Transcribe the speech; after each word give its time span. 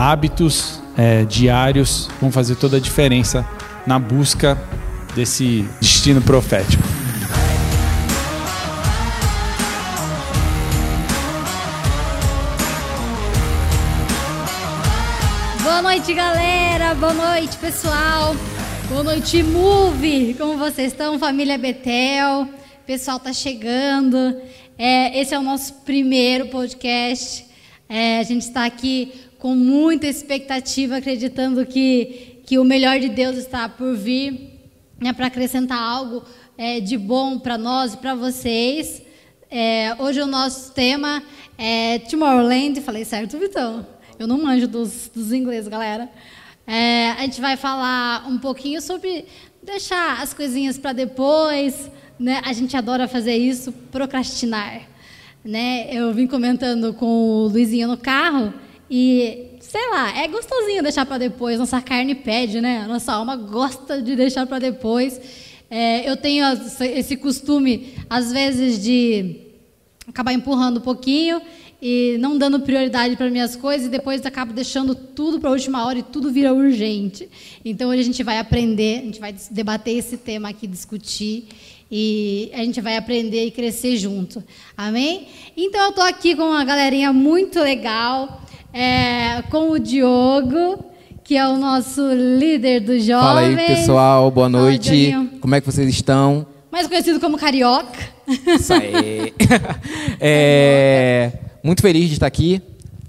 hábitos 0.00 0.80
é, 0.96 1.26
diários 1.26 2.08
vão 2.22 2.32
fazer 2.32 2.56
toda 2.56 2.78
a 2.78 2.80
diferença 2.80 3.46
na 3.86 3.98
busca 3.98 4.56
desse 5.14 5.68
destino 5.78 6.22
profético. 6.22 6.82
Boa 15.62 15.82
noite, 15.82 16.14
galera. 16.14 16.94
Boa 16.94 17.12
noite, 17.12 17.58
pessoal. 17.58 18.34
Boa 18.88 19.02
noite, 19.02 19.42
Move. 19.42 20.34
Como 20.38 20.56
vocês 20.56 20.92
estão, 20.92 21.18
família 21.18 21.58
Betel? 21.58 22.44
O 22.44 22.86
pessoal 22.86 23.20
tá 23.20 23.34
chegando. 23.34 24.34
É, 24.78 25.20
esse 25.20 25.34
é 25.34 25.38
o 25.38 25.42
nosso 25.42 25.74
primeiro 25.84 26.46
podcast. 26.46 27.44
É, 27.86 28.18
a 28.18 28.22
gente 28.22 28.42
está 28.42 28.64
aqui 28.64 29.29
com 29.40 29.54
muita 29.54 30.06
expectativa, 30.06 30.98
acreditando 30.98 31.64
que, 31.64 32.42
que 32.44 32.58
o 32.58 32.64
melhor 32.64 33.00
de 33.00 33.08
Deus 33.08 33.38
está 33.38 33.68
por 33.70 33.96
vir, 33.96 34.60
né, 35.00 35.14
para 35.14 35.26
acrescentar 35.26 35.78
algo 35.82 36.22
é, 36.58 36.78
de 36.78 36.98
bom 36.98 37.38
para 37.38 37.56
nós 37.56 37.94
e 37.94 37.96
para 37.96 38.14
vocês. 38.14 39.02
É, 39.50 39.96
hoje 39.98 40.20
o 40.20 40.26
nosso 40.26 40.72
tema 40.72 41.22
é 41.56 41.98
Tomorrowland. 42.00 42.82
Falei 42.82 43.02
certo, 43.02 43.38
Vitão? 43.38 43.86
Eu 44.18 44.26
não 44.26 44.36
manjo 44.36 44.68
dos, 44.68 45.10
dos 45.12 45.32
ingleses, 45.32 45.68
galera. 45.68 46.10
É, 46.66 47.12
a 47.12 47.22
gente 47.22 47.40
vai 47.40 47.56
falar 47.56 48.28
um 48.28 48.36
pouquinho 48.36 48.82
sobre 48.82 49.24
deixar 49.62 50.20
as 50.20 50.34
coisinhas 50.34 50.76
para 50.76 50.92
depois. 50.92 51.90
Né? 52.18 52.42
A 52.44 52.52
gente 52.52 52.76
adora 52.76 53.08
fazer 53.08 53.36
isso, 53.36 53.72
procrastinar. 53.90 54.82
Né? 55.42 55.88
Eu 55.90 56.12
vim 56.12 56.26
comentando 56.26 56.92
com 56.92 57.06
o 57.06 57.48
Luizinho 57.48 57.88
no 57.88 57.96
carro 57.96 58.52
e, 58.90 59.52
sei 59.60 59.88
lá, 59.90 60.18
é 60.18 60.26
gostosinho 60.26 60.82
deixar 60.82 61.06
para 61.06 61.18
depois. 61.18 61.58
Nossa 61.58 61.80
carne 61.80 62.14
pede, 62.14 62.60
né? 62.60 62.86
Nossa 62.88 63.12
alma 63.12 63.36
gosta 63.36 64.02
de 64.02 64.16
deixar 64.16 64.46
para 64.46 64.58
depois. 64.58 65.20
É, 65.70 66.10
eu 66.10 66.16
tenho 66.16 66.44
esse 66.80 67.16
costume, 67.16 67.94
às 68.10 68.32
vezes, 68.32 68.82
de 68.82 69.36
acabar 70.08 70.32
empurrando 70.32 70.78
um 70.78 70.82
pouquinho 70.82 71.40
e 71.80 72.16
não 72.18 72.36
dando 72.36 72.60
prioridade 72.60 73.16
para 73.16 73.30
minhas 73.30 73.56
coisas 73.56 73.86
e 73.86 73.90
depois 73.90 74.26
acabo 74.26 74.52
deixando 74.52 74.94
tudo 74.94 75.38
para 75.40 75.48
a 75.48 75.52
última 75.52 75.86
hora 75.86 76.00
e 76.00 76.02
tudo 76.02 76.32
vira 76.32 76.52
urgente. 76.52 77.28
Então 77.64 77.90
hoje 77.90 78.00
a 78.00 78.04
gente 78.04 78.22
vai 78.22 78.38
aprender, 78.38 78.98
a 78.98 79.02
gente 79.02 79.20
vai 79.20 79.34
debater 79.50 79.96
esse 79.96 80.16
tema 80.16 80.50
aqui, 80.50 80.66
discutir 80.66 81.46
e 81.90 82.50
a 82.52 82.58
gente 82.58 82.80
vai 82.80 82.96
aprender 82.96 83.46
e 83.46 83.50
crescer 83.50 83.96
junto. 83.96 84.44
Amém? 84.76 85.28
Então 85.56 85.80
eu 85.84 85.90
estou 85.90 86.04
aqui 86.04 86.36
com 86.36 86.42
uma 86.42 86.64
galerinha 86.64 87.12
muito 87.12 87.60
legal, 87.60 88.42
é, 88.72 89.42
com 89.50 89.70
o 89.70 89.78
Diogo, 89.78 90.84
que 91.24 91.36
é 91.36 91.46
o 91.46 91.56
nosso 91.56 92.02
líder 92.12 92.80
dos 92.80 93.04
jovens. 93.04 93.22
Fala 93.22 93.40
aí, 93.40 93.56
pessoal. 93.56 94.30
Boa 94.30 94.48
noite. 94.48 95.12
Fala, 95.12 95.28
Como 95.40 95.54
é 95.54 95.60
que 95.60 95.66
vocês 95.66 95.88
estão? 95.88 96.46
Mais 96.70 96.86
conhecido 96.86 97.18
como 97.18 97.36
Carioca. 97.36 97.98
Isso 98.28 98.72
aí. 98.72 99.34
é, 100.20 101.32
muito 101.62 101.82
feliz 101.82 102.08
de 102.08 102.14
estar 102.14 102.26
aqui 102.26 102.62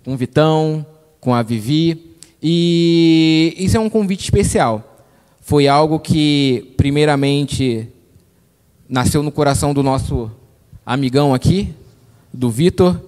com 0.04 0.14
o 0.14 0.18
Vitão, 0.18 0.86
com 1.20 1.34
a 1.34 1.44
Vivi. 1.44 2.16
E 2.42 3.56
isso 3.58 3.78
é 3.78 3.80
um 3.80 3.90
convite 3.90 4.24
especial. 4.24 5.06
Foi 5.40 5.68
algo 5.68 6.00
que, 6.00 6.74
primeiramente, 6.76 7.88
nasceu 8.90 9.22
no 9.22 9.32
coração 9.32 9.74
do 9.74 9.84
nosso 9.84 10.32
amigão 10.86 11.34
aqui, 11.34 11.70
do 12.34 12.50
Vitor, 12.50 13.00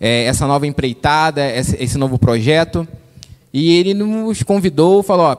é, 0.00 0.24
essa 0.24 0.46
nova 0.46 0.66
empreitada, 0.66 1.46
esse, 1.54 1.98
novo 1.98 2.18
projeto. 2.18 2.86
E 3.52 3.74
ele 3.76 3.94
nos 3.94 4.42
convidou, 4.42 5.02
falou: 5.02 5.26
ó, 5.26 5.34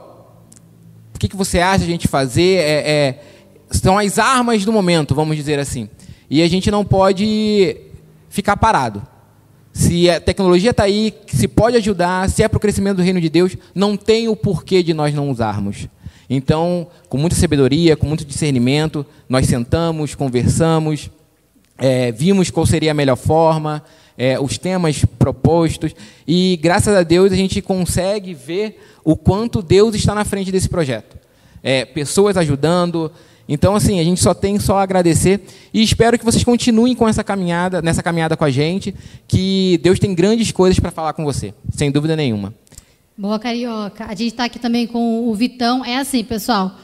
o 1.16 1.20
que, 1.20 1.28
que 1.28 1.36
você 1.36 1.60
acha 1.60 1.84
a 1.84 1.88
gente 1.88 2.08
fazer? 2.08 2.60
É, 2.60 2.92
é, 2.92 3.20
são 3.70 3.98
as 3.98 4.18
armas 4.18 4.64
do 4.66 4.72
momento, 4.72 5.14
vamos 5.14 5.36
dizer 5.36 5.60
assim. 5.60 5.90
E 6.30 6.42
a 6.42 6.48
gente 6.48 6.72
não 6.72 6.84
pode 6.84 7.78
ficar 8.30 8.58
parado. 8.58 9.02
Se 9.74 10.10
a 10.10 10.20
tecnologia 10.20 10.72
está 10.72 10.84
aí, 10.84 11.14
se 11.28 11.48
pode 11.48 11.78
ajudar, 11.78 12.30
se 12.30 12.42
é 12.42 12.48
para 12.48 12.58
o 12.58 12.60
crescimento 12.60 12.98
do 12.98 13.04
reino 13.04 13.22
de 13.22 13.30
Deus, 13.30 13.56
não 13.76 13.96
tem 13.96 14.28
o 14.28 14.36
porquê 14.36 14.82
de 14.82 14.94
nós 14.94 15.14
não 15.14 15.30
usarmos. 15.30 15.88
Então, 16.30 16.88
com 17.08 17.18
muita 17.18 17.36
sabedoria, 17.36 17.96
com 17.96 18.06
muito 18.06 18.26
discernimento, 18.26 19.06
nós 19.30 19.46
sentamos, 19.46 20.16
conversamos, 20.16 21.10
é, 21.78 22.12
vimos 22.12 22.50
qual 22.50 22.66
seria 22.66 22.92
a 22.92 22.94
melhor 22.94 23.16
forma, 23.16 23.84
é, 24.18 24.40
os 24.40 24.58
temas 24.58 25.06
propostos, 25.20 25.94
e 26.28 26.58
graças 26.62 26.96
a 26.96 27.04
Deus 27.04 27.32
a 27.32 27.36
gente 27.36 27.62
consegue 27.62 28.34
ver 28.34 28.80
o 29.04 29.16
quanto 29.16 29.62
Deus 29.62 29.96
está 29.96 30.16
na 30.16 30.26
frente 30.26 30.52
desse 30.52 30.68
projeto. 30.68 31.18
É, 31.62 31.86
pessoas 31.86 32.36
ajudando. 32.38 33.12
Então, 33.48 33.76
assim, 33.76 34.00
a 34.00 34.04
gente 34.04 34.22
só 34.22 34.34
tem 34.34 34.60
só 34.60 34.80
agradecer 34.80 35.42
e 35.74 35.82
espero 35.82 36.20
que 36.20 36.26
vocês 36.26 36.44
continuem 36.44 36.96
com 36.96 37.08
essa 37.08 37.24
caminhada, 37.24 37.82
nessa 37.82 38.04
caminhada 38.04 38.36
com 38.36 38.44
a 38.44 38.50
gente, 38.50 38.94
que 39.28 39.80
Deus 39.82 40.00
tem 40.00 40.14
grandes 40.14 40.52
coisas 40.52 40.80
para 40.80 40.92
falar 40.92 41.14
com 41.14 41.24
você, 41.24 41.54
sem 41.72 41.92
dúvida 41.92 42.16
nenhuma. 42.16 42.54
Boa, 43.18 43.40
Carioca. 43.40 44.06
A 44.06 44.10
gente 44.10 44.28
está 44.28 44.46
aqui 44.46 44.60
também 44.60 44.86
com 44.86 45.28
o 45.28 45.34
Vitão. 45.34 45.84
É 45.84 45.98
assim, 45.98 46.24
pessoal. 46.24 46.76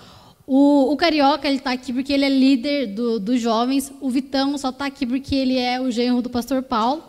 O, 0.48 0.92
o 0.92 0.98
Carioca 0.98 1.48
ele 1.48 1.58
está 1.58 1.72
aqui 1.72 1.94
porque 1.94 2.12
ele 2.12 2.26
é 2.26 2.30
líder 2.30 2.88
do, 2.88 3.20
dos 3.20 3.40
jovens. 3.40 3.92
O 4.02 4.10
Vitão 4.10 4.58
só 4.58 4.70
está 4.70 4.88
aqui 4.88 5.06
porque 5.06 5.36
ele 5.36 5.58
é 5.58 5.80
o 5.80 5.92
genro 5.92 6.24
do 6.24 6.30
pastor 6.32 6.64
Paulo. 6.64 7.04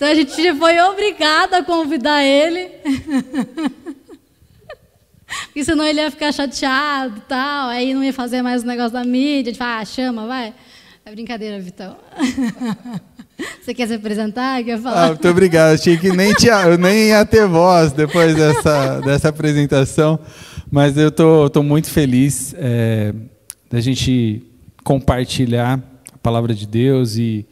Então 0.00 0.08
a 0.08 0.14
gente 0.14 0.54
foi 0.54 0.80
obrigada 0.80 1.58
a 1.58 1.62
convidar 1.62 2.24
ele. 2.24 2.70
Porque 5.44 5.62
senão 5.62 5.84
ele 5.84 6.00
ia 6.00 6.10
ficar 6.10 6.32
chateado 6.32 7.18
e 7.18 7.20
tal. 7.28 7.68
Aí 7.68 7.92
não 7.92 8.02
ia 8.02 8.14
fazer 8.14 8.40
mais 8.40 8.62
o 8.62 8.66
negócio 8.66 8.94
da 8.94 9.04
mídia. 9.04 9.54
Fala, 9.54 9.80
ah, 9.80 9.84
chama, 9.84 10.26
vai. 10.26 10.54
É 11.04 11.10
brincadeira, 11.10 11.60
Vitão. 11.60 11.98
Você 13.60 13.74
quer 13.74 13.88
se 13.88 13.92
apresentar? 13.92 14.64
Quer 14.64 14.80
falar? 14.80 15.04
Ah, 15.04 15.08
muito 15.08 15.28
obrigado. 15.28 15.74
Achei 15.74 15.98
que 15.98 16.08
nem, 16.08 16.32
tinha, 16.32 16.78
nem 16.78 17.08
ia 17.08 17.22
ter 17.26 17.46
voz 17.46 17.92
depois 17.92 18.34
dessa, 18.34 19.00
dessa 19.00 19.28
apresentação. 19.28 20.18
Mas 20.70 20.96
eu 20.96 21.10
tô, 21.10 21.50
tô 21.50 21.62
muito 21.62 21.90
feliz 21.90 22.54
é, 22.56 23.12
da 23.70 23.82
gente 23.82 24.42
compartilhar 24.82 25.78
a 26.10 26.16
palavra 26.16 26.54
de 26.54 26.66
Deus 26.66 27.18
e 27.18 27.46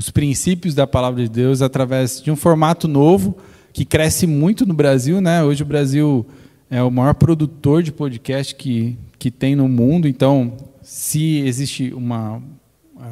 os 0.00 0.08
princípios 0.08 0.74
da 0.74 0.86
palavra 0.86 1.22
de 1.22 1.28
Deus 1.28 1.60
através 1.60 2.22
de 2.22 2.30
um 2.30 2.36
formato 2.36 2.88
novo 2.88 3.36
que 3.70 3.84
cresce 3.84 4.26
muito 4.26 4.64
no 4.64 4.72
Brasil. 4.72 5.20
Né? 5.20 5.44
Hoje 5.44 5.62
o 5.62 5.66
Brasil 5.66 6.26
é 6.70 6.82
o 6.82 6.90
maior 6.90 7.12
produtor 7.12 7.82
de 7.82 7.92
podcast 7.92 8.54
que, 8.54 8.96
que 9.18 9.30
tem 9.30 9.54
no 9.54 9.68
mundo. 9.68 10.08
Então, 10.08 10.56
se 10.82 11.40
existe 11.40 11.92
uma, 11.92 12.42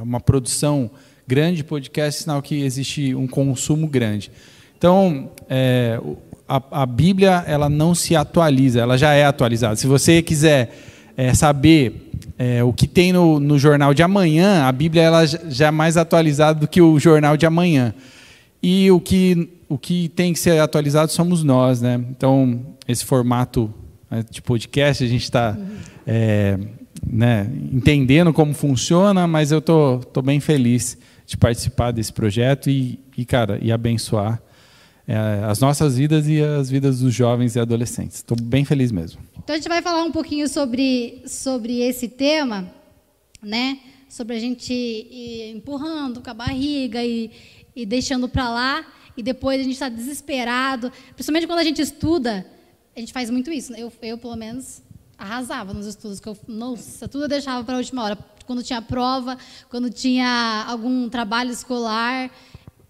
uma 0.01 0.19
produção 0.19 0.91
grande 1.27 1.63
podcast, 1.63 2.23
sinal 2.23 2.41
que 2.41 2.63
existe 2.63 3.15
um 3.15 3.27
consumo 3.27 3.87
grande. 3.87 4.31
Então, 4.79 5.31
é, 5.47 6.01
a, 6.49 6.63
a, 6.71 6.87
Bíblia 6.87 7.45
ela 7.47 7.69
não 7.69 7.95
se 7.95 8.17
atualiza, 8.17 8.81
ela 8.81 8.97
já 8.97 9.13
é 9.13 9.27
atualizada. 9.27 9.77
Se 9.77 9.87
você 9.87 10.23
quiser 10.23 10.75
é, 11.19 11.35
saber 11.35 12.13
é, 12.39 12.63
o 12.63 12.73
que 12.73 12.87
tem 12.87 13.13
no, 13.13 13.41
no, 13.41 13.59
jornal 13.59 13.93
de 13.93 14.05
amanhã, 14.05 14.63
a 14.63 14.71
Bíblia 14.71 15.03
ela 15.03 15.27
já 15.27 15.67
é 15.67 15.71
mais 15.73 15.97
atualizada 15.97 16.61
do 16.61 16.69
que 16.69 16.81
o 16.81 16.97
jornal 17.01 17.37
de 17.37 17.45
amanhã. 17.45 17.93
E 18.63 18.89
o 18.93 19.01
que, 19.01 19.49
o 19.69 19.77
que 19.77 20.09
tem 20.11 20.33
que 20.33 20.39
ser 20.39 20.61
atualizado 20.61 21.11
somos 21.11 21.43
nós. 21.43 21.83
Né? 21.83 22.01
Então, 22.11 22.61
esse 22.87 23.05
formato 23.05 23.75
né, 24.09 24.25
de 24.31 24.41
podcast, 24.41 25.03
a 25.03 25.09
gente 25.09 25.25
está 25.25 25.59
é, 26.07 26.57
né, 27.05 27.51
entendendo 27.73 28.33
como 28.33 28.55
funciona, 28.55 29.27
mas 29.27 29.51
eu 29.51 29.61
tô, 29.61 29.99
tô 29.99 30.23
bem 30.23 30.39
feliz 30.39 30.97
de 31.27 31.37
participar 31.37 31.91
desse 31.91 32.13
projeto 32.13 32.71
e, 32.71 33.01
e 33.17 33.25
cara, 33.25 33.59
e 33.61 33.73
abençoar 33.73 34.41
é, 35.07 35.17
as 35.45 35.59
nossas 35.59 35.99
vidas 35.99 36.29
e 36.29 36.41
as 36.41 36.71
vidas 36.71 37.01
dos 37.01 37.13
jovens 37.13 37.57
e 37.57 37.61
adolescentes. 37.61 38.19
Estou 38.19 38.37
bem 38.41 38.65
feliz 38.65 38.93
mesmo. 38.93 39.21
Então 39.49 39.55
a 39.55 39.57
gente 39.57 39.69
vai 39.71 39.81
falar 39.81 40.05
um 40.05 40.13
pouquinho 40.13 40.47
sobre, 40.47 41.23
sobre 41.27 41.81
esse 41.81 42.07
tema, 42.07 42.71
né? 43.41 43.81
Sobre 44.07 44.37
a 44.37 44.39
gente 44.39 44.75
ir 44.75 45.53
empurrando 45.57 46.21
com 46.21 46.29
a 46.29 46.35
barriga 46.35 47.03
e, 47.03 47.31
e 47.75 47.87
deixando 47.87 48.29
para 48.29 48.51
lá 48.51 48.87
e 49.17 49.23
depois 49.23 49.59
a 49.59 49.63
gente 49.65 49.73
está 49.73 49.89
desesperado. 49.89 50.93
Principalmente 51.15 51.47
quando 51.47 51.61
a 51.61 51.65
gente 51.65 51.81
estuda, 51.81 52.47
a 52.95 53.01
gente 53.01 53.11
faz 53.11 53.31
muito 53.31 53.51
isso. 53.51 53.73
Eu, 53.73 53.91
eu 54.03 54.19
pelo 54.19 54.37
menos, 54.37 54.83
arrasava 55.17 55.73
nos 55.73 55.87
estudos, 55.87 56.21
que 56.21 56.29
eu, 56.29 56.37
nossa, 56.47 57.09
tudo 57.09 57.25
eu 57.25 57.29
deixava 57.29 57.65
para 57.65 57.77
a 57.77 57.79
última 57.79 58.05
hora 58.05 58.19
quando 58.45 58.63
tinha 58.63 58.83
prova, 58.83 59.39
quando 59.71 59.89
tinha 59.89 60.67
algum 60.69 61.09
trabalho 61.09 61.51
escolar, 61.51 62.31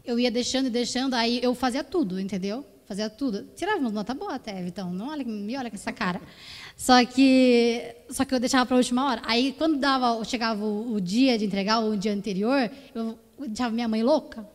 eu 0.04 0.18
ia 0.18 0.28
deixando 0.28 0.66
e 0.66 0.70
deixando, 0.70 1.14
aí 1.14 1.38
eu 1.40 1.54
fazia 1.54 1.84
tudo, 1.84 2.18
entendeu? 2.18 2.66
Fazia 2.88 3.10
tudo. 3.10 3.46
Tirava 3.54 3.78
uma 3.78 3.90
nota 3.90 4.14
boa 4.14 4.36
até, 4.36 4.60
então, 4.62 4.90
não 4.90 5.10
olha, 5.10 5.22
me 5.22 5.54
olha 5.58 5.68
com 5.68 5.76
essa 5.76 5.92
cara. 5.92 6.20
Só 6.74 7.04
que, 7.04 7.96
só 8.08 8.24
que 8.24 8.32
eu 8.32 8.38
deixava 8.38 8.64
para 8.64 8.76
a 8.76 8.78
última 8.78 9.04
hora. 9.04 9.20
Aí, 9.24 9.52
quando 9.58 9.78
dava, 9.78 10.24
chegava 10.24 10.64
o, 10.64 10.94
o 10.94 11.00
dia 11.00 11.36
de 11.36 11.44
entregar, 11.44 11.80
ou 11.80 11.90
o 11.90 11.96
dia 11.96 12.12
anterior, 12.12 12.70
eu 12.94 13.18
deixava 13.48 13.74
minha 13.74 13.88
mãe 13.88 14.00
louca. 14.00 14.46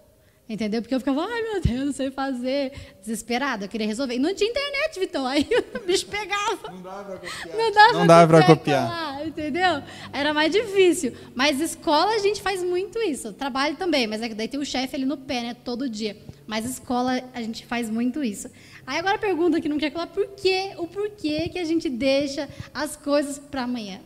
Entendeu? 0.48 0.82
Porque 0.82 0.94
eu 0.94 1.00
ficava, 1.00 1.22
ai 1.22 1.42
meu 1.42 1.62
Deus, 1.62 1.86
não 1.86 1.92
sei 1.94 2.12
fazer. 2.12 2.72
Desesperada, 3.02 3.66
eu 3.66 3.70
queria 3.70 3.88
resolver. 3.88 4.16
E 4.16 4.20
não 4.20 4.34
tinha 4.36 4.50
internet, 4.50 5.00
Vitão. 5.00 5.26
Aí 5.26 5.48
o 5.76 5.80
bicho 5.86 6.06
pegava. 6.06 6.70
Não 6.72 6.82
dava 6.82 7.04
pra 7.04 7.18
copiar. 7.18 7.58
Não 7.58 7.72
dava, 7.72 7.94
não 7.94 8.08
dava 8.08 8.28
pra 8.28 8.46
copiar. 8.46 8.88
Lá, 8.88 9.13
entendeu? 9.26 9.82
Era 10.12 10.34
mais 10.34 10.52
difícil. 10.52 11.14
Mas 11.36 11.60
escola 11.60 12.14
a 12.14 12.20
gente 12.20 12.42
faz 12.42 12.64
muito 12.64 13.00
isso. 13.00 13.34
Trabalho 13.34 13.76
também, 13.76 14.08
mas 14.08 14.22
é 14.22 14.30
que 14.30 14.36
daí 14.36 14.48
tem 14.48 14.60
o 14.60 14.66
chefe 14.66 14.96
ali 14.96 15.06
no 15.06 15.18
pé, 15.18 15.42
né? 15.42 15.54
Todo 15.54 15.90
dia. 15.90 16.18
Mas 16.48 16.66
escola 16.66 17.22
a 17.34 17.42
gente 17.42 17.66
faz 17.66 17.90
muito 17.90 18.24
isso. 18.24 18.50
Aí 18.86 19.00
agora 19.00 19.16
a 19.16 19.20
pergunta 19.20 19.62
que 19.62 19.70
não 19.70 19.78
quer 19.78 19.92
falar, 19.92 20.08
por 20.08 20.28
quê? 20.36 20.74
O 20.78 20.88
porquê 20.88 21.50
que 21.50 21.58
a 21.58 21.64
gente 21.64 21.90
deixa 21.90 22.50
as 22.74 22.96
coisas 22.96 23.40
para 23.40 23.64
amanhã? 23.64 24.00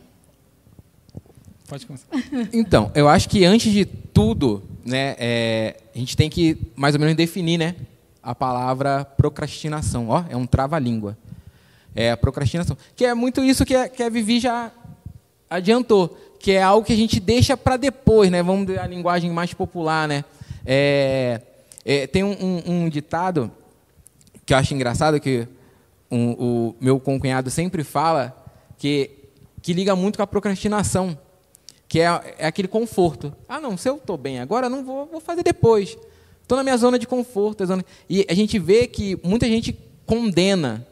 Pode 1.68 1.84
começar. 1.86 2.06
Então, 2.52 2.90
eu 2.94 3.08
acho 3.08 3.28
que 3.28 3.44
antes 3.44 3.72
de 3.72 3.84
tudo, 3.84 4.62
né, 4.84 5.14
é, 5.18 5.76
a 5.94 5.98
gente 5.98 6.16
tem 6.16 6.30
que 6.30 6.56
mais 6.74 6.94
ou 6.94 7.00
menos 7.00 7.14
definir, 7.14 7.58
né, 7.58 7.74
a 8.22 8.34
palavra 8.34 9.04
procrastinação. 9.04 10.08
Ó, 10.08 10.24
é 10.28 10.36
um 10.36 10.46
trava-língua. 10.46 11.16
É 11.94 12.12
a 12.12 12.16
procrastinação, 12.16 12.76
que 12.94 13.04
é 13.04 13.12
muito 13.14 13.42
isso 13.42 13.64
que 13.64 13.74
a, 13.74 13.88
que 13.88 14.02
a 14.02 14.08
Vivi 14.08 14.38
já 14.38 14.70
adiantou, 15.48 16.16
que 16.38 16.52
é 16.52 16.62
algo 16.62 16.86
que 16.86 16.92
a 16.92 16.96
gente 16.96 17.18
deixa 17.20 17.56
para 17.56 17.76
depois, 17.76 18.30
né? 18.30 18.42
Vamos 18.42 18.76
a 18.76 18.86
linguagem 18.86 19.30
mais 19.30 19.52
popular, 19.54 20.06
né? 20.06 20.24
É, 20.64 21.40
é, 21.84 22.06
tem 22.06 22.22
um, 22.22 22.36
um, 22.40 22.62
um, 22.66 22.88
ditado 22.88 23.50
que 24.44 24.52
eu 24.52 24.58
acho 24.58 24.74
engraçado 24.74 25.20
que 25.20 25.46
um, 26.10 26.32
o 26.32 26.76
meu 26.80 27.00
concunhado 27.00 27.50
sempre 27.50 27.82
fala 27.84 28.34
que 28.76 29.10
que 29.60 29.72
liga 29.72 29.94
muito 29.96 30.16
com 30.16 30.22
a 30.22 30.26
procrastinação 30.26 31.18
que 31.88 32.00
é, 32.00 32.34
é 32.38 32.46
aquele 32.46 32.68
conforto. 32.68 33.34
Ah, 33.48 33.60
não, 33.60 33.76
se 33.76 33.88
eu 33.88 33.96
estou 33.96 34.16
bem 34.16 34.40
agora, 34.40 34.68
não 34.68 34.84
vou, 34.84 35.06
vou 35.06 35.20
fazer 35.20 35.42
depois. 35.42 35.96
Estou 36.42 36.56
na 36.56 36.62
minha 36.62 36.76
zona 36.76 36.98
de 36.98 37.06
conforto. 37.06 37.64
Zona... 37.64 37.84
E 38.08 38.26
a 38.28 38.34
gente 38.34 38.58
vê 38.58 38.86
que 38.86 39.18
muita 39.22 39.46
gente 39.46 39.78
condena 40.04 40.86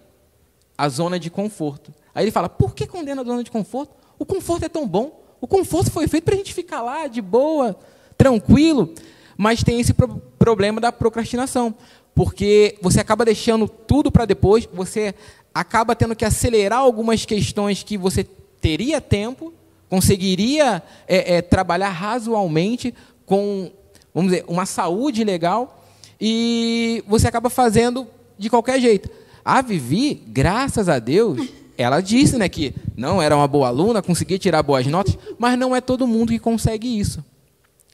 a 0.77 0.89
zona 0.89 1.19
de 1.19 1.31
conforto. 1.31 1.93
Aí 2.15 2.25
ele 2.25 2.31
fala, 2.31 2.49
por 2.49 2.75
que 2.75 2.87
condena 2.87 3.21
a 3.21 3.25
zona 3.25 3.45
de 3.45 3.51
conforto? 3.51 3.95
O 4.19 4.25
conforto 4.25 4.65
é 4.65 4.69
tão 4.69 4.87
bom. 4.87 5.21
O 5.41 5.47
conforto 5.47 5.91
foi 5.91 6.09
feito 6.09 6.25
para 6.25 6.35
a 6.35 6.39
gente 6.39 6.55
ficar 6.55 6.83
lá, 6.83 7.07
de 7.07 7.21
boa, 7.21 7.79
tranquilo. 8.17 8.95
Mas 9.37 9.63
tem 9.63 9.81
esse 9.81 9.93
pro 9.93 10.09
problema 10.39 10.81
da 10.81 10.91
procrastinação. 10.91 11.75
Porque 12.15 12.79
você 12.81 13.01
acaba 13.01 13.25
deixando 13.25 13.69
tudo 13.69 14.11
para 14.11 14.25
depois, 14.25 14.69
você 14.73 15.15
acaba 15.55 15.95
tendo 15.95 16.17
que 16.17 16.25
acelerar 16.25 16.79
algumas 16.79 17.25
questões 17.25 17.83
que 17.83 17.99
você 17.99 18.25
teria 18.61 19.01
tempo 19.01 19.53
conseguiria 19.89 20.83
é, 21.07 21.37
é, 21.37 21.43
trabalhar 21.43 21.91
razoavelmente 21.91 22.95
com, 23.25 23.71
vamos 24.15 24.33
dizer, 24.33 24.45
uma 24.49 24.67
saúde 24.67 25.25
legal 25.25 25.85
e 26.21 27.05
você 27.07 27.29
acaba 27.29 27.51
fazendo 27.51 28.07
de 28.39 28.51
qualquer 28.51 28.81
jeito. 28.81 29.09
A 29.45 29.63
Vivi, 29.63 30.15
graças 30.27 30.89
a 30.89 30.99
Deus, 30.99 31.49
ela 31.77 32.01
disse 32.01 32.37
né, 32.37 32.49
que 32.49 32.75
não 32.97 33.21
era 33.21 33.37
uma 33.37 33.47
boa 33.47 33.69
aluna, 33.69 34.03
conseguia 34.03 34.39
tirar 34.39 34.63
boas 34.63 34.87
notas, 34.87 35.17
mas 35.39 35.59
não 35.59 35.75
é 35.75 35.81
todo 35.81 36.07
mundo 36.07 36.33
que 36.33 36.39
consegue 36.39 36.99
isso. 36.99 37.25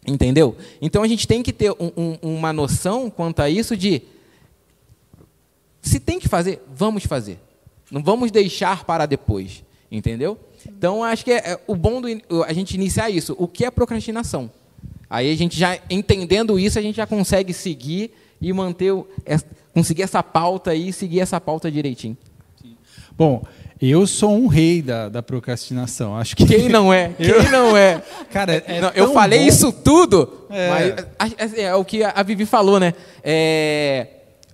Entendeu? 0.07 0.57
Então 0.81 1.03
a 1.03 1.09
gente 1.09 1.29
tem 1.29 1.43
que 1.43 1.53
ter 1.53 1.71
um, 1.73 1.93
um, 1.97 2.19
uma 2.23 2.53
noção 2.53 3.09
quanto 3.09 3.41
a 3.41 3.49
isso 3.49 3.77
de 3.77 4.03
se 5.81 5.99
tem 5.99 6.19
que 6.19 6.29
fazer, 6.29 6.63
vamos 6.75 7.05
fazer. 7.05 7.39
Não 7.91 8.03
vamos 8.03 8.31
deixar 8.31 8.85
para 8.85 9.07
depois. 9.07 9.63
Entendeu? 9.91 10.39
Então, 10.67 11.05
acho 11.05 11.23
que 11.23 11.33
é, 11.33 11.53
é 11.53 11.61
o 11.67 11.77
bom 11.77 12.01
do, 12.01 12.09
a 12.45 12.53
gente 12.55 12.75
iniciar 12.75 13.11
isso. 13.11 13.37
O 13.39 13.47
que 13.47 13.65
é 13.65 13.71
procrastinação? 13.71 14.51
Aí 15.11 15.31
a 15.31 15.37
gente 15.37 15.59
já 15.59 15.79
entendendo 15.91 16.59
isso, 16.59 16.79
a 16.79 16.83
gente 16.83 16.97
já 16.97 17.07
consegue 17.07 17.53
seguir 17.53 18.11
e 18.41 18.51
manter, 18.55 18.95
é, 19.27 19.37
conseguir 19.75 20.03
essa 20.03 20.23
pauta 20.23 20.71
aí 20.71 20.89
e 20.89 20.93
seguir 20.93 21.21
essa 21.21 21.39
pauta 21.39 21.71
direitinho. 21.71 22.17
Bom, 23.19 23.45
eu 23.91 24.07
sou 24.07 24.33
um 24.37 24.47
rei 24.47 24.81
da, 24.81 25.09
da 25.09 25.23
procrastinação. 25.23 26.17
Acho 26.17 26.37
que 26.37 26.47
quem 26.47 26.69
não 26.69 26.93
é? 26.93 27.11
Quem 27.19 27.27
eu... 27.27 27.51
não 27.51 27.77
é? 27.77 28.01
Cara, 28.31 28.63
é 28.67 28.81
não, 28.81 28.91
eu 28.91 29.13
falei 29.13 29.41
bom. 29.41 29.47
isso 29.47 29.73
tudo, 29.73 30.47
é. 30.49 30.69
mas 31.19 31.55
é, 31.59 31.63
é, 31.63 31.75
o 31.75 31.85
que 31.85 32.05
a 32.05 32.23
Vivi 32.23 32.47
falou, 32.47 32.79
né? 32.79 32.95
É, 33.25 34.07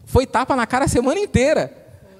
foi 0.06 0.26
tapa 0.26 0.56
na 0.56 0.66
cara 0.66 0.86
a 0.86 0.88
semana 0.88 1.20
inteira, 1.20 1.70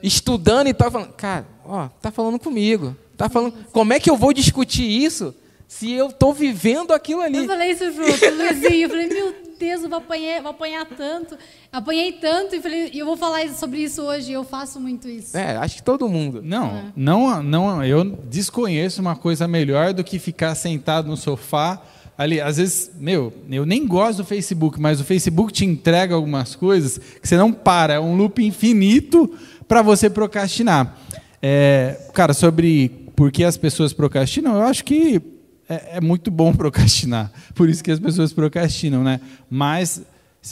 estudando 0.03 0.69
e 0.69 0.75
tal, 0.75 0.91
falando, 0.91 1.13
cara, 1.15 1.47
ó, 1.65 1.89
tá 2.01 2.11
falando 2.11 2.39
comigo. 2.39 2.95
Tá 3.17 3.29
falando, 3.29 3.55
como 3.73 3.93
é 3.93 3.99
que 3.99 4.11
eu 4.11 4.17
vou 4.17 4.33
discutir 4.33 4.85
isso 4.85 5.35
se 5.67 5.93
eu 5.93 6.09
estou 6.09 6.33
vivendo 6.33 6.93
aquilo 6.93 7.21
ali? 7.21 7.39
Eu 7.39 7.47
falei 7.47 7.71
isso 7.71 7.85
pro 7.91 8.37
Luizinho, 8.37 8.85
eu 8.85 8.89
falei, 8.89 9.09
meu 9.09 9.48
Deus, 9.59 9.83
eu 9.83 9.89
vou 9.89 9.99
apanhar, 9.99 10.41
vou 10.41 10.51
apanhar 10.51 10.87
tanto. 10.87 11.37
Apanhei 11.73 12.13
tanto 12.13 12.55
e 12.55 12.61
falei, 12.61 12.91
eu 12.95 13.05
vou 13.05 13.17
falar 13.17 13.49
sobre 13.51 13.81
isso 13.81 14.03
hoje, 14.03 14.33
eu 14.33 14.45
faço 14.45 14.81
muito 14.81 15.09
isso. 15.09 15.37
É, 15.37 15.57
acho 15.57 15.77
que 15.77 15.83
todo 15.83 16.09
mundo. 16.09 16.41
Não, 16.43 16.67
é. 16.69 16.85
não, 16.95 17.43
não, 17.43 17.85
eu 17.85 18.05
desconheço 18.05 19.01
uma 19.01 19.17
coisa 19.17 19.49
melhor 19.49 19.93
do 19.93 20.05
que 20.05 20.19
ficar 20.19 20.55
sentado 20.55 21.09
no 21.09 21.17
sofá 21.17 21.83
ali, 22.19 22.41
às 22.41 22.57
vezes, 22.57 22.91
meu, 22.99 23.33
eu 23.49 23.65
nem 23.65 23.87
gosto 23.87 24.19
do 24.19 24.25
Facebook, 24.25 24.81
mas 24.81 25.01
o 25.01 25.05
Facebook 25.05 25.53
te 25.53 25.65
entrega 25.65 26.17
algumas 26.17 26.57
coisas 26.57 26.99
que 26.99 27.29
você 27.29 27.37
não 27.37 27.53
para, 27.53 27.95
é 27.95 28.01
um 28.01 28.17
loop 28.17 28.45
infinito 28.45 29.33
para 29.69 29.83
você 29.83 30.11
procrastinar. 30.11 30.99
É, 31.41 31.97
cara, 32.13 32.35
sobre 32.35 32.89
por 33.15 33.31
que 33.31 33.45
as 33.45 33.57
pessoas 33.57 33.93
procrastinam? 33.93 34.57
Eu 34.57 34.63
acho 34.63 34.85
que 34.85 35.23
é, 35.69 35.97
é, 35.97 36.01
muito 36.01 36.31
bom 36.31 36.53
procrastinar. 36.55 37.31
Por 37.55 37.69
isso 37.69 37.83
que 37.85 37.91
as 37.91 38.01
pessoas 38.01 38.33
procrastinam, 38.33 39.05
né? 39.05 39.21
Mas 39.51 40.03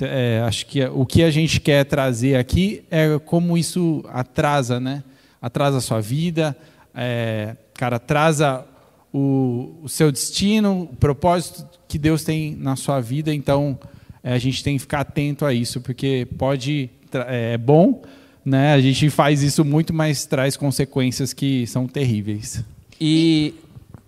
é, 0.01 0.43
acho 0.47 0.67
que 0.67 0.85
o 0.85 1.07
que 1.07 1.23
a 1.23 1.31
gente 1.31 1.61
quer 1.61 1.85
trazer 1.85 2.37
aqui 2.37 2.85
é 2.91 3.19
como 3.25 3.57
isso 3.57 4.05
atrasa, 4.09 4.79
né? 4.79 5.03
Atrasa 5.41 5.79
a 5.79 5.81
sua 5.81 6.01
vida, 6.01 6.57
é, 6.95 7.57
cara, 7.75 7.97
atrasa 7.97 8.65
o, 9.13 9.75
o, 9.83 9.89
seu 9.89 10.11
destino, 10.11 10.83
o 10.83 10.97
propósito 10.97 11.67
que 11.89 11.99
Deus 11.99 12.25
tem 12.25 12.57
na 12.57 12.75
sua 12.75 13.01
vida. 13.01 13.33
Então, 13.33 13.79
é, 14.23 14.33
a 14.33 14.39
gente 14.39 14.63
tem 14.63 14.77
que 14.77 14.81
ficar 14.81 15.01
atento 15.01 15.45
a 15.45 15.55
isso, 15.55 15.81
porque 15.81 16.27
pode 16.37 16.91
é, 17.13 17.55
é 17.55 17.59
bom, 17.59 18.03
né? 18.45 18.75
A 18.75 18.81
gente 18.81 19.09
faz 19.09 19.43
isso 19.43 19.65
muito, 19.65 19.95
mas 19.95 20.27
traz 20.27 20.57
consequências 20.57 21.33
que 21.33 21.67
são 21.67 21.87
terríveis. 21.87 22.65
E 23.01 23.55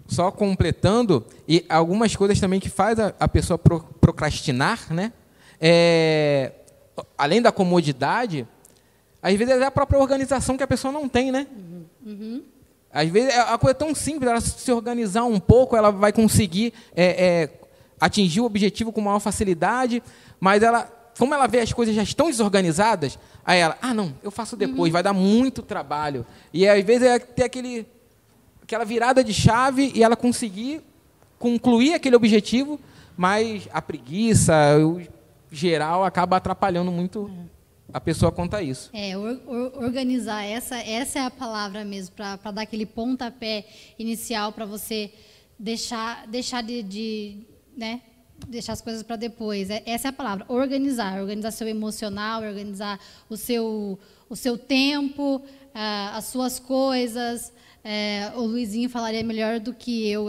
só 0.08 0.30
completando, 0.30 1.24
e 1.46 1.64
algumas 1.68 2.16
coisas 2.16 2.40
também 2.40 2.58
que 2.58 2.70
faz 2.70 2.98
a, 2.98 3.14
a 3.20 3.28
pessoa 3.28 3.58
pro, 3.58 3.80
procrastinar, 4.00 4.92
né? 4.92 5.12
É, 5.60 6.52
além 7.16 7.42
da 7.42 7.52
comodidade, 7.52 8.48
às 9.22 9.34
vezes 9.34 9.60
é 9.60 9.64
a 9.64 9.70
própria 9.70 10.00
organização 10.00 10.56
que 10.56 10.62
a 10.62 10.66
pessoa 10.66 10.90
não 10.90 11.08
tem, 11.08 11.30
né? 11.30 11.46
Uhum. 12.04 12.42
Às 12.90 13.10
vezes 13.10 13.34
é 13.34 13.38
a 13.38 13.58
coisa 13.58 13.72
é 13.72 13.74
tão 13.74 13.94
simples, 13.94 14.30
ela 14.30 14.40
se 14.40 14.72
organizar 14.72 15.24
um 15.24 15.38
pouco, 15.38 15.76
ela 15.76 15.90
vai 15.90 16.10
conseguir 16.10 16.72
é, 16.96 17.04
é, 17.04 17.50
atingir 18.00 18.40
o 18.40 18.44
objetivo 18.46 18.90
com 18.90 19.02
maior 19.02 19.20
facilidade, 19.20 20.02
mas 20.40 20.62
ela 20.62 20.90
como 21.18 21.34
ela 21.34 21.48
vê 21.48 21.58
as 21.58 21.72
coisas 21.72 21.94
já 21.94 22.02
estão 22.02 22.26
desorganizadas, 22.28 23.18
aí 23.44 23.58
ela, 23.58 23.76
ah, 23.82 23.92
não, 23.92 24.14
eu 24.22 24.30
faço 24.30 24.56
depois, 24.56 24.88
uhum. 24.88 24.92
vai 24.92 25.02
dar 25.02 25.12
muito 25.12 25.62
trabalho. 25.62 26.24
E 26.52 26.66
às 26.66 26.82
vezes 26.84 27.08
é 27.08 27.18
ter 27.18 27.42
aquele, 27.42 27.86
aquela 28.68 28.84
virada 28.84 29.24
de 29.24 29.32
chave 29.32 29.90
e 29.94 30.02
ela 30.02 30.14
conseguir 30.14 30.82
concluir 31.38 31.94
aquele 31.94 32.14
objetivo, 32.14 32.78
mas 33.16 33.66
a 33.72 33.80
preguiça, 33.80 34.54
o 34.78 35.00
geral, 35.50 36.04
acaba 36.04 36.36
atrapalhando 36.36 36.92
muito 36.92 37.30
a 37.90 37.98
pessoa 37.98 38.30
quanto 38.30 38.54
a 38.56 38.62
isso. 38.62 38.90
É, 38.92 39.16
or, 39.16 39.40
or, 39.46 39.84
organizar, 39.84 40.44
essa, 40.44 40.76
essa 40.76 41.18
é 41.18 41.22
a 41.22 41.30
palavra 41.30 41.82
mesmo, 41.82 42.14
para 42.14 42.50
dar 42.50 42.60
aquele 42.60 42.84
pontapé 42.84 43.64
inicial 43.98 44.52
para 44.52 44.66
você 44.66 45.14
deixar, 45.58 46.26
deixar 46.26 46.62
de, 46.62 46.82
de 46.82 47.38
né, 47.74 48.02
deixar 48.46 48.74
as 48.74 48.82
coisas 48.82 49.02
para 49.02 49.16
depois. 49.16 49.70
É, 49.70 49.82
essa 49.86 50.08
é 50.08 50.10
a 50.10 50.12
palavra, 50.12 50.44
organizar. 50.46 51.18
Organizar 51.18 51.52
seu 51.52 51.66
emocional, 51.66 52.42
organizar 52.42 53.00
o 53.30 53.36
seu, 53.38 53.98
o 54.28 54.36
seu 54.36 54.58
tempo, 54.58 55.40
ah, 55.74 56.18
as 56.18 56.26
suas 56.26 56.58
coisas. 56.58 57.50
É, 57.90 58.32
o 58.36 58.42
Luizinho 58.42 58.90
falaria 58.90 59.24
melhor 59.24 59.60
do 59.60 59.72
que 59.72 60.06
eu 60.06 60.26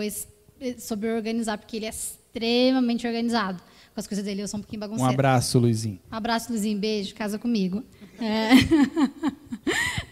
sobre 0.77 1.11
organizar, 1.11 1.57
porque 1.57 1.75
ele 1.75 1.87
é 1.87 1.89
extremamente 1.89 3.05
organizado. 3.05 3.61
Com 3.93 3.99
as 3.99 4.07
coisas 4.07 4.23
dele, 4.23 4.41
eu 4.41 4.47
sou 4.47 4.59
um 4.59 4.61
pouquinho 4.61 4.79
bagunceira. 4.79 5.11
Um 5.11 5.13
abraço, 5.13 5.59
Luizinho. 5.59 5.99
Um 6.09 6.15
abraço, 6.15 6.49
Luizinho. 6.53 6.79
Beijo, 6.79 7.13
casa 7.13 7.37
comigo. 7.37 7.83
É. 8.21 8.49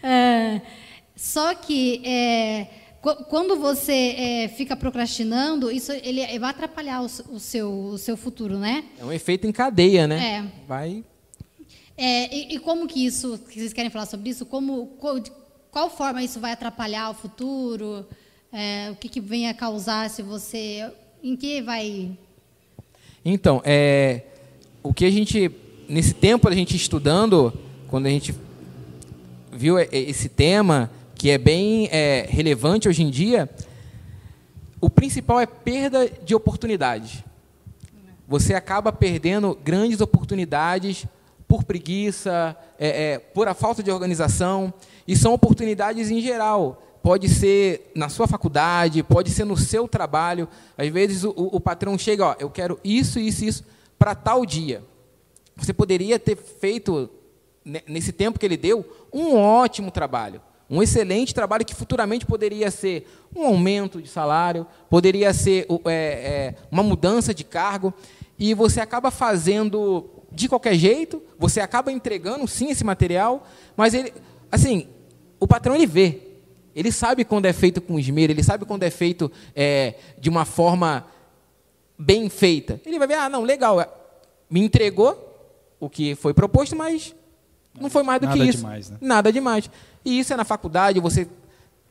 é. 0.06 0.62
Só 1.16 1.54
que... 1.54 2.02
É, 2.06 2.68
quando 3.28 3.56
você 3.56 3.92
é, 3.92 4.48
fica 4.48 4.74
procrastinando, 4.74 5.70
isso 5.70 5.92
ele 5.92 6.20
vai 6.38 6.50
atrapalhar 6.50 7.02
o, 7.02 7.04
o, 7.04 7.38
seu, 7.38 7.70
o 7.70 7.98
seu 7.98 8.16
futuro, 8.16 8.58
né? 8.58 8.84
É 8.98 9.04
um 9.04 9.12
efeito 9.12 9.46
em 9.46 9.52
cadeia, 9.52 10.06
né? 10.06 10.36
É. 10.36 10.66
Vai. 10.66 11.04
É, 11.96 12.34
e, 12.34 12.54
e, 12.54 12.58
como 12.58 12.88
que 12.88 13.04
isso, 13.04 13.38
que 13.50 13.58
vocês 13.58 13.72
querem 13.72 13.90
falar 13.90 14.06
sobre 14.06 14.30
isso? 14.30 14.46
Como, 14.46 14.96
qual, 15.70 15.90
forma 15.90 16.22
isso 16.22 16.40
vai 16.40 16.52
atrapalhar 16.52 17.10
o 17.10 17.14
futuro? 17.14 18.06
É, 18.52 18.90
o 18.90 18.96
que, 18.96 19.08
que 19.08 19.20
vem 19.20 19.48
a 19.48 19.54
causar 19.54 20.08
se 20.10 20.22
você, 20.22 20.90
em 21.22 21.36
que 21.36 21.60
vai? 21.62 22.10
Então, 23.24 23.60
é, 23.64 24.22
o 24.82 24.94
que 24.94 25.04
a 25.04 25.10
gente 25.10 25.50
nesse 25.88 26.12
tempo 26.12 26.48
a 26.48 26.54
gente 26.54 26.76
estudando, 26.76 27.52
quando 27.88 28.06
a 28.06 28.10
gente 28.10 28.34
viu 29.50 29.78
esse 29.78 30.28
tema 30.28 30.90
que 31.14 31.30
é 31.30 31.38
bem 31.38 31.88
é, 31.90 32.26
relevante 32.28 32.88
hoje 32.88 33.02
em 33.02 33.10
dia, 33.10 33.48
o 34.80 34.90
principal 34.90 35.40
é 35.40 35.46
perda 35.46 36.08
de 36.24 36.34
oportunidades. 36.34 37.24
Você 38.28 38.54
acaba 38.54 38.92
perdendo 38.92 39.58
grandes 39.64 40.00
oportunidades 40.00 41.06
por 41.48 41.64
preguiça, 41.64 42.54
é, 42.78 43.14
é, 43.14 43.18
por 43.18 43.48
a 43.48 43.54
falta 43.54 43.82
de 43.82 43.90
organização, 43.90 44.72
e 45.06 45.16
são 45.16 45.32
oportunidades 45.32 46.10
em 46.10 46.20
geral. 46.20 46.82
Pode 47.02 47.28
ser 47.28 47.90
na 47.94 48.10
sua 48.10 48.26
faculdade, 48.26 49.02
pode 49.02 49.30
ser 49.30 49.44
no 49.44 49.56
seu 49.56 49.88
trabalho. 49.88 50.46
Às 50.76 50.88
vezes 50.90 51.24
o, 51.24 51.32
o 51.34 51.58
patrão 51.58 51.96
chega, 51.96 52.26
ó, 52.26 52.36
eu 52.38 52.50
quero 52.50 52.78
isso, 52.84 53.18
isso, 53.18 53.44
isso 53.44 53.64
para 53.98 54.14
tal 54.14 54.44
dia. 54.44 54.84
Você 55.56 55.72
poderia 55.72 56.18
ter 56.18 56.36
feito 56.36 57.08
nesse 57.86 58.12
tempo 58.12 58.38
que 58.38 58.46
ele 58.46 58.56
deu 58.56 58.84
um 59.12 59.36
ótimo 59.36 59.90
trabalho, 59.90 60.40
um 60.70 60.82
excelente 60.82 61.34
trabalho 61.34 61.64
que 61.64 61.74
futuramente 61.74 62.26
poderia 62.26 62.70
ser 62.70 63.08
um 63.34 63.44
aumento 63.44 64.00
de 64.00 64.08
salário, 64.08 64.66
poderia 64.88 65.32
ser 65.32 65.66
é, 65.86 65.92
é, 65.92 66.54
uma 66.70 66.82
mudança 66.82 67.34
de 67.34 67.44
cargo, 67.44 67.92
e 68.38 68.54
você 68.54 68.80
acaba 68.80 69.10
fazendo 69.10 70.17
de 70.30 70.48
qualquer 70.48 70.74
jeito, 70.74 71.22
você 71.38 71.60
acaba 71.60 71.90
entregando 71.90 72.46
sim 72.46 72.70
esse 72.70 72.84
material, 72.84 73.46
mas 73.76 73.94
ele, 73.94 74.12
assim, 74.50 74.88
o 75.40 75.46
patrão 75.46 75.74
ele 75.74 75.86
vê, 75.86 76.20
ele 76.74 76.92
sabe 76.92 77.24
quando 77.24 77.46
é 77.46 77.52
feito 77.52 77.80
com 77.80 77.98
esmero, 77.98 78.32
ele 78.32 78.42
sabe 78.42 78.64
quando 78.64 78.82
é 78.82 78.90
feito 78.90 79.30
é, 79.54 79.94
de 80.18 80.28
uma 80.28 80.44
forma 80.44 81.06
bem 81.98 82.28
feita. 82.28 82.80
Ele 82.84 82.98
vai 82.98 83.08
ver, 83.08 83.14
ah, 83.14 83.28
não, 83.28 83.42
legal, 83.42 83.80
é, 83.80 83.88
me 84.48 84.60
entregou 84.60 85.24
o 85.80 85.88
que 85.88 86.14
foi 86.14 86.34
proposto, 86.34 86.76
mas 86.76 87.14
não 87.80 87.90
foi 87.90 88.02
mais 88.02 88.20
do 88.20 88.26
Nada 88.26 88.38
que 88.38 88.48
isso. 88.48 88.58
Demais, 88.58 88.90
né? 88.90 88.98
Nada 89.00 89.32
demais. 89.32 89.70
E 90.04 90.18
isso 90.18 90.32
é 90.32 90.36
na 90.36 90.44
faculdade, 90.44 91.00
você 91.00 91.26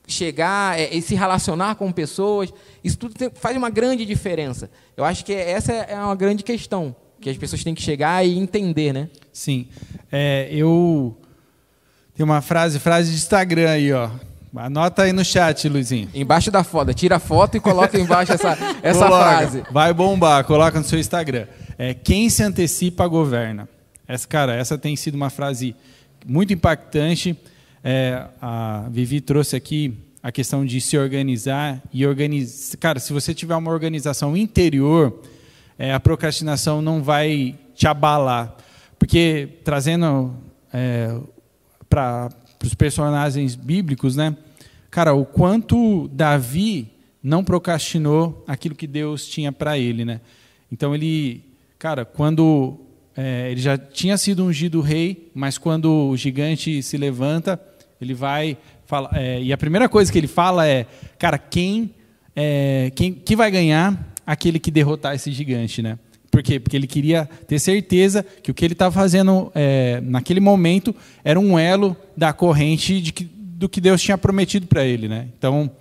chegar 0.07 0.79
é, 0.79 0.95
e 0.95 1.01
se 1.01 1.15
relacionar 1.15 1.75
com 1.75 1.91
pessoas, 1.91 2.53
isso 2.83 2.97
tudo 2.97 3.13
tem, 3.13 3.29
faz 3.29 3.57
uma 3.57 3.69
grande 3.69 4.05
diferença. 4.05 4.69
Eu 4.95 5.03
acho 5.03 5.25
que 5.25 5.33
essa 5.33 5.73
é 5.73 5.95
uma 5.97 6.15
grande 6.15 6.43
questão 6.43 6.95
que 7.19 7.29
as 7.29 7.37
pessoas 7.37 7.63
têm 7.63 7.73
que 7.73 7.81
chegar 7.81 8.25
e 8.25 8.37
entender, 8.37 8.93
né? 8.93 9.09
Sim. 9.31 9.67
É, 10.11 10.47
eu 10.51 11.17
tem 12.15 12.23
uma 12.23 12.41
frase, 12.41 12.79
frase 12.79 13.11
de 13.11 13.17
Instagram 13.17 13.69
aí, 13.69 13.93
ó. 13.93 14.09
Anota 14.55 15.03
aí 15.03 15.13
no 15.13 15.23
chat, 15.23 15.69
Luizinho. 15.69 16.09
Embaixo 16.15 16.49
da 16.49 16.63
foto, 16.63 16.91
tira 16.93 17.17
a 17.17 17.19
foto 17.19 17.57
e 17.57 17.59
coloca 17.59 17.99
embaixo 17.99 18.33
essa, 18.33 18.57
essa 18.81 19.05
Coloca. 19.05 19.23
frase. 19.23 19.63
Vai 19.71 19.93
bombar, 19.93 20.43
coloca 20.45 20.79
no 20.79 20.83
seu 20.83 20.99
Instagram. 20.99 21.45
É, 21.77 21.93
quem 21.93 22.27
se 22.29 22.41
antecipa 22.41 23.05
governa. 23.07 23.69
Essa, 24.07 24.27
cara, 24.27 24.55
essa 24.55 24.77
tem 24.77 24.95
sido 24.95 25.13
uma 25.13 25.29
frase 25.29 25.75
muito 26.25 26.53
impactante. 26.53 27.37
É, 27.83 28.25
a 28.41 28.87
Vivi 28.89 29.21
trouxe 29.21 29.55
aqui 29.55 29.93
a 30.23 30.31
questão 30.31 30.65
de 30.65 30.81
se 30.81 30.97
organizar 30.97 31.79
e 31.93 32.07
organizar. 32.07 32.77
Cara, 32.77 32.99
se 32.99 33.13
você 33.13 33.35
tiver 33.35 33.55
uma 33.55 33.69
organização 33.71 34.35
interior, 34.35 35.21
é, 35.77 35.93
a 35.93 35.99
procrastinação 35.99 36.81
não 36.81 37.03
vai 37.03 37.55
te 37.75 37.87
abalar. 37.87 38.55
Porque, 38.97 39.49
trazendo 39.63 40.35
é, 40.73 41.15
para 41.89 42.29
os 42.63 42.73
personagens 42.73 43.55
bíblicos, 43.55 44.15
né? 44.15 44.35
Cara, 44.89 45.13
o 45.13 45.25
quanto 45.25 46.07
Davi 46.07 46.91
não 47.21 47.43
procrastinou 47.43 48.43
aquilo 48.47 48.73
que 48.73 48.87
Deus 48.87 49.27
tinha 49.27 49.51
para 49.51 49.77
ele, 49.77 50.03
né? 50.03 50.21
Então 50.71 50.95
ele, 50.95 51.43
cara, 51.77 52.05
quando 52.05 52.79
é, 53.15 53.51
ele 53.51 53.61
já 53.61 53.77
tinha 53.77 54.17
sido 54.17 54.43
ungido 54.43 54.81
rei, 54.81 55.29
mas 55.33 55.57
quando 55.57 56.09
o 56.09 56.17
gigante 56.17 56.81
se 56.81 56.97
levanta, 56.97 57.61
ele 58.01 58.13
vai 58.13 58.57
falar, 58.85 59.11
é, 59.13 59.41
e 59.41 59.51
a 59.51 59.57
primeira 59.57 59.89
coisa 59.89 60.11
que 60.11 60.17
ele 60.17 60.27
fala 60.27 60.67
é, 60.67 60.85
cara, 61.19 61.37
quem, 61.37 61.93
é, 62.35 62.91
quem 62.95 63.13
que 63.13 63.35
vai 63.35 63.51
ganhar 63.51 64.15
aquele 64.27 64.59
que 64.59 64.69
derrotar 64.69 65.15
esse 65.15 65.31
gigante, 65.31 65.81
né? 65.81 65.97
Por 66.29 66.43
quê? 66.43 66.59
Porque 66.59 66.75
ele 66.75 66.85
queria 66.85 67.27
ter 67.47 67.57
certeza 67.57 68.25
que 68.43 68.51
o 68.51 68.53
que 68.53 68.65
ele 68.65 68.73
estava 68.73 68.93
fazendo 68.93 69.49
é, 69.55 70.01
naquele 70.01 70.41
momento 70.41 70.93
era 71.23 71.39
um 71.39 71.57
elo 71.57 71.95
da 72.15 72.33
corrente 72.33 73.01
que, 73.13 73.23
do 73.23 73.69
que 73.69 73.79
Deus 73.79 74.01
tinha 74.01 74.17
prometido 74.17 74.67
para 74.67 74.83
ele, 74.83 75.07
né? 75.07 75.29
Então, 75.37 75.71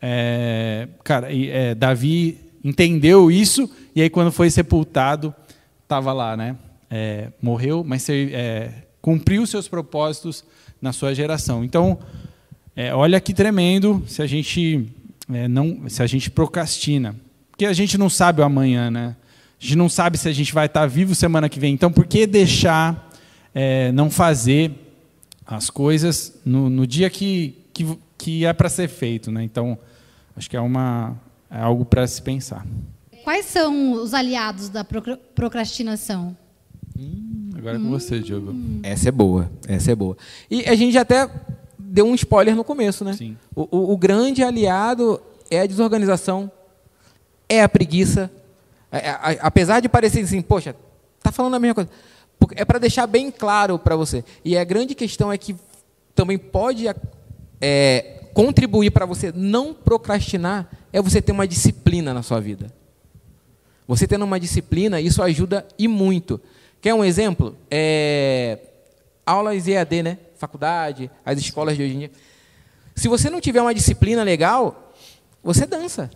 é, 0.00 0.88
cara, 1.04 1.28
é, 1.30 1.74
Davi 1.74 2.38
entendeu 2.64 3.30
isso 3.30 3.70
e 3.94 4.00
aí 4.00 4.08
quando 4.08 4.32
foi 4.32 4.48
sepultado 4.48 5.34
estava 5.82 6.14
lá, 6.14 6.34
né? 6.34 6.56
É, 6.90 7.28
morreu, 7.42 7.84
mas 7.84 8.08
é, 8.08 8.72
cumpriu 9.02 9.46
seus 9.46 9.68
propósitos 9.68 10.42
na 10.80 10.92
sua 10.92 11.14
geração. 11.14 11.62
Então, 11.62 11.98
é, 12.74 12.94
olha 12.94 13.20
que 13.20 13.34
tremendo 13.34 14.02
se 14.06 14.22
a 14.22 14.26
gente 14.26 14.88
não, 15.48 15.88
se 15.88 16.02
a 16.02 16.06
gente 16.06 16.30
procrastina, 16.30 17.16
porque 17.54 17.66
a 17.66 17.72
gente 17.72 17.96
não 17.96 18.10
sabe 18.10 18.40
o 18.40 18.44
amanhã, 18.44 18.90
né? 18.90 19.14
A 19.60 19.64
gente 19.64 19.76
não 19.76 19.88
sabe 19.88 20.18
se 20.18 20.28
a 20.28 20.32
gente 20.32 20.52
vai 20.52 20.66
estar 20.66 20.86
vivo 20.86 21.14
semana 21.14 21.48
que 21.48 21.60
vem. 21.60 21.72
Então, 21.72 21.90
por 21.90 22.04
que 22.04 22.26
deixar 22.26 23.12
é, 23.54 23.92
não 23.92 24.10
fazer 24.10 24.72
as 25.46 25.70
coisas 25.70 26.34
no, 26.44 26.68
no 26.68 26.84
dia 26.84 27.08
que, 27.08 27.56
que, 27.72 27.96
que 28.18 28.44
é 28.44 28.52
para 28.52 28.68
ser 28.68 28.88
feito, 28.88 29.30
né? 29.30 29.44
Então, 29.44 29.78
acho 30.36 30.50
que 30.50 30.56
é 30.56 30.60
uma 30.60 31.16
é 31.48 31.60
algo 31.60 31.84
para 31.84 32.04
se 32.08 32.20
pensar. 32.20 32.66
Quais 33.22 33.46
são 33.46 33.92
os 33.92 34.12
aliados 34.12 34.68
da 34.68 34.84
procrastinação? 34.84 36.36
Hum, 36.98 37.50
agora 37.56 37.76
é 37.76 37.80
com 37.80 37.86
hum. 37.86 37.90
você, 37.90 38.18
Diogo. 38.18 38.52
Essa 38.82 39.10
é 39.10 39.12
boa, 39.12 39.48
essa 39.68 39.92
é 39.92 39.94
boa. 39.94 40.16
E 40.50 40.64
a 40.64 40.74
gente 40.74 40.98
até 40.98 41.30
deu 41.78 42.04
um 42.04 42.16
spoiler 42.16 42.56
no 42.56 42.64
começo, 42.64 43.04
né? 43.04 43.12
Sim. 43.12 43.36
O, 43.54 43.68
o, 43.70 43.92
o 43.92 43.96
grande 43.96 44.42
aliado 44.42 45.22
é 45.48 45.60
a 45.60 45.66
desorganização, 45.66 46.50
é 47.48 47.62
a 47.62 47.68
preguiça. 47.68 48.30
É, 48.90 48.98
é, 48.98 49.38
apesar 49.40 49.80
de 49.80 49.88
parecer 49.88 50.20
assim, 50.20 50.40
poxa, 50.42 50.74
tá 51.22 51.32
falando 51.32 51.54
a 51.54 51.58
mesma 51.58 51.74
coisa. 51.74 51.90
É 52.56 52.64
para 52.64 52.78
deixar 52.78 53.06
bem 53.06 53.30
claro 53.30 53.78
para 53.78 53.96
você. 53.96 54.24
E 54.44 54.56
a 54.56 54.64
grande 54.64 54.94
questão 54.94 55.32
é 55.32 55.38
que 55.38 55.56
também 56.14 56.38
pode 56.38 56.86
é, 57.60 58.20
contribuir 58.32 58.90
para 58.90 59.06
você 59.06 59.32
não 59.34 59.72
procrastinar 59.72 60.68
é 60.92 61.00
você 61.00 61.20
ter 61.20 61.32
uma 61.32 61.46
disciplina 61.46 62.14
na 62.14 62.22
sua 62.22 62.40
vida. 62.40 62.72
Você 63.86 64.06
tendo 64.06 64.24
uma 64.24 64.40
disciplina, 64.40 65.00
isso 65.00 65.22
ajuda 65.22 65.66
e 65.78 65.86
muito. 65.88 66.40
Quer 66.80 66.94
um 66.94 67.04
exemplo? 67.04 67.56
É, 67.70 68.58
aulas 69.24 69.66
EAD, 69.66 70.02
né? 70.02 70.18
Faculdade, 70.36 71.10
as 71.24 71.38
escolas 71.38 71.76
de 71.76 71.82
hoje 71.82 71.94
em 71.94 71.98
dia. 72.00 72.10
Se 72.94 73.08
você 73.08 73.28
não 73.28 73.40
tiver 73.40 73.60
uma 73.60 73.74
disciplina 73.74 74.22
legal, 74.22 74.92
você 75.42 75.66
dança. 75.66 76.10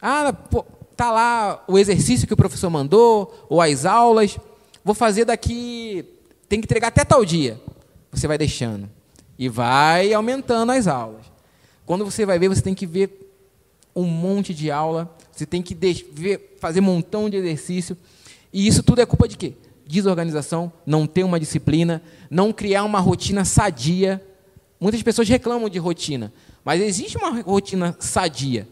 Ah, 0.00 0.32
pô, 0.32 0.64
tá 0.96 1.10
lá 1.10 1.64
o 1.66 1.78
exercício 1.78 2.26
que 2.26 2.34
o 2.34 2.36
professor 2.36 2.70
mandou, 2.70 3.46
ou 3.48 3.60
as 3.60 3.84
aulas. 3.84 4.38
Vou 4.84 4.94
fazer 4.94 5.24
daqui. 5.24 6.04
Tem 6.48 6.60
que 6.60 6.66
entregar 6.66 6.88
até 6.88 7.04
tal 7.04 7.24
dia. 7.24 7.60
Você 8.10 8.26
vai 8.26 8.36
deixando. 8.36 8.88
E 9.38 9.48
vai 9.48 10.12
aumentando 10.12 10.72
as 10.72 10.86
aulas. 10.86 11.24
Quando 11.86 12.04
você 12.04 12.26
vai 12.26 12.38
ver, 12.38 12.48
você 12.48 12.62
tem 12.62 12.74
que 12.74 12.86
ver 12.86 13.30
um 13.94 14.04
monte 14.04 14.54
de 14.54 14.70
aula, 14.70 15.14
você 15.32 15.44
tem 15.46 15.62
que 15.62 15.74
ver, 15.74 16.56
fazer 16.60 16.80
um 16.80 16.84
montão 16.84 17.28
de 17.28 17.36
exercício. 17.36 17.96
E 18.52 18.66
isso 18.66 18.82
tudo 18.82 19.00
é 19.00 19.06
culpa 19.06 19.26
de 19.26 19.36
quê? 19.36 19.54
Desorganização, 19.86 20.72
não 20.86 21.06
ter 21.06 21.24
uma 21.24 21.40
disciplina, 21.40 22.02
não 22.30 22.52
criar 22.52 22.84
uma 22.84 23.00
rotina 23.00 23.44
sadia. 23.44 24.24
Muitas 24.78 25.02
pessoas 25.02 25.28
reclamam 25.28 25.68
de 25.68 25.78
rotina, 25.78 26.32
mas 26.64 26.80
existe 26.80 27.16
uma 27.16 27.40
rotina 27.42 27.96
sadia. 27.98 28.68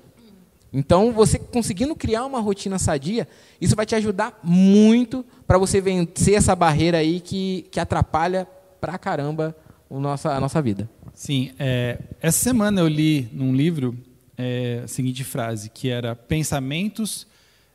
Então, 0.72 1.12
você 1.12 1.38
conseguindo 1.38 1.96
criar 1.96 2.26
uma 2.26 2.40
rotina 2.40 2.78
sadia, 2.78 3.26
isso 3.60 3.74
vai 3.74 3.86
te 3.86 3.94
ajudar 3.94 4.38
muito 4.42 5.24
para 5.46 5.58
você 5.58 5.80
vencer 5.80 6.34
essa 6.34 6.54
barreira 6.54 6.98
aí 6.98 7.20
que, 7.20 7.66
que 7.70 7.80
atrapalha 7.80 8.46
pra 8.80 8.98
caramba 8.98 9.56
a 9.90 9.98
nossa, 9.98 10.30
a 10.34 10.40
nossa 10.40 10.60
vida. 10.60 10.88
Sim, 11.14 11.52
é, 11.58 11.98
essa 12.20 12.38
semana 12.38 12.80
eu 12.80 12.88
li 12.88 13.28
num 13.32 13.54
livro 13.54 13.96
é, 14.36 14.82
a 14.84 14.88
seguinte 14.88 15.24
frase, 15.24 15.70
que 15.70 15.88
era 15.88 16.14
pensamentos 16.14 17.26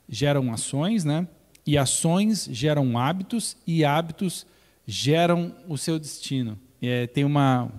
geram 0.08 0.54
ações, 0.54 1.04
né? 1.04 1.28
E 1.66 1.78
ações 1.78 2.48
geram 2.52 2.98
hábitos 2.98 3.58
e 3.66 3.84
hábitos 3.84 4.46
geram 4.86 5.54
o 5.68 5.78
seu 5.78 5.98
destino. 5.98 6.58
É, 6.82 7.08
tem 7.08 7.24
uma 7.24 7.72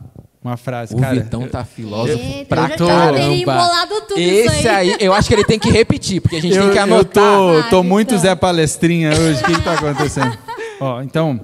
uma 0.45 0.57
frase, 0.59 0.95
o 0.95 0.99
cara. 0.99 1.15
Vitão 1.15 1.49
tá 1.49 1.65
filósofo 1.65 2.19
Eita, 2.23 2.45
pra 2.55 2.69
eu 2.77 2.87
caramba. 2.87 3.87
tudo 4.07 4.19
Esse 4.21 4.59
isso 4.59 4.69
aí. 4.69 4.93
aí, 4.93 4.97
eu 5.01 5.15
acho 5.15 5.27
que 5.27 5.35
ele 5.35 5.45
tem 5.45 5.59
que 5.59 5.71
repetir, 5.71 6.21
porque 6.21 6.37
a 6.37 6.41
gente 6.43 6.55
eu, 6.55 6.65
tem 6.65 6.73
que 6.73 6.79
anotar. 6.79 7.25
Eu 7.25 7.63
tô, 7.65 7.71
tô 7.71 7.79
Ah, 7.81 7.83
muito. 7.83 8.17
Zé 8.19 8.35
Palestrinha 8.35 9.11
hoje. 9.11 9.41
O 9.41 9.45
que 9.45 9.53
está 9.53 9.73
acontecendo? 9.73 10.37
Ó, 10.81 11.01
então, 11.03 11.41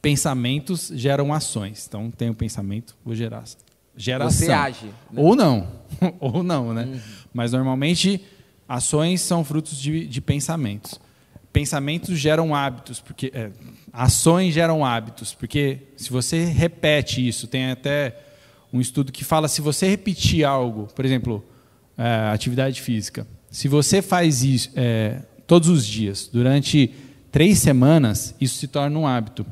pensamentos 0.00 0.90
geram 0.94 1.32
ações. 1.32 1.84
Então, 1.88 2.10
tem 2.10 2.30
o 2.30 2.34
pensamento, 2.34 2.96
vou 3.04 3.14
gerar. 3.14 3.44
Geração. 3.96 4.46
Você 4.46 4.52
age. 4.52 4.86
né? 5.10 5.22
Ou 5.22 5.34
não. 5.34 5.68
Ou 6.20 6.42
não, 6.42 6.72
né? 6.72 7.00
Mas 7.32 7.52
normalmente 7.52 8.22
ações 8.68 9.20
são 9.20 9.42
frutos 9.44 9.78
de, 9.78 10.06
de 10.06 10.20
pensamentos. 10.20 11.00
Pensamentos 11.56 12.18
geram 12.18 12.54
hábitos, 12.54 13.00
porque 13.00 13.32
é, 13.34 13.48
ações 13.90 14.52
geram 14.52 14.84
hábitos, 14.84 15.32
porque 15.32 15.78
se 15.96 16.10
você 16.10 16.44
repete 16.44 17.26
isso, 17.26 17.46
tem 17.46 17.70
até 17.70 18.14
um 18.70 18.78
estudo 18.78 19.10
que 19.10 19.24
fala 19.24 19.48
se 19.48 19.62
você 19.62 19.88
repetir 19.88 20.44
algo, 20.44 20.86
por 20.94 21.02
exemplo, 21.02 21.42
é, 21.96 22.30
atividade 22.30 22.82
física, 22.82 23.26
se 23.50 23.68
você 23.68 24.02
faz 24.02 24.44
isso 24.44 24.70
é, 24.76 25.22
todos 25.46 25.70
os 25.70 25.86
dias 25.86 26.28
durante 26.30 26.90
três 27.32 27.58
semanas, 27.58 28.34
isso 28.38 28.58
se 28.58 28.68
torna 28.68 28.98
um 28.98 29.06
hábito. 29.06 29.46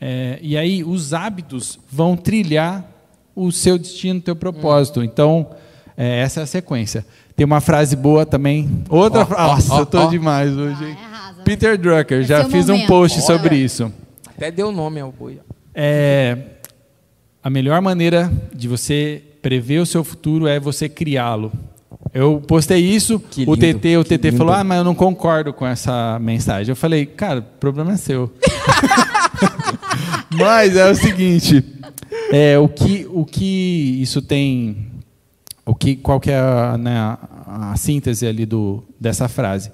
É, 0.00 0.38
e 0.40 0.56
aí 0.56 0.82
os 0.82 1.12
hábitos 1.12 1.78
vão 1.92 2.16
trilhar 2.16 2.90
o 3.36 3.52
seu 3.52 3.76
destino, 3.76 4.18
o 4.18 4.22
teu 4.22 4.34
propósito. 4.34 5.04
Então 5.04 5.50
é, 5.94 6.20
essa 6.20 6.40
é 6.40 6.42
a 6.44 6.46
sequência. 6.46 7.04
Tem 7.36 7.44
uma 7.44 7.60
frase 7.60 7.94
boa 7.96 8.24
também. 8.24 8.82
Outra 8.88 9.26
frase. 9.26 9.68
Nossa, 9.68 9.74
oh, 9.74 9.78
eu 9.80 9.86
tô 9.86 10.08
demais 10.08 10.56
hoje. 10.56 10.86
Hein? 10.86 11.07
Peter 11.44 11.78
Drucker, 11.78 12.22
já 12.22 12.44
fiz 12.44 12.66
momento. 12.66 12.84
um 12.84 12.86
post 12.86 13.20
sobre 13.22 13.56
isso. 13.56 13.92
Até 14.26 14.50
deu 14.50 14.70
nome 14.70 15.00
ao 15.00 15.10
boi. 15.10 15.40
É, 15.74 16.36
a 17.42 17.50
melhor 17.50 17.80
maneira 17.80 18.30
de 18.54 18.68
você 18.68 19.22
prever 19.40 19.78
o 19.78 19.86
seu 19.86 20.04
futuro 20.04 20.46
é 20.46 20.58
você 20.58 20.88
criá-lo. 20.88 21.52
Eu 22.12 22.42
postei 22.46 22.80
isso, 22.80 23.22
lindo, 23.36 23.50
o 23.50 23.56
TT, 23.56 23.96
o 23.96 24.04
TT 24.04 24.32
falou: 24.32 24.54
"Ah, 24.54 24.64
mas 24.64 24.78
eu 24.78 24.84
não 24.84 24.94
concordo 24.94 25.52
com 25.52 25.66
essa 25.66 26.18
mensagem". 26.20 26.70
Eu 26.70 26.76
falei: 26.76 27.06
"Cara, 27.06 27.40
o 27.40 27.42
problema 27.42 27.92
é 27.92 27.96
seu". 27.96 28.32
mas 30.32 30.76
é 30.76 30.90
o 30.90 30.94
seguinte, 30.94 31.64
é, 32.32 32.58
o 32.58 32.68
que 32.68 33.06
o 33.10 33.24
que 33.24 34.00
isso 34.00 34.22
tem 34.22 34.88
o 35.64 35.74
que 35.74 35.96
qual 35.96 36.18
que 36.18 36.30
é 36.30 36.38
a, 36.38 36.78
né, 36.78 36.96
a, 36.96 37.72
a 37.72 37.76
síntese 37.76 38.26
ali 38.26 38.46
do 38.46 38.82
dessa 38.98 39.28
frase? 39.28 39.70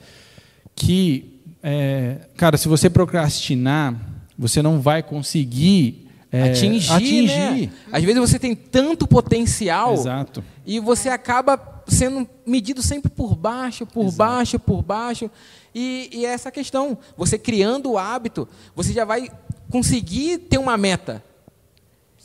Que 0.75 1.34
é, 1.67 2.19
cara, 2.37 2.59
se 2.59 2.69
você 2.69 2.91
procrastinar, 2.91 3.99
você 4.39 4.61
não 4.61 4.83
vai 4.83 5.03
conseguir 5.03 6.11
é, 6.31 6.51
atingir, 6.51 6.93
atingir. 6.93 7.27
Né? 7.29 7.71
Às 7.91 8.05
vezes 8.05 8.21
você 8.21 8.39
tem 8.39 8.55
tanto 8.55 9.07
potencial 9.07 9.95
Exato. 9.95 10.45
e 10.67 10.79
você 10.79 11.09
acaba 11.09 11.83
sendo 11.87 12.29
medido 12.45 12.83
sempre 12.83 13.11
por 13.11 13.35
baixo, 13.35 13.87
por 13.87 14.05
Exato. 14.05 14.17
baixo, 14.17 14.59
por 14.59 14.83
baixo. 14.83 15.31
E, 15.75 16.11
e 16.13 16.27
é 16.27 16.35
essa 16.35 16.51
questão, 16.51 16.99
você 17.17 17.39
criando 17.39 17.93
o 17.93 17.99
hábito, 17.99 18.47
você 18.77 18.93
já 18.93 19.07
vai 19.07 19.31
conseguir 19.71 20.37
ter 20.39 20.59
uma 20.59 20.77
meta. 20.77 21.25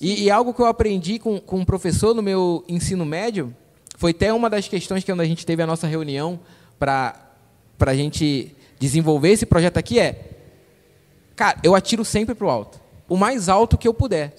E, 0.02 0.26
e, 0.26 0.32
algo 0.32 0.54
que 0.54 0.62
eu 0.62 0.66
aprendi 0.66 1.18
com, 1.18 1.40
com 1.40 1.60
um 1.60 1.66
professor 1.66 2.14
no 2.14 2.22
meu 2.22 2.66
ensino 2.68 3.06
médio, 3.06 3.56
foi 3.98 4.12
até 4.12 4.34
uma 4.34 4.50
das 4.50 4.68
questões 4.68 5.04
que 5.04 5.12
a 5.12 5.26
gente 5.26 5.46
teve 5.46 5.64
a 5.64 5.68
nossa 5.68 5.88
reunião 5.88 6.42
para 6.78 7.16
a 7.80 7.96
gente 7.96 8.54
desenvolver 8.80 9.32
esse 9.32 9.46
projeto 9.46 9.78
aqui 9.78 10.00
é, 10.00 10.38
cara, 11.36 11.60
eu 11.62 11.76
atiro 11.76 12.04
sempre 12.04 12.34
para 12.34 12.48
o 12.48 12.50
alto 12.50 12.80
o 13.10 13.18
mais 13.18 13.50
alto 13.50 13.78
que 13.78 13.88
eu 13.88 13.94
puder. 13.94 14.34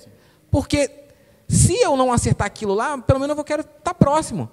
Porque 0.51 0.89
se 1.49 1.75
eu 1.75 1.97
não 1.97 2.13
acertar 2.13 2.47
aquilo 2.47 2.73
lá, 2.73 2.97
pelo 2.97 3.19
menos 3.19 3.37
eu 3.37 3.45
quero 3.45 3.63
estar 3.63 3.93
próximo. 3.93 4.49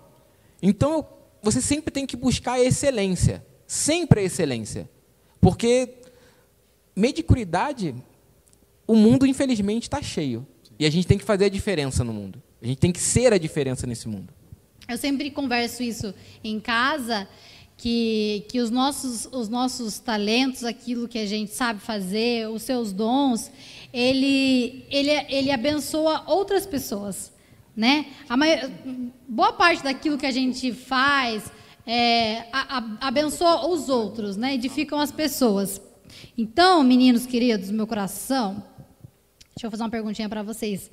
Então 0.61 0.91
eu, 0.91 1.05
você 1.41 1.61
sempre 1.61 1.91
tem 1.91 2.05
que 2.05 2.17
buscar 2.17 2.53
a 2.53 2.59
excelência. 2.59 3.45
Sempre 3.67 4.21
a 4.21 4.23
excelência. 4.23 4.89
Porque 5.39 5.93
mediocridade, 6.95 7.93
o 8.87 8.95
mundo 8.95 9.25
infelizmente 9.27 9.83
está 9.83 10.01
cheio. 10.01 10.45
E 10.79 10.85
a 10.85 10.89
gente 10.89 11.07
tem 11.07 11.17
que 11.17 11.23
fazer 11.23 11.45
a 11.45 11.49
diferença 11.49 12.03
no 12.03 12.11
mundo. 12.11 12.41
A 12.61 12.65
gente 12.65 12.79
tem 12.79 12.91
que 12.91 12.99
ser 12.99 13.31
a 13.31 13.37
diferença 13.37 13.85
nesse 13.85 14.07
mundo. 14.07 14.33
Eu 14.87 14.97
sempre 14.97 15.29
converso 15.29 15.83
isso 15.83 16.13
em 16.43 16.59
casa 16.59 17.27
que, 17.77 18.43
que 18.49 18.59
os, 18.59 18.71
nossos, 18.71 19.29
os 19.31 19.47
nossos 19.47 19.99
talentos, 19.99 20.63
aquilo 20.63 21.07
que 21.07 21.19
a 21.19 21.25
gente 21.27 21.53
sabe 21.53 21.79
fazer, 21.79 22.49
os 22.49 22.63
seus 22.63 22.91
dons, 22.91 23.51
ele, 23.93 24.83
ele, 24.89 25.11
ele 25.29 25.51
abençoa 25.51 26.23
outras 26.25 26.65
pessoas. 26.65 27.31
Né? 27.75 28.07
A 28.27 28.35
maior, 28.35 28.71
boa 29.27 29.53
parte 29.53 29.83
daquilo 29.83 30.17
que 30.17 30.25
a 30.25 30.31
gente 30.31 30.73
faz 30.73 31.51
é, 31.85 32.47
a, 32.51 32.79
a, 32.79 33.07
abençoa 33.07 33.67
os 33.67 33.87
outros, 33.87 34.35
né? 34.35 34.55
edificam 34.55 34.99
as 34.99 35.11
pessoas. 35.11 35.79
Então, 36.35 36.83
meninos 36.83 37.27
queridos, 37.27 37.69
meu 37.69 37.85
coração, 37.85 38.63
deixa 39.55 39.67
eu 39.67 39.71
fazer 39.71 39.83
uma 39.83 39.89
perguntinha 39.89 40.27
para 40.27 40.41
vocês. 40.41 40.89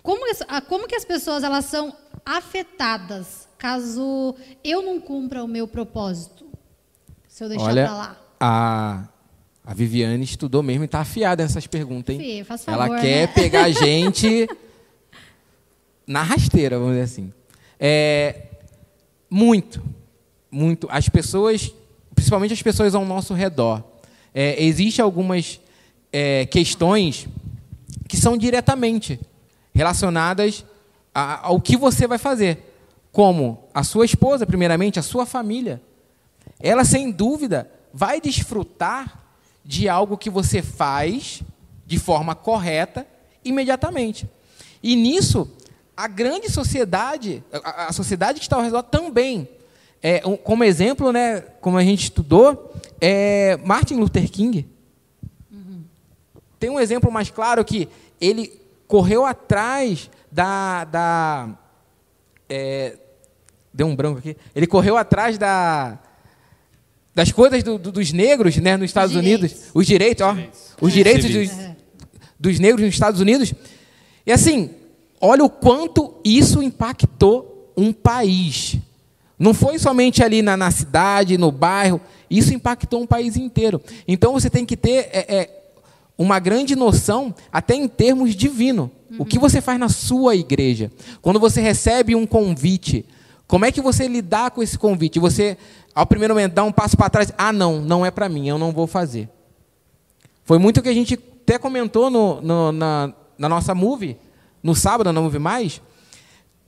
Como, 0.00 0.24
como 0.68 0.86
que 0.86 0.94
as 0.94 1.04
pessoas 1.04 1.42
elas 1.42 1.64
são 1.64 1.92
afetadas 2.24 3.49
caso 3.60 4.34
eu 4.64 4.82
não 4.82 4.98
cumpra 4.98 5.44
o 5.44 5.48
meu 5.48 5.68
propósito? 5.68 6.46
Se 7.28 7.44
eu 7.44 7.48
deixar 7.48 7.72
para 7.72 7.92
lá. 7.92 8.16
A, 8.40 9.04
a 9.62 9.74
Viviane 9.74 10.24
estudou 10.24 10.62
mesmo 10.62 10.84
e 10.84 10.86
está 10.86 11.00
afiada 11.00 11.42
nessas 11.42 11.66
perguntas, 11.66 12.14
hein? 12.14 12.20
Fih, 12.20 12.44
faz 12.44 12.64
favor, 12.64 12.86
Ela 12.86 13.00
quer 13.00 13.26
né? 13.28 13.32
pegar 13.34 13.64
a 13.64 13.70
gente 13.70 14.48
na 16.06 16.22
rasteira, 16.22 16.78
vamos 16.78 16.94
dizer 16.94 17.04
assim. 17.04 17.32
É, 17.78 18.46
muito, 19.28 19.82
muito. 20.50 20.88
As 20.90 21.10
pessoas, 21.10 21.72
principalmente 22.14 22.54
as 22.54 22.62
pessoas 22.62 22.94
ao 22.94 23.04
nosso 23.04 23.34
redor, 23.34 23.84
é, 24.34 24.62
existem 24.64 25.02
algumas 25.02 25.60
é, 26.10 26.46
questões 26.46 27.28
que 28.08 28.16
são 28.16 28.38
diretamente 28.38 29.20
relacionadas 29.74 30.64
a, 31.14 31.46
ao 31.46 31.60
que 31.60 31.76
você 31.76 32.06
vai 32.06 32.18
fazer. 32.18 32.69
Como 33.12 33.68
a 33.74 33.82
sua 33.82 34.04
esposa, 34.04 34.46
primeiramente, 34.46 34.98
a 34.98 35.02
sua 35.02 35.26
família. 35.26 35.82
Ela, 36.58 36.84
sem 36.84 37.10
dúvida, 37.10 37.70
vai 37.92 38.20
desfrutar 38.20 39.20
de 39.64 39.88
algo 39.88 40.16
que 40.16 40.30
você 40.30 40.62
faz 40.62 41.42
de 41.86 41.98
forma 41.98 42.34
correta 42.34 43.06
imediatamente. 43.44 44.28
E 44.82 44.96
nisso, 44.96 45.50
a 45.96 46.06
grande 46.06 46.50
sociedade, 46.50 47.44
a, 47.52 47.92
sociedade 47.92 48.38
que 48.38 48.44
está 48.44 48.56
ao 48.56 48.62
redor 48.62 48.82
também. 48.82 49.48
É, 50.02 50.22
um, 50.26 50.36
como 50.36 50.64
exemplo, 50.64 51.12
né, 51.12 51.40
como 51.60 51.76
a 51.76 51.84
gente 51.84 52.04
estudou, 52.04 52.72
é 53.00 53.58
Martin 53.58 53.96
Luther 53.96 54.30
King. 54.30 54.66
Uhum. 55.50 55.82
Tem 56.58 56.70
um 56.70 56.80
exemplo 56.80 57.12
mais 57.12 57.28
claro 57.28 57.64
que 57.64 57.88
ele 58.20 58.60
correu 58.86 59.26
atrás 59.26 60.10
da. 60.32 60.84
da 60.84 61.48
é, 62.48 62.96
deu 63.72 63.86
um 63.86 63.96
branco 63.96 64.18
aqui. 64.18 64.36
Ele 64.54 64.66
correu 64.66 64.96
atrás 64.96 65.38
da, 65.38 65.98
das 67.14 67.32
coisas 67.32 67.62
do, 67.62 67.78
do, 67.78 67.92
dos 67.92 68.12
negros 68.12 68.56
né, 68.56 68.76
nos 68.76 68.90
Estados 68.90 69.14
Unidos. 69.14 69.54
Os 69.74 69.86
direitos, 69.86 70.24
ó. 70.24 70.36
Os 70.80 70.92
direitos 70.92 71.30
dos, 71.30 71.50
dos 72.38 72.58
negros 72.58 72.84
nos 72.84 72.94
Estados 72.94 73.20
Unidos. 73.20 73.52
E 74.26 74.32
assim, 74.32 74.70
olha 75.20 75.44
o 75.44 75.50
quanto 75.50 76.14
isso 76.24 76.62
impactou 76.62 77.72
um 77.76 77.92
país. 77.92 78.76
Não 79.38 79.54
foi 79.54 79.78
somente 79.78 80.22
ali 80.22 80.42
na, 80.42 80.56
na 80.56 80.70
cidade, 80.70 81.38
no 81.38 81.50
bairro, 81.50 82.00
isso 82.28 82.52
impactou 82.52 83.00
um 83.02 83.06
país 83.06 83.36
inteiro. 83.36 83.80
Então 84.06 84.32
você 84.32 84.50
tem 84.50 84.66
que 84.66 84.76
ter 84.76 85.08
é, 85.12 85.34
é, 85.34 85.62
uma 86.16 86.38
grande 86.38 86.76
noção, 86.76 87.34
até 87.50 87.74
em 87.74 87.88
termos 87.88 88.36
divino. 88.36 88.90
Uhum. 89.10 89.16
O 89.20 89.24
que 89.24 89.38
você 89.38 89.62
faz 89.62 89.80
na 89.80 89.88
sua 89.88 90.36
igreja? 90.36 90.92
Quando 91.22 91.40
você 91.40 91.60
recebe 91.60 92.14
um 92.14 92.26
convite, 92.26 93.06
como 93.50 93.64
é 93.64 93.72
que 93.72 93.80
você 93.80 94.06
lidar 94.06 94.52
com 94.52 94.62
esse 94.62 94.78
convite? 94.78 95.18
Você, 95.18 95.58
ao 95.92 96.06
primeiro 96.06 96.32
momento, 96.34 96.52
dá 96.52 96.62
um 96.62 96.70
passo 96.70 96.96
para 96.96 97.10
trás. 97.10 97.32
Ah, 97.36 97.52
não, 97.52 97.80
não 97.80 98.06
é 98.06 98.10
para 98.12 98.28
mim, 98.28 98.48
eu 98.48 98.56
não 98.56 98.70
vou 98.70 98.86
fazer. 98.86 99.28
Foi 100.44 100.56
muito 100.56 100.78
o 100.78 100.82
que 100.84 100.88
a 100.88 100.94
gente 100.94 101.14
até 101.14 101.58
comentou 101.58 102.08
no, 102.10 102.40
no, 102.40 102.70
na, 102.70 103.12
na 103.36 103.48
nossa 103.48 103.74
movie, 103.74 104.16
no 104.62 104.72
sábado, 104.72 105.12
na 105.12 105.20
Move 105.20 105.40
Mais. 105.40 105.82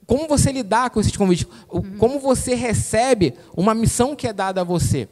Como 0.09 0.27
você 0.27 0.51
lidar 0.51 0.90
com 0.90 0.99
esses 0.99 1.16
convites? 1.16 1.47
Uhum. 1.71 1.99
Como 1.99 2.18
você 2.18 2.57
recebe 2.57 3.35
uma 3.57 3.75
missão 3.75 4.16
que 4.16 4.27
é 4.27 4.33
dada 4.33 4.62
a 4.62 4.64
você? 4.64 5.09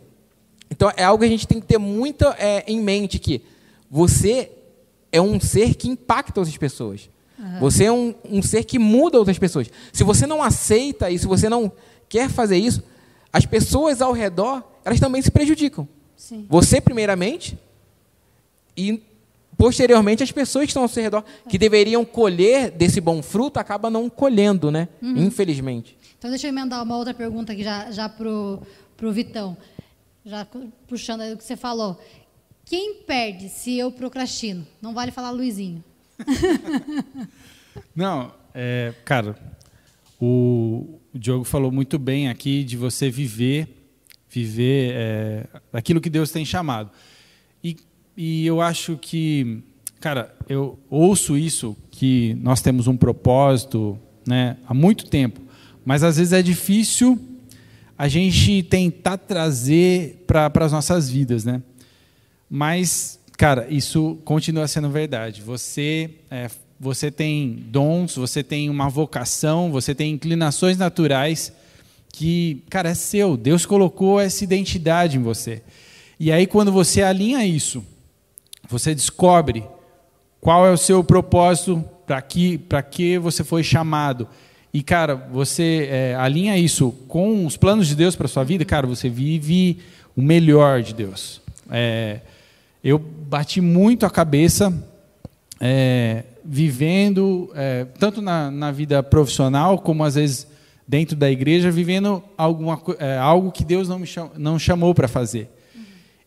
Então, 0.68 0.90
é 0.96 1.04
algo 1.04 1.20
que 1.20 1.26
a 1.26 1.30
gente 1.30 1.46
tem 1.46 1.61
que 1.61 1.68
ter 1.68 1.78
muito 1.78 2.24
é, 2.37 2.64
em 2.66 2.80
mente 2.80 3.16
que 3.20 3.44
você 3.88 4.50
é 5.12 5.20
um 5.20 5.38
ser 5.38 5.76
que 5.76 5.88
impacta 5.88 6.40
outras 6.40 6.59
pessoas. 6.59 7.09
Você 7.59 7.85
é 7.85 7.92
um, 7.92 8.14
um, 8.24 8.42
ser 8.42 8.64
que 8.64 8.79
muda 8.79 9.18
outras 9.18 9.38
pessoas. 9.38 9.70
Se 9.92 10.05
você 10.05 10.26
não 10.26 10.42
aceita 10.42 11.11
isso, 11.11 11.22
se 11.22 11.29
você 11.29 11.48
não 11.48 11.72
quer 12.09 12.29
fazer 12.29 12.59
isso, 12.59 12.83
as 13.33 13.46
pessoas 13.46 14.03
ao 14.03 14.12
redor, 14.12 14.62
elas 14.85 15.00
também 15.00 15.22
se 15.22 15.31
prejudicam. 15.31 15.88
Sim. 16.16 16.46
Você, 16.48 16.81
primeiramente, 16.81 17.59
e 18.76 19.03
posteriormente 19.57 20.22
as 20.22 20.33
pessoas 20.33 20.64
que 20.64 20.70
estão 20.70 20.83
ao 20.83 20.88
seu 20.88 21.03
redor, 21.03 21.24
que 21.48 21.59
deveriam 21.59 22.05
colher 22.05 22.70
desse 22.70 23.00
bom 23.00 23.22
fruto, 23.22 23.59
acabam 23.59 23.90
não 23.90 24.09
colhendo, 24.11 24.70
né? 24.70 24.88
Uhum. 25.00 25.16
Infelizmente. 25.16 25.96
Então, 26.18 26.31
deixa 26.31 26.46
eu 26.46 26.50
emendar 26.50 26.83
uma 26.83 26.96
outra 26.96 27.14
pergunta 27.14 27.53
aqui 27.53 27.62
já, 27.62 27.90
já 27.90 28.09
para 28.09 28.29
o 28.29 29.12
Vitão. 29.12 29.57
Já 30.24 30.46
puxando 30.87 31.22
aí 31.22 31.33
o 31.33 31.37
que 31.37 31.44
você 31.44 31.57
falou. 31.57 31.98
Quem 32.64 32.96
perde 33.03 33.48
se 33.48 33.79
eu 33.79 33.90
procrastino? 33.90 34.66
Não 34.81 34.92
vale 34.92 35.11
falar 35.11 35.31
Luizinho. 35.31 35.83
Não, 37.94 38.33
é, 38.54 38.92
cara, 39.04 39.37
o, 40.20 40.98
Diogo 41.14 41.44
falou 41.44 41.70
muito 41.70 41.98
bem 41.98 42.28
aqui 42.28 42.64
de 42.64 42.76
você 42.76 43.11
viver 43.11 43.76
viver 44.30 44.92
é, 44.94 45.46
aquilo 45.72 46.00
que 46.00 46.09
Deus 46.09 46.30
tem 46.30 46.44
chamado. 46.44 46.90
E, 47.62 47.76
e 48.16 48.46
eu 48.46 48.61
acho 48.61 48.96
que, 48.96 49.62
cara, 49.98 50.35
eu 50.48 50.78
ouço 50.88 51.37
isso, 51.37 51.76
que 51.90 52.35
nós 52.40 52.62
temos 52.62 52.87
um 52.87 52.96
propósito 52.96 53.98
né, 54.26 54.56
há 54.66 54.72
muito 54.72 55.06
tempo, 55.06 55.40
mas 55.85 56.04
às 56.04 56.16
vezes 56.16 56.33
é 56.33 56.40
difícil 56.40 57.18
a 57.98 58.09
gente 58.09 58.62
tentar 58.62 59.18
trazer 59.18 60.24
para 60.26 60.50
as 60.61 60.72
nossas 60.72 61.11
vidas, 61.11 61.44
né? 61.44 61.61
Mas, 62.48 63.19
cara, 63.40 63.66
isso 63.70 64.18
continua 64.22 64.68
sendo 64.68 64.90
verdade. 64.90 65.40
Você, 65.40 66.11
é, 66.31 66.50
você 66.79 67.11
tem 67.11 67.64
dons, 67.68 68.16
você 68.16 68.42
tem 68.42 68.68
uma 68.68 68.90
vocação, 68.90 69.72
você 69.72 69.94
tem 69.94 70.12
inclinações 70.12 70.76
naturais 70.76 71.50
que, 72.12 72.62
cara, 72.68 72.90
é 72.90 72.94
seu. 72.94 73.38
Deus 73.38 73.64
colocou 73.64 74.20
essa 74.20 74.44
identidade 74.44 75.16
em 75.16 75.22
você. 75.22 75.62
E 76.18 76.31
aí, 76.31 76.46
quando 76.46 76.70
você 76.70 77.00
alinha 77.00 77.42
isso, 77.46 77.83
você 78.68 78.94
descobre 78.94 79.64
qual 80.38 80.66
é 80.66 80.70
o 80.70 80.76
seu 80.76 81.03
propósito, 81.03 81.83
para 82.07 82.20
que, 82.20 82.61
que 82.90 83.18
você 83.18 83.42
foi 83.42 83.62
chamado. 83.64 84.29
E, 84.70 84.83
cara, 84.83 85.14
você 85.14 85.88
é, 85.90 86.14
alinha 86.14 86.59
isso 86.59 86.92
com 87.09 87.46
os 87.46 87.57
planos 87.57 87.88
de 87.88 87.96
Deus 87.96 88.14
para 88.14 88.29
sua 88.29 88.44
vida, 88.44 88.66
cara, 88.66 88.87
você 88.87 89.09
vive 89.09 89.79
o 90.14 90.20
melhor 90.20 90.83
de 90.83 90.92
Deus. 90.92 91.40
É, 91.70 92.20
eu 92.82 92.98
bati 92.98 93.60
muito 93.60 94.06
a 94.06 94.10
cabeça 94.10 94.72
é, 95.60 96.24
vivendo, 96.44 97.50
é, 97.54 97.84
tanto 97.98 98.22
na, 98.22 98.50
na, 98.50 98.72
vida 98.72 99.02
profissional, 99.02 99.78
como 99.78 100.02
às 100.02 100.14
vezes 100.14 100.46
dentro 100.88 101.14
da 101.14 101.30
igreja, 101.30 101.70
vivendo 101.70 102.22
alguma, 102.36 102.80
é, 102.98 103.18
algo 103.18 103.52
que 103.52 103.64
Deus 103.64 103.88
não 103.88 103.98
me 103.98 104.06
cham, 104.06 104.30
não 104.36 104.58
chamou 104.58 104.94
para 104.94 105.06
fazer. 105.06 105.50
Uhum. 105.74 105.82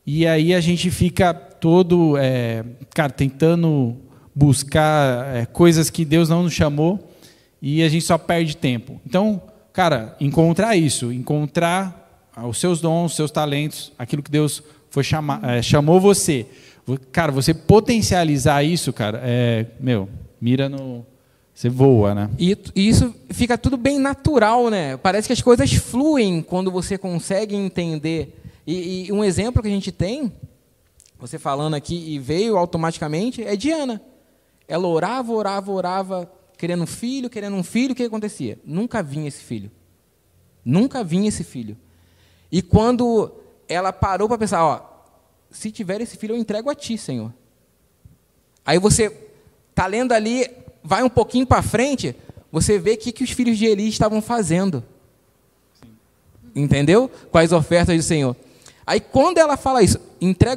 E 0.05 0.27
aí 0.27 0.53
a 0.53 0.61
gente 0.61 0.89
fica 0.91 1.33
todo, 1.33 2.15
é, 2.17 2.63
cara, 2.93 3.11
tentando 3.11 3.97
buscar 4.35 5.35
é, 5.35 5.45
coisas 5.45 5.89
que 5.89 6.05
Deus 6.05 6.29
não 6.29 6.43
nos 6.43 6.53
chamou 6.53 7.11
e 7.61 7.81
a 7.83 7.89
gente 7.89 8.05
só 8.05 8.17
perde 8.17 8.55
tempo. 8.55 9.01
Então, 9.05 9.41
cara, 9.71 10.15
encontrar 10.19 10.75
isso, 10.75 11.11
encontrar 11.11 12.29
os 12.47 12.57
seus 12.57 12.81
dons, 12.81 13.11
os 13.11 13.15
seus 13.15 13.31
talentos, 13.31 13.91
aquilo 13.97 14.23
que 14.23 14.31
Deus 14.31 14.63
foi 14.93 15.03
é, 15.41 15.59
chamou 15.59 15.99
você. 15.99 16.45
Cara, 17.11 17.31
você 17.31 17.51
potencializar 17.51 18.63
isso, 18.63 18.93
cara, 18.93 19.19
é, 19.23 19.65
meu, 19.79 20.07
mira 20.39 20.69
no. 20.69 21.03
Você 21.51 21.67
voa, 21.67 22.13
né? 22.13 22.29
E, 22.37 22.55
e 22.75 22.89
isso 22.89 23.13
fica 23.31 23.57
tudo 23.57 23.75
bem 23.75 23.97
natural, 23.97 24.69
né? 24.69 24.95
Parece 24.97 25.27
que 25.27 25.33
as 25.33 25.41
coisas 25.41 25.73
fluem 25.73 26.43
quando 26.43 26.69
você 26.69 26.95
consegue 26.95 27.55
entender. 27.55 28.39
E, 28.67 29.07
e 29.07 29.11
um 29.11 29.23
exemplo 29.23 29.63
que 29.63 29.67
a 29.67 29.71
gente 29.71 29.91
tem, 29.91 30.31
você 31.17 31.39
falando 31.39 31.73
aqui 31.73 31.95
e 32.13 32.19
veio 32.19 32.55
automaticamente, 32.55 33.43
é 33.43 33.55
Diana. 33.55 33.99
Ela 34.67 34.87
orava, 34.87 35.31
orava, 35.31 35.71
orava, 35.71 36.31
querendo 36.55 36.83
um 36.83 36.87
filho, 36.87 37.31
querendo 37.31 37.55
um 37.55 37.63
filho, 37.63 37.93
o 37.93 37.95
que 37.95 38.03
acontecia? 38.03 38.59
Nunca 38.63 39.01
vinha 39.01 39.27
esse 39.27 39.43
filho. 39.43 39.71
Nunca 40.63 41.03
vinha 41.03 41.29
esse 41.29 41.43
filho. 41.43 41.75
E 42.51 42.61
quando 42.61 43.42
ela 43.67 43.93
parou 43.93 44.27
para 44.27 44.37
pensar, 44.37 44.63
ó, 44.63 44.81
se 45.51 45.71
tiver 45.71 46.01
esse 46.01 46.17
filho, 46.17 46.35
eu 46.35 46.39
entrego 46.39 46.69
a 46.69 46.75
ti, 46.75 46.97
Senhor. 46.97 47.31
Aí 48.65 48.79
você 48.79 49.09
tá 49.75 49.85
lendo 49.85 50.13
ali, 50.13 50.49
vai 50.83 51.03
um 51.03 51.09
pouquinho 51.09 51.45
para 51.45 51.61
frente, 51.61 52.15
você 52.51 52.77
vê 52.77 52.91
o 52.91 52.97
que, 52.97 53.11
que 53.11 53.23
os 53.23 53.31
filhos 53.31 53.57
de 53.57 53.65
Eli 53.65 53.87
estavam 53.87 54.21
fazendo. 54.21 54.83
Sim. 55.81 55.89
Entendeu? 56.55 57.09
As 57.31 57.51
ofertas 57.51 57.95
do 57.95 58.03
Senhor. 58.03 58.35
Aí 58.85 58.99
quando 58.99 59.37
ela 59.37 59.57
fala 59.57 59.81
isso, 59.81 59.99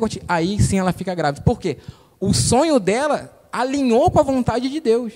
ti, 0.09 0.23
aí 0.27 0.61
sim 0.61 0.79
ela 0.79 0.93
fica 0.93 1.15
grávida. 1.15 1.45
Por 1.45 1.59
quê? 1.61 1.79
O 2.19 2.35
sonho 2.35 2.81
dela 2.81 3.33
alinhou 3.53 4.11
com 4.11 4.21
a 4.21 4.23
vontade 4.23 4.69
de 4.69 4.81
Deus. 4.81 5.13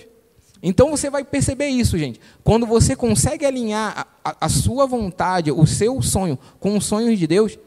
Então 0.63 0.91
você 0.91 1.09
vai 1.09 1.23
perceber 1.23 1.67
isso, 1.67 1.97
gente. 1.97 2.19
Quando 2.43 2.65
você 2.65 2.95
consegue 2.95 3.45
alinhar 3.45 4.07
a, 4.23 4.29
a, 4.29 4.45
a, 4.45 4.49
sua 4.49 4.85
vontade, 4.85 5.51
o 5.51 5.65
seu 5.65 6.01
sonho 6.01 6.37
com 6.59 6.77
os 6.77 6.85
sonhos 6.85 7.17
de 7.17 7.25
Deus, 7.25 7.57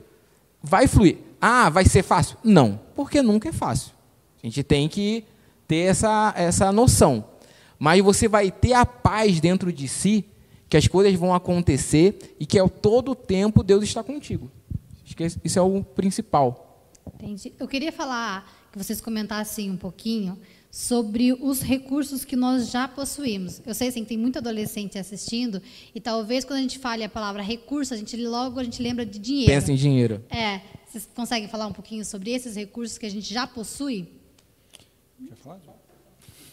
vai 0.65 0.89
fluir. 0.89 1.19
Ah, 1.39 1.69
vai 1.69 1.85
ser 1.85 2.03
fácil? 2.03 2.39
Não, 2.43 2.81
porque 2.95 3.21
nunca 3.21 3.51
é 3.51 3.53
fácil. 3.53 3.93
A 4.43 4.47
gente 4.47 4.63
tem 4.63 4.89
que 4.89 5.25
ter 5.69 5.91
essa, 5.91 6.33
essa 6.37 6.73
noção. 6.73 7.23
Mas 7.79 8.03
você 8.03 8.27
vai 8.27 8.51
ter 8.51 8.73
a 8.73 8.87
paz 8.87 9.41
dentro 9.41 9.71
de 9.71 9.87
si, 9.87 10.25
que 10.69 10.77
as 10.77 10.89
coisas 10.89 11.15
vão 11.15 11.35
acontecer 11.35 12.35
e 12.41 12.47
que 12.47 12.59
é 12.59 12.67
todo 12.67 13.15
tempo 13.15 13.63
Deus 13.63 13.85
está 13.85 14.03
contigo. 14.03 14.51
Acho 15.05 15.15
que 15.15 15.27
isso 15.45 15.59
é 15.59 15.63
o 15.63 15.85
principal. 15.85 16.89
Entendi. 17.15 17.53
Eu 17.59 17.69
queria 17.69 17.93
falar 17.93 18.51
que 18.73 18.79
vocês 18.79 19.01
comentassem 19.01 19.71
um 19.71 19.77
pouquinho 19.77 20.39
sobre 20.75 21.33
os 21.33 21.63
recursos 21.63 22.25
que 22.25 22.35
nós 22.35 22.69
já 22.73 22.89
possuímos. 22.89 23.63
Eu 23.65 23.73
sei 23.77 23.91
assim, 23.91 24.03
que 24.03 24.09
tem 24.09 24.19
muito 24.19 24.41
adolescente 24.41 24.99
assistindo 24.99 25.63
e 25.95 26.01
talvez 26.01 26.45
quando 26.45 26.59
a 26.59 26.63
gente 26.63 26.81
fale 26.81 27.05
a 27.05 27.09
palavra 27.09 27.45
recurso, 27.45 27.95
a 27.95 27.97
gente 27.97 28.17
logo 28.17 28.59
a 28.59 28.65
gente 28.65 28.83
lembra 28.83 29.07
de 29.07 29.21
dinheiro. 29.21 29.53
Pensa 29.53 29.71
em 29.71 29.77
dinheiro. 29.77 30.21
É. 30.29 30.61
Vocês 30.85 31.09
conseguem 31.15 31.49
falar 31.49 31.69
um 31.69 31.73
pouquinho 31.73 32.05
sobre 32.05 32.33
esses 32.33 32.57
recursos 32.57 32.99
que 32.99 33.07
a 33.07 33.09
gente 33.09 33.33
já 33.33 33.47
possui? 33.47 34.09
Quer 35.29 35.37
falar? 35.37 35.61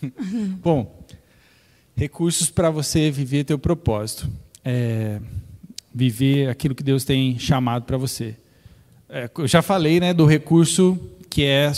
Bom, 0.62 1.04
recursos 1.96 2.52
para 2.52 2.70
você 2.70 3.10
viver 3.10 3.44
teu 3.44 3.58
propósito. 3.58 4.30
É, 4.64 5.20
viver 5.92 6.48
aquilo 6.48 6.76
que 6.76 6.84
Deus 6.84 7.04
tem 7.04 7.40
chamado 7.40 7.86
para 7.86 7.98
você. 7.98 8.36
É, 9.10 9.28
eu 9.36 9.48
já 9.48 9.64
falei 9.64 10.00
né, 10.00 10.14
do 10.14 10.28
recurso 10.28 10.96
que 11.28 11.44
é 11.44 11.72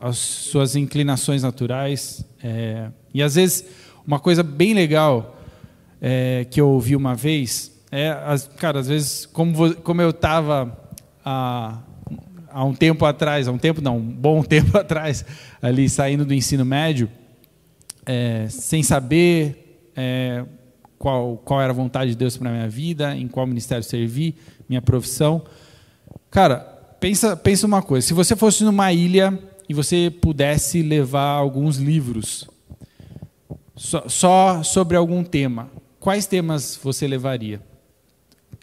as 0.00 0.18
suas 0.18 0.76
inclinações 0.76 1.42
naturais. 1.42 2.24
É, 2.42 2.88
e 3.12 3.22
às 3.22 3.34
vezes, 3.34 3.64
uma 4.06 4.18
coisa 4.18 4.42
bem 4.42 4.74
legal 4.74 5.38
é, 6.00 6.46
que 6.50 6.60
eu 6.60 6.68
ouvi 6.68 6.94
uma 6.94 7.14
vez 7.14 7.76
é, 7.90 8.10
as, 8.10 8.46
cara, 8.46 8.80
às 8.80 8.88
vezes, 8.88 9.26
como, 9.26 9.74
como 9.76 10.02
eu 10.02 10.10
estava 10.10 10.76
há, 11.24 11.78
há 12.50 12.64
um 12.64 12.74
tempo 12.74 13.04
atrás, 13.04 13.46
há 13.46 13.52
um 13.52 13.58
tempo 13.58 13.80
não, 13.80 13.98
um 13.98 14.02
bom 14.02 14.42
tempo 14.44 14.76
atrás, 14.76 15.24
ali 15.62 15.88
saindo 15.88 16.24
do 16.24 16.34
ensino 16.34 16.64
médio, 16.64 17.08
é, 18.04 18.46
sem 18.48 18.82
saber 18.82 19.90
é, 19.96 20.44
qual, 20.98 21.36
qual 21.38 21.60
era 21.60 21.72
a 21.72 21.74
vontade 21.74 22.10
de 22.10 22.16
Deus 22.16 22.36
para 22.36 22.50
a 22.50 22.52
minha 22.52 22.68
vida, 22.68 23.16
em 23.16 23.28
qual 23.28 23.46
ministério 23.46 23.84
servir, 23.84 24.34
minha 24.68 24.82
profissão. 24.82 25.42
Cara, 26.30 26.58
pensa, 27.00 27.36
pensa 27.36 27.66
uma 27.66 27.82
coisa: 27.82 28.06
se 28.06 28.14
você 28.14 28.34
fosse 28.34 28.64
numa 28.64 28.92
ilha 28.92 29.38
e 29.68 29.74
você 29.74 30.10
pudesse 30.10 30.82
levar 30.82 31.30
alguns 31.30 31.76
livros 31.76 32.48
só, 33.76 34.08
só 34.08 34.62
sobre 34.62 34.96
algum 34.96 35.22
tema, 35.22 35.70
quais 36.00 36.26
temas 36.26 36.78
você 36.82 37.06
levaria? 37.06 37.60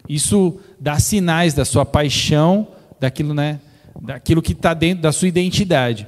Isso 0.08 0.60
dá 0.78 0.98
sinais 0.98 1.54
da 1.54 1.64
sua 1.64 1.86
paixão, 1.86 2.68
daquilo, 2.98 3.32
né, 3.32 3.60
daquilo 4.02 4.42
que 4.42 4.52
está 4.52 4.74
dentro 4.74 5.02
da 5.02 5.12
sua 5.12 5.28
identidade. 5.28 6.06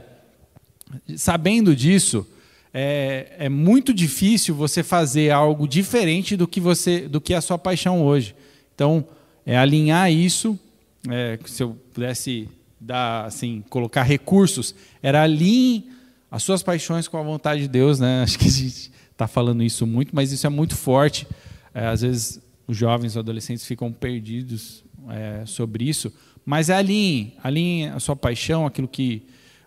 Sabendo 1.17 1.75
disso, 1.75 2.27
é, 2.75 3.33
é, 3.39 3.49
muito 3.49 3.95
difícil 3.95 4.55
você 4.55 4.83
fazer 4.83 5.31
algo 5.31 5.67
diferente 5.67 6.37
do 6.37 6.47
que 6.47 6.61
você, 6.61 7.09
do 7.09 7.21
que 7.21 7.33
a 7.33 7.41
sua 7.41 7.59
paixão 7.59 8.05
hoje. 8.05 8.35
Então, 8.75 9.07
é 9.47 9.57
alinhar 9.57 10.11
isso. 10.13 10.59
É, 11.09 11.39
se 11.47 11.63
eu 11.63 11.77
pudesse 11.95 12.49
dar, 12.81 13.25
assim, 13.25 13.65
colocar 13.69 14.03
recursos, 14.03 14.75
era 15.03 15.23
alinhe 15.23 15.91
as 16.31 16.43
suas 16.43 16.63
paixões 16.63 17.09
com 17.09 17.17
a 17.17 17.23
vontade 17.23 17.63
de 17.63 17.69
Deus, 17.69 17.99
né? 17.99 18.23
Acho 18.25 18.39
que 18.39 18.47
a 18.47 18.51
gente 18.51 18.93
está 19.11 19.27
falando 19.27 19.63
isso 19.63 19.87
muito, 19.87 20.15
mas 20.15 20.33
isso 20.33 20.47
é 20.47 20.51
muito 20.51 20.77
forte. 20.77 21.27
É, 21.75 21.87
às 21.87 22.03
vezes 22.03 22.41
os 22.67 22.77
jovens, 22.77 23.13
os 23.13 23.19
adolescentes 23.19 23.65
ficam 23.65 23.93
perdidos 23.93 24.85
é, 25.09 25.45
sobre 25.47 25.89
isso, 25.89 26.13
mas 26.45 26.69
é 26.69 26.75
alinhe, 26.75 27.35
alinhe 27.43 27.89
a 27.89 28.01
sua 28.01 28.17
paixão, 28.17 28.67
aquilo 28.67 28.89
que 28.89 29.23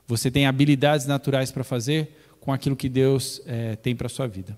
você 0.07 0.29
tem 0.31 0.45
habilidades 0.47 1.05
naturais 1.05 1.51
para 1.51 1.63
fazer, 1.63 2.15
com 2.39 2.51
aquilo 2.51 2.75
que 2.75 2.89
Deus 2.89 3.41
é, 3.45 3.75
tem 3.75 3.95
para 3.95 4.07
a 4.07 4.09
sua 4.09 4.27
vida. 4.27 4.57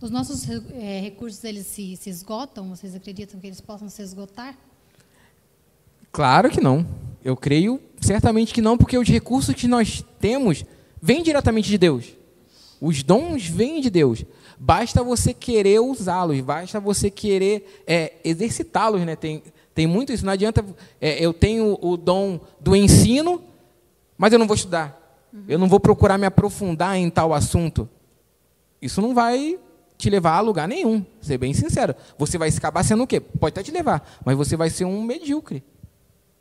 Os 0.00 0.10
nossos 0.10 0.48
é, 0.48 1.00
recursos 1.00 1.42
eles 1.44 1.66
se, 1.66 1.96
se 1.96 2.08
esgotam? 2.08 2.68
Vocês 2.70 2.94
acreditam 2.94 3.38
que 3.38 3.46
eles 3.46 3.60
possam 3.60 3.88
se 3.88 4.00
esgotar? 4.00 4.56
Claro 6.10 6.48
que 6.48 6.60
não. 6.60 6.86
Eu 7.24 7.36
creio 7.36 7.80
certamente 8.00 8.54
que 8.54 8.62
não, 8.62 8.78
porque 8.78 8.96
os 8.96 9.08
recursos 9.08 9.54
que 9.54 9.68
nós 9.68 10.04
temos 10.18 10.64
vêm 11.00 11.22
diretamente 11.22 11.68
de 11.68 11.78
Deus. 11.78 12.16
Os 12.80 13.02
dons 13.02 13.46
vêm 13.46 13.80
de 13.80 13.90
Deus. 13.90 14.24
Basta 14.58 15.02
você 15.02 15.34
querer 15.34 15.80
usá-los, 15.80 16.40
basta 16.40 16.80
você 16.80 17.10
querer 17.10 17.82
é, 17.86 18.14
exercitá-los. 18.24 19.02
Né? 19.02 19.16
Tem, 19.16 19.42
tem 19.74 19.86
muito 19.86 20.12
isso. 20.12 20.24
Não 20.24 20.32
adianta. 20.32 20.64
É, 21.00 21.24
eu 21.24 21.32
tenho 21.32 21.78
o 21.80 21.96
dom 21.96 22.40
do 22.58 22.74
ensino, 22.74 23.42
mas 24.16 24.32
eu 24.32 24.38
não 24.38 24.46
vou 24.46 24.56
estudar. 24.56 24.98
Eu 25.46 25.58
não 25.58 25.68
vou 25.68 25.78
procurar 25.78 26.18
me 26.18 26.26
aprofundar 26.26 26.96
em 26.96 27.08
tal 27.08 27.32
assunto. 27.32 27.88
Isso 28.80 29.00
não 29.00 29.14
vai 29.14 29.58
te 29.96 30.08
levar 30.08 30.36
a 30.36 30.40
lugar 30.40 30.66
nenhum, 30.66 31.04
ser 31.20 31.36
bem 31.36 31.52
sincero. 31.52 31.94
Você 32.18 32.38
vai 32.38 32.48
acabar 32.48 32.82
sendo 32.82 33.02
o 33.02 33.06
quê? 33.06 33.20
Pode 33.20 33.52
até 33.52 33.62
te 33.62 33.70
levar, 33.70 34.18
mas 34.24 34.36
você 34.36 34.56
vai 34.56 34.70
ser 34.70 34.86
um 34.86 35.02
medíocre. 35.02 35.62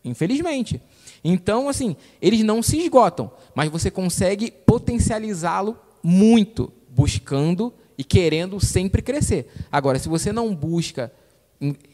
Infelizmente. 0.04 0.82
Então, 1.24 1.68
assim, 1.68 1.96
eles 2.22 2.44
não 2.44 2.62
se 2.62 2.78
esgotam, 2.78 3.32
mas 3.54 3.70
você 3.70 3.92
consegue 3.92 4.52
potencializá-lo 4.52 5.78
muito, 6.02 6.72
buscando 6.90 7.74
e 7.98 8.04
querendo 8.04 8.60
sempre 8.60 9.02
crescer. 9.02 9.52
Agora, 9.72 10.00
se 10.00 10.08
você 10.08 10.32
não 10.32 10.56
busca, 10.56 11.12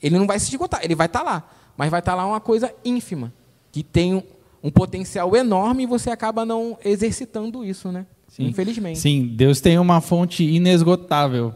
ele 0.02 0.18
não 0.18 0.28
vai 0.28 0.40
se 0.40 0.50
esgotar, 0.50 0.82
ele 0.84 0.96
vai 0.96 1.08
estar 1.08 1.20
tá 1.20 1.26
lá, 1.26 1.50
mas 1.76 1.90
vai 1.90 2.00
estar 2.00 2.12
tá 2.12 2.18
lá 2.18 2.28
uma 2.28 2.40
coisa 2.40 2.72
ínfima, 2.84 3.34
que 3.72 3.84
tem 3.84 4.14
um, 4.14 4.24
um 4.64 4.70
potencial 4.70 5.36
enorme 5.36 5.84
e 5.84 5.88
você 5.88 6.12
acaba 6.12 6.46
não 6.46 6.78
exercitando 6.86 7.66
isso, 7.66 7.92
né? 7.92 8.06
Sim. 8.28 8.48
Infelizmente. 8.48 9.00
Sim, 9.00 9.28
Deus 9.28 9.62
tem 9.62 9.80
uma 9.80 10.02
fonte 10.02 10.44
inesgotável 10.44 11.54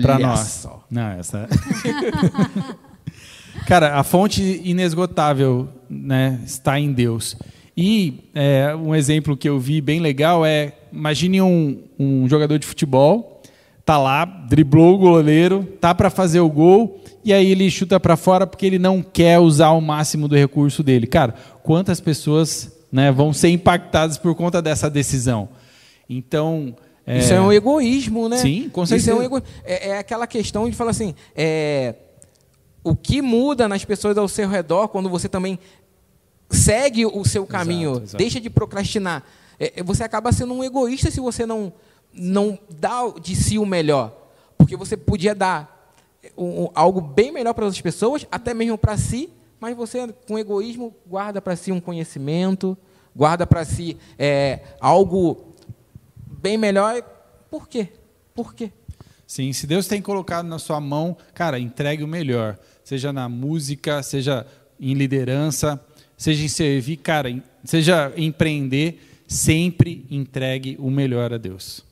para 0.00 0.18
nós. 0.18 0.40
Só. 0.40 0.84
Não, 0.90 1.12
essa. 1.12 1.48
Cara, 3.66 3.98
a 3.98 4.02
fonte 4.02 4.60
inesgotável 4.64 5.68
né, 5.92 6.40
está 6.44 6.78
em 6.80 6.92
Deus. 6.92 7.36
E 7.76 8.28
é, 8.34 8.74
um 8.74 8.94
exemplo 8.94 9.36
que 9.36 9.48
eu 9.48 9.58
vi 9.58 9.80
bem 9.80 10.00
legal 10.00 10.44
é: 10.44 10.74
imagine 10.92 11.40
um, 11.40 11.82
um 11.98 12.28
jogador 12.28 12.58
de 12.58 12.66
futebol, 12.66 13.42
tá 13.84 13.98
lá, 13.98 14.24
driblou 14.24 14.94
o 14.94 14.98
goleiro, 14.98 15.64
tá 15.80 15.94
para 15.94 16.10
fazer 16.10 16.40
o 16.40 16.50
gol, 16.50 17.00
e 17.24 17.32
aí 17.32 17.50
ele 17.50 17.70
chuta 17.70 17.98
para 17.98 18.16
fora 18.16 18.46
porque 18.46 18.66
ele 18.66 18.78
não 18.78 19.02
quer 19.02 19.38
usar 19.38 19.70
o 19.70 19.80
máximo 19.80 20.28
do 20.28 20.36
recurso 20.36 20.82
dele. 20.82 21.06
Cara, 21.06 21.34
quantas 21.62 22.00
pessoas 22.00 22.70
né, 22.90 23.10
vão 23.10 23.32
ser 23.32 23.48
impactadas 23.48 24.18
por 24.18 24.34
conta 24.34 24.60
dessa 24.60 24.90
decisão? 24.90 25.48
Então. 26.08 26.74
É... 27.06 27.18
Isso 27.18 27.32
é 27.32 27.40
um 27.40 27.52
egoísmo, 27.52 28.28
né? 28.28 28.36
Sim, 28.36 28.68
com 28.68 28.84
certeza. 28.86 29.10
Isso 29.10 29.18
é, 29.18 29.20
um 29.20 29.24
ego... 29.24 29.42
é, 29.64 29.88
é 29.88 29.98
aquela 29.98 30.26
questão 30.26 30.68
de 30.68 30.76
falar 30.76 30.90
assim: 30.90 31.14
é... 31.34 31.94
o 32.84 32.94
que 32.94 33.22
muda 33.22 33.66
nas 33.66 33.84
pessoas 33.84 34.18
ao 34.18 34.28
seu 34.28 34.48
redor 34.48 34.88
quando 34.88 35.08
você 35.08 35.28
também 35.28 35.58
segue 36.52 37.06
o 37.06 37.24
seu 37.24 37.46
caminho, 37.46 37.90
exato, 37.90 38.04
exato. 38.04 38.18
deixa 38.18 38.40
de 38.40 38.50
procrastinar. 38.50 39.24
É, 39.58 39.80
é, 39.80 39.82
você 39.82 40.04
acaba 40.04 40.32
sendo 40.32 40.54
um 40.54 40.62
egoísta 40.62 41.10
se 41.10 41.20
você 41.20 41.46
não, 41.46 41.72
não 42.12 42.58
dá 42.68 43.02
de 43.20 43.34
si 43.34 43.58
o 43.58 43.66
melhor. 43.66 44.16
Porque 44.56 44.76
você 44.76 44.96
podia 44.96 45.34
dar 45.34 45.92
um, 46.36 46.68
algo 46.74 47.00
bem 47.00 47.32
melhor 47.32 47.52
para 47.54 47.66
as 47.66 47.80
pessoas, 47.80 48.26
até 48.30 48.54
mesmo 48.54 48.78
para 48.78 48.96
si, 48.96 49.30
mas 49.58 49.76
você, 49.76 50.08
com 50.26 50.38
egoísmo, 50.38 50.94
guarda 51.06 51.40
para 51.40 51.56
si 51.56 51.72
um 51.72 51.80
conhecimento, 51.80 52.76
guarda 53.14 53.46
para 53.46 53.64
si 53.64 53.96
é, 54.18 54.60
algo 54.80 55.54
bem 56.26 56.58
melhor. 56.58 57.02
Por 57.50 57.68
quê? 57.68 57.88
Por 58.34 58.54
quê? 58.54 58.72
Sim, 59.26 59.52
se 59.52 59.66
Deus 59.66 59.86
tem 59.86 60.02
colocado 60.02 60.46
na 60.46 60.58
sua 60.58 60.80
mão, 60.80 61.16
cara, 61.32 61.58
entregue 61.58 62.02
o 62.02 62.08
melhor. 62.08 62.58
Seja 62.84 63.12
na 63.12 63.28
música, 63.28 64.02
seja 64.02 64.46
em 64.78 64.94
liderança, 64.94 65.80
seja 66.22 66.44
em 66.44 66.48
servir, 66.48 66.98
cara, 66.98 67.42
seja 67.64 68.12
empreender, 68.16 69.00
sempre 69.26 70.06
entregue 70.08 70.76
o 70.78 70.88
melhor 70.88 71.32
a 71.32 71.36
Deus. 71.36 71.84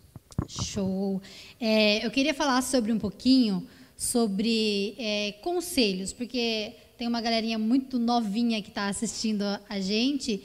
Show. 0.47 1.21
É, 1.61 2.07
eu 2.07 2.13
queria 2.13 2.33
falar 2.33 2.63
sobre 2.63 2.93
um 2.93 2.99
pouquinho 2.99 3.67
sobre 3.97 4.95
é, 4.99 5.33
conselhos, 5.43 6.13
porque 6.13 6.73
tem 6.97 7.09
uma 7.09 7.21
galerinha 7.21 7.59
muito 7.59 7.99
novinha 7.99 8.63
que 8.63 8.69
está 8.69 8.87
assistindo 8.87 9.43
a 9.69 9.81
gente 9.81 10.41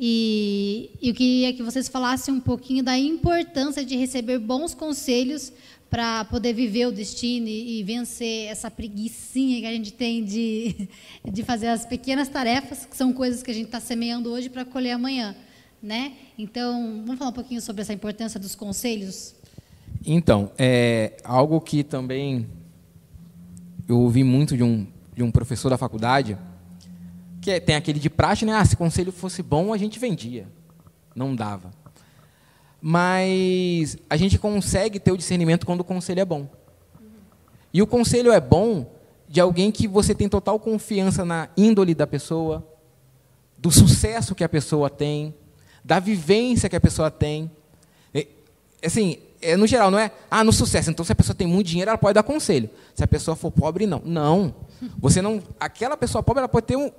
e 0.00 0.90
eu 1.00 1.14
queria 1.14 1.52
que 1.52 1.62
vocês 1.62 1.86
falassem 1.86 2.34
um 2.34 2.40
pouquinho 2.40 2.82
da 2.82 2.98
importância 2.98 3.84
de 3.84 3.96
receber 3.96 4.40
bons 4.40 4.74
conselhos 4.74 5.52
para 5.90 6.24
poder 6.26 6.52
viver 6.52 6.86
o 6.86 6.92
destino 6.92 7.48
e, 7.48 7.82
vencer 7.82 8.48
essa 8.48 8.70
preguiçinha 8.70 9.60
que 9.60 9.66
a 9.66 9.72
gente 9.72 9.92
tem 9.92 10.22
de, 10.22 10.88
de 11.24 11.42
fazer 11.42 11.68
as 11.68 11.86
pequenas 11.86 12.28
tarefas, 12.28 12.84
que 12.84 12.96
são 12.96 13.12
coisas 13.12 13.42
que 13.42 13.50
a 13.50 13.54
gente 13.54 13.66
está 13.66 13.80
semeando 13.80 14.30
hoje 14.30 14.50
para 14.50 14.64
colher 14.64 14.92
amanhã. 14.92 15.34
Né? 15.82 16.12
Então, 16.36 17.02
vamos 17.06 17.18
falar 17.18 17.30
um 17.30 17.34
pouquinho 17.34 17.60
sobre 17.60 17.82
essa 17.82 17.92
importância 17.92 18.38
dos 18.38 18.54
conselhos? 18.54 19.34
Então, 20.04 20.50
é 20.58 21.16
algo 21.24 21.60
que 21.60 21.82
também 21.82 22.46
eu 23.88 23.98
ouvi 24.00 24.22
muito 24.22 24.56
de 24.56 24.62
um, 24.62 24.86
de 25.14 25.22
um 25.22 25.30
professor 25.30 25.70
da 25.70 25.78
faculdade, 25.78 26.36
que 27.40 27.50
é, 27.50 27.60
tem 27.60 27.76
aquele 27.76 27.98
de 27.98 28.10
praxe, 28.10 28.44
né? 28.44 28.52
Ah, 28.52 28.64
se 28.64 28.76
conselho 28.76 29.10
fosse 29.10 29.42
bom, 29.42 29.72
a 29.72 29.78
gente 29.78 29.98
vendia. 29.98 30.46
Não 31.14 31.34
dava. 31.34 31.70
Mas 32.80 33.96
a 34.08 34.16
gente 34.16 34.38
consegue 34.38 35.00
ter 35.00 35.12
o 35.12 35.16
discernimento 35.16 35.66
quando 35.66 35.80
o 35.80 35.84
conselho 35.84 36.20
é 36.20 36.24
bom. 36.24 36.48
E 37.72 37.82
o 37.82 37.86
conselho 37.86 38.32
é 38.32 38.40
bom 38.40 38.90
de 39.28 39.40
alguém 39.40 39.70
que 39.70 39.86
você 39.86 40.14
tem 40.14 40.28
total 40.28 40.58
confiança 40.58 41.24
na 41.24 41.48
índole 41.56 41.94
da 41.94 42.06
pessoa, 42.06 42.66
do 43.58 43.70
sucesso 43.70 44.34
que 44.34 44.44
a 44.44 44.48
pessoa 44.48 44.88
tem, 44.88 45.34
da 45.84 45.98
vivência 46.00 46.68
que 46.68 46.76
a 46.76 46.80
pessoa 46.80 47.10
tem. 47.10 47.50
Assim, 48.84 49.18
é, 49.42 49.56
no 49.56 49.66
geral, 49.66 49.90
não 49.90 49.98
é, 49.98 50.10
ah, 50.30 50.44
no 50.44 50.52
sucesso, 50.52 50.90
então 50.90 51.04
se 51.04 51.12
a 51.12 51.14
pessoa 51.14 51.34
tem 51.34 51.46
muito 51.46 51.66
dinheiro, 51.66 51.90
ela 51.90 51.98
pode 51.98 52.14
dar 52.14 52.22
conselho. 52.22 52.70
Se 52.94 53.02
a 53.02 53.08
pessoa 53.08 53.36
for 53.36 53.50
pobre, 53.50 53.86
não. 53.86 54.00
Não. 54.04 54.54
Você 54.98 55.20
não, 55.20 55.42
aquela 55.58 55.96
pessoa 55.96 56.22
pobre, 56.22 56.40
ela 56.40 56.48
pode 56.48 56.66
ter 56.66 56.76
um, 56.76 56.90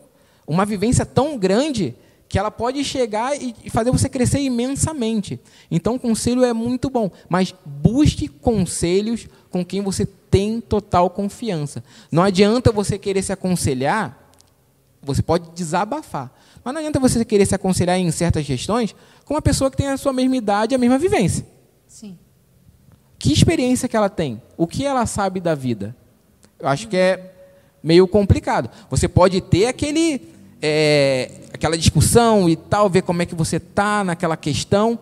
uma 0.45 0.65
vivência 0.65 1.05
tão 1.05 1.37
grande 1.37 1.95
que 2.29 2.37
ela 2.37 2.51
pode 2.51 2.83
chegar 2.83 3.35
e 3.35 3.69
fazer 3.71 3.89
você 3.89 4.07
crescer 4.07 4.39
imensamente. 4.39 5.41
Então, 5.69 5.95
o 5.95 5.99
conselho 5.99 6.45
é 6.45 6.53
muito 6.53 6.87
bom, 6.87 7.09
mas 7.27 7.55
busque 7.65 8.27
conselhos 8.27 9.27
com 9.49 9.65
quem 9.65 9.81
você 9.81 10.05
tem 10.05 10.61
total 10.61 11.09
confiança. 11.09 11.83
Não 12.11 12.21
adianta 12.21 12.71
você 12.71 12.99
querer 12.99 13.23
se 13.23 13.33
aconselhar, 13.33 14.31
você 15.01 15.23
pode 15.23 15.49
desabafar, 15.55 16.31
mas 16.63 16.71
não 16.71 16.79
adianta 16.79 16.99
você 16.99 17.25
querer 17.25 17.47
se 17.47 17.55
aconselhar 17.55 17.97
em 17.97 18.11
certas 18.11 18.45
questões 18.45 18.95
com 19.25 19.33
uma 19.33 19.41
pessoa 19.41 19.71
que 19.71 19.77
tem 19.77 19.87
a 19.87 19.97
sua 19.97 20.13
mesma 20.13 20.37
idade, 20.37 20.75
a 20.75 20.77
mesma 20.77 20.99
vivência. 20.99 21.47
Sim. 21.87 22.15
Que 23.17 23.33
experiência 23.33 23.89
que 23.89 23.97
ela 23.97 24.09
tem? 24.09 24.39
O 24.55 24.67
que 24.67 24.85
ela 24.85 25.07
sabe 25.07 25.39
da 25.39 25.55
vida? 25.55 25.95
Eu 26.59 26.67
acho 26.67 26.87
que 26.87 26.95
é 26.95 27.33
meio 27.81 28.07
complicado. 28.07 28.69
Você 28.89 29.07
pode 29.07 29.41
ter 29.41 29.65
aquele 29.65 30.38
é, 30.61 31.31
aquela 31.53 31.77
discussão 31.77 32.49
e 32.49 32.55
tal, 32.55 32.89
ver 32.89 33.01
como 33.01 33.21
é 33.21 33.25
que 33.25 33.35
você 33.35 33.57
está 33.57 34.03
naquela 34.03 34.37
questão, 34.37 34.99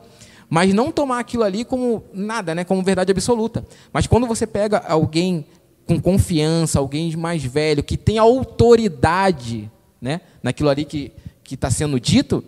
mas 0.50 0.74
não 0.74 0.92
tomar 0.92 1.20
aquilo 1.20 1.44
ali 1.44 1.66
como 1.66 2.04
nada, 2.14 2.56
né, 2.56 2.64
como 2.64 2.82
verdade 2.84 3.12
absoluta. 3.12 3.66
Mas 3.92 4.08
quando 4.08 4.28
você 4.28 4.48
pega 4.48 4.78
alguém 4.78 5.46
com 5.86 6.00
confiança, 6.00 6.80
alguém 6.80 7.16
mais 7.16 7.44
velho, 7.44 7.84
que 7.84 7.98
tem 7.98 8.18
autoridade 8.18 9.70
né, 10.02 10.22
naquilo 10.44 10.70
ali 10.70 10.86
que 10.86 11.14
está 11.50 11.70
sendo 11.70 12.00
dito, 12.00 12.44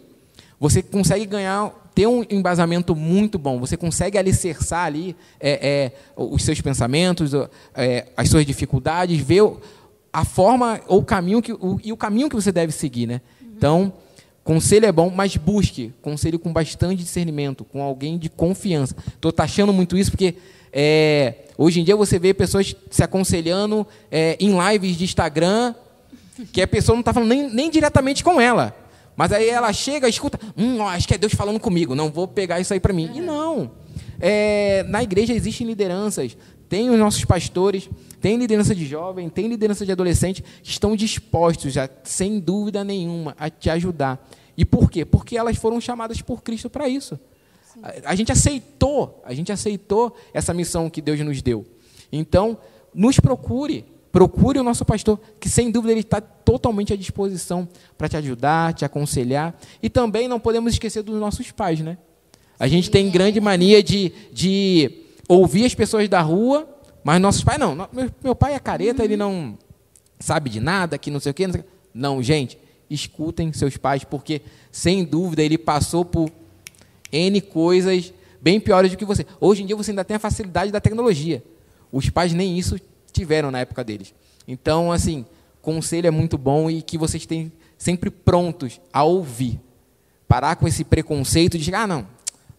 você 0.60 0.82
consegue 0.82 1.26
ganhar, 1.26 1.72
ter 1.96 2.06
um 2.06 2.24
embasamento 2.30 2.96
muito 2.96 3.40
bom, 3.40 3.60
você 3.60 3.78
consegue 3.78 4.18
alicerçar 4.18 4.86
ali 4.86 5.16
é, 5.40 5.52
é, 5.52 5.92
os 6.16 6.44
seus 6.44 6.60
pensamentos, 6.60 7.32
é, 7.76 8.08
as 8.16 8.30
suas 8.30 8.46
dificuldades, 8.46 9.20
ver 9.22 9.44
a 10.12 10.26
forma 10.26 10.82
ou 10.88 11.00
o 11.00 11.04
caminho 11.04 11.42
que 11.42 11.54
o, 11.54 11.80
e 11.84 11.92
o 11.92 11.98
caminho 11.98 12.30
que 12.30 12.36
você 12.36 12.52
deve 12.52 12.72
seguir, 12.72 13.08
né? 13.08 13.22
Então, 13.56 13.94
conselho 14.44 14.86
é 14.86 14.92
bom, 14.92 15.10
mas 15.10 15.36
busque 15.38 15.94
conselho 16.02 16.40
com 16.40 16.52
bastante 16.52 17.04
discernimento, 17.04 17.64
com 17.64 17.82
alguém 17.82 18.18
de 18.18 18.30
confiança. 18.30 18.96
Estou 19.08 19.32
taxando 19.32 19.74
muito 19.74 19.98
isso 19.98 20.12
porque 20.12 20.36
é, 20.72 21.36
hoje 21.58 21.82
em 21.82 21.84
dia 21.84 21.96
você 21.96 22.18
vê 22.18 22.34
pessoas 22.34 22.76
se 22.90 23.04
aconselhando 23.04 23.86
é, 24.12 24.38
em 24.40 24.56
lives 24.58 24.96
de 24.96 25.04
Instagram, 25.04 25.76
que 26.52 26.62
a 26.62 26.68
pessoa 26.68 26.96
não 26.96 27.02
está 27.02 27.14
falando 27.14 27.30
nem, 27.30 27.50
nem 27.50 27.70
diretamente 27.70 28.24
com 28.24 28.40
ela. 28.40 28.76
Mas 29.16 29.34
aí 29.34 29.50
ela 29.50 29.74
chega, 29.74 30.08
escuta, 30.08 30.40
hum, 30.58 30.82
acho 30.88 31.06
que 31.06 31.14
é 31.14 31.18
Deus 31.18 31.34
falando 31.34 31.60
comigo, 31.60 31.94
não 31.94 32.10
vou 32.10 32.26
pegar 32.28 32.60
isso 32.60 32.74
aí 32.74 32.80
para 32.80 32.94
mim. 32.94 33.12
E 33.14 33.20
não. 33.20 33.70
É, 34.20 34.84
na 34.88 35.04
igreja 35.04 35.34
existem 35.34 35.68
lideranças, 35.68 36.38
tem 36.70 36.90
os 36.92 37.00
nossos 37.00 37.26
pastores, 37.26 37.90
tem 38.22 38.38
liderança 38.38 38.76
de 38.76 38.86
jovem, 38.86 39.28
tem 39.28 39.48
liderança 39.48 39.84
de 39.84 39.92
adolescente 39.92 40.44
que 40.62 40.70
estão 40.70 40.96
dispostos, 40.96 41.74
já, 41.74 41.90
sem 42.04 42.40
dúvida 42.40 42.84
nenhuma, 42.84 43.36
a 43.40 43.50
te 43.50 43.72
ajudar. 43.72 44.24
E 44.56 44.64
por 44.64 44.92
quê? 44.92 45.04
Porque 45.04 45.36
elas 45.36 45.58
foram 45.58 45.82
chamadas 45.82 46.22
por 46.22 46.44
Cristo 46.44 46.70
para 46.70 46.88
isso. 46.88 47.20
A, 47.82 48.12
a, 48.12 48.16
gente 48.16 48.32
aceitou, 48.32 49.20
a 49.26 49.34
gente 49.34 49.52
aceitou 49.52 50.16
essa 50.32 50.54
missão 50.54 50.90
que 50.90 51.02
Deus 51.02 51.20
nos 51.22 51.42
deu. 51.42 51.66
Então, 52.12 52.58
nos 52.94 53.20
procure, 53.20 53.86
procure 54.12 54.60
o 54.60 54.64
nosso 54.64 54.86
pastor, 54.86 55.20
que 55.40 55.50
sem 55.50 55.72
dúvida 55.72 55.94
ele 55.94 56.02
está 56.02 56.22
totalmente 56.22 56.94
à 56.94 56.96
disposição 56.96 57.68
para 57.98 58.10
te 58.10 58.18
ajudar, 58.18 58.74
te 58.74 58.86
aconselhar. 58.86 59.58
E 59.82 59.90
também 59.90 60.28
não 60.28 60.40
podemos 60.40 60.74
esquecer 60.74 61.02
dos 61.02 61.20
nossos 61.20 61.52
pais, 61.52 61.80
né? 61.80 61.98
A 62.60 62.68
gente 62.68 62.92
tem 62.92 63.10
grande 63.10 63.40
mania 63.40 63.82
de, 63.82 64.12
de 64.34 65.06
ouvir 65.30 65.64
as 65.64 65.74
pessoas 65.74 66.10
da 66.10 66.20
rua 66.20 66.68
mas 67.04 67.22
nossos 67.22 67.44
pais 67.44 67.60
não. 67.60 67.76
Meu, 67.76 68.12
meu 68.24 68.36
pai 68.36 68.54
é 68.54 68.60
careta, 68.60 69.04
ele 69.04 69.16
não 69.16 69.58
sabe 70.20 70.50
de 70.50 70.60
nada, 70.60 70.98
que 70.98 71.10
não 71.10 71.20
sei 71.20 71.32
o 71.32 71.34
quê. 71.34 71.48
Não, 71.48 71.54
sei... 71.54 71.64
não, 71.94 72.24
gente, 72.24 72.58
escutem 72.90 73.52
seus 73.54 73.78
pais, 73.78 74.04
porque 74.04 74.42
sem 74.72 75.04
dúvida 75.04 75.42
ele 75.42 75.58
passou 75.58 76.04
por 76.04 76.30
N 77.12 77.42
coisas 77.42 78.14
bem 78.42 78.60
piores 78.60 78.92
do 78.92 78.98
que 78.98 79.06
você. 79.06 79.26
Hoje 79.40 79.64
em 79.64 79.66
dia 79.66 79.76
você 79.76 79.92
ainda 79.92 80.04
tem 80.04 80.18
a 80.18 80.20
facilidade 80.20 80.72
da 80.72 80.80
tecnologia. 80.80 81.44
Os 81.92 82.10
pais 82.10 82.34
nem 82.34 82.58
isso 82.58 82.80
tiveram 83.12 83.50
na 83.50 83.60
época 83.60 83.84
deles. 83.84 84.14
Então, 84.48 84.92
assim, 84.92 85.26
conselho 85.62 86.08
é 86.08 86.12
muito 86.12 86.38
bom 86.38 86.70
e 86.70 86.82
que 86.82 86.98
vocês 86.98 87.26
têm 87.26 87.52
sempre 87.78 88.10
prontos 88.10 88.80
a 88.92 89.04
ouvir. 89.04 89.60
Parar 90.28 90.58
com 90.58 90.68
esse 90.68 90.84
preconceito 90.84 91.58
de 91.58 91.74
ah, 91.74 91.88
não, 91.88 92.08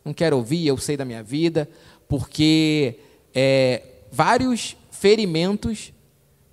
não 0.04 0.12
quero 0.12 0.36
ouvir, 0.36 0.66
eu 0.66 0.76
sei 0.76 0.96
da 0.96 1.04
minha 1.04 1.22
vida, 1.22 1.68
porque 2.10 2.96
é, 3.32 3.82
vários 4.10 4.76
ferimentos 4.90 5.92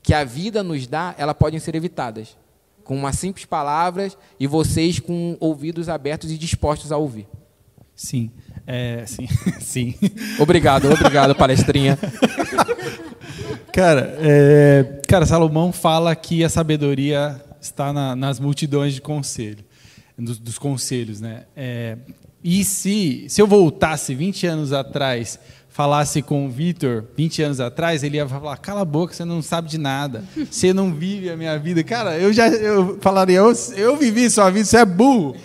que 0.04 0.14
a 0.14 0.24
vida 0.24 0.62
nos 0.62 0.86
dá, 0.86 1.16
elas 1.18 1.36
podem 1.36 1.60
ser 1.60 1.74
evitadas 1.74 2.38
com 2.84 2.96
uma 2.96 3.12
simples 3.12 3.44
palavras 3.44 4.16
e 4.40 4.46
vocês 4.48 5.00
com 5.00 5.36
ouvidos 5.42 5.90
abertos 5.90 6.32
e 6.32 6.38
dispostos 6.38 6.92
a 6.92 6.98
ouvir. 6.98 7.28
Sim, 7.96 8.32
é, 8.68 9.04
sim, 9.08 9.28
sim. 9.60 9.96
Obrigado, 10.40 10.90
obrigado, 10.90 11.36
palestrinha. 11.36 11.98
Cara, 13.74 14.16
é, 14.20 15.02
cara, 15.08 15.24
Salomão 15.24 15.72
fala 15.72 16.16
que 16.16 16.44
a 16.44 16.50
sabedoria 16.50 17.40
está 17.62 17.94
na, 17.94 18.16
nas 18.16 18.40
multidões 18.40 18.96
de 18.96 19.02
conselho, 19.02 19.64
dos, 20.18 20.40
dos 20.40 20.58
conselhos, 20.58 21.22
né? 21.22 21.46
É, 21.56 21.96
e 22.44 22.64
se, 22.64 23.26
se 23.30 23.42
eu 23.42 23.48
voltasse 23.48 24.14
20 24.14 24.48
anos 24.48 24.74
atrás 24.74 25.40
falasse 25.78 26.24
com 26.24 26.48
o 26.48 26.50
Vitor 26.50 27.06
20 27.16 27.44
anos 27.44 27.60
atrás, 27.60 28.04
ele 28.04 28.18
ia 28.18 28.28
falar: 28.28 28.58
cala 28.58 28.82
a 28.82 28.86
boca, 28.86 29.14
você 29.14 29.24
não 29.24 29.44
sabe 29.44 29.70
de 29.70 29.78
nada, 29.78 30.24
você 30.50 30.74
não 30.74 30.92
vive 30.92 31.30
a 31.30 31.38
minha 31.38 31.58
vida. 31.60 31.84
Cara, 31.84 32.18
eu 32.18 32.34
já 32.34 32.48
eu 32.48 32.98
falaria: 33.00 33.38
eu, 33.38 33.54
eu 33.76 33.96
vivi 33.96 34.28
sua 34.28 34.50
vida, 34.50 34.66
você 34.66 34.78
é 34.78 34.86
burro. 34.86 35.36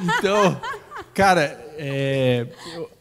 Então, 0.00 0.58
cara, 1.12 1.62
é, 1.76 2.46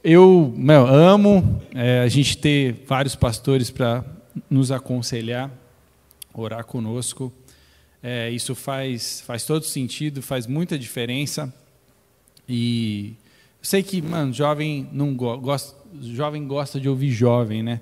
eu 0.03 0.53
meu, 0.57 0.85
amo 0.85 1.61
é, 1.73 2.01
a 2.01 2.09
gente 2.09 2.37
ter 2.37 2.83
vários 2.85 3.15
pastores 3.15 3.69
para 3.69 4.03
nos 4.49 4.69
aconselhar, 4.69 5.49
orar 6.33 6.65
conosco. 6.65 7.31
É, 8.01 8.29
isso 8.29 8.53
faz, 8.53 9.23
faz 9.25 9.45
todo 9.45 9.63
sentido, 9.63 10.21
faz 10.21 10.45
muita 10.45 10.77
diferença. 10.77 11.53
E 12.47 13.15
eu 13.61 13.65
sei 13.65 13.83
que, 13.83 14.01
mano, 14.01 14.33
jovem 14.33 14.87
não 14.91 15.13
go 15.13 15.37
gosta 15.37 15.83
jovem 16.01 16.47
gosta 16.47 16.79
de 16.79 16.89
ouvir 16.89 17.11
jovem, 17.11 17.61
né? 17.61 17.81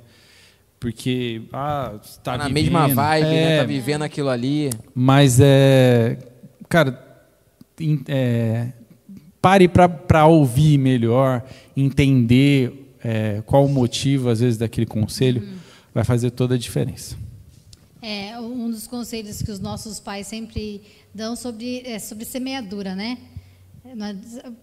Porque 0.80 1.44
ah, 1.54 2.00
tá, 2.24 2.32
tá 2.32 2.38
na 2.38 2.48
vivendo, 2.48 2.64
mesma 2.64 2.88
vibe, 2.88 3.28
né? 3.28 3.44
é, 3.44 3.50
né? 3.50 3.58
Tá 3.60 3.66
vivendo 3.66 4.02
aquilo 4.02 4.30
ali. 4.30 4.70
Mas 4.96 5.40
é, 5.40 6.18
cara, 6.68 7.00
é, 8.08 8.70
pare 9.42 9.68
para 9.68 10.26
ouvir 10.26 10.78
melhor, 10.78 11.44
entender 11.78 12.96
é, 13.04 13.42
qual 13.46 13.66
o 13.66 13.70
motivo 13.70 14.30
às 14.30 14.40
vezes 14.40 14.58
daquele 14.58 14.86
conselho, 14.86 15.42
uhum. 15.42 15.58
vai 15.94 16.04
fazer 16.04 16.32
toda 16.32 16.56
a 16.56 16.58
diferença. 16.58 17.16
É 18.02 18.40
um 18.40 18.70
dos 18.70 18.88
conselhos 18.88 19.44
que 19.44 19.52
os 19.52 19.60
nossos 19.60 20.00
pais 20.00 20.26
sempre 20.26 20.82
dão 21.14 21.36
sobre 21.36 21.84
é, 21.86 22.00
sobre 22.00 22.26
semeadura, 22.26 22.96
né? 22.96 23.18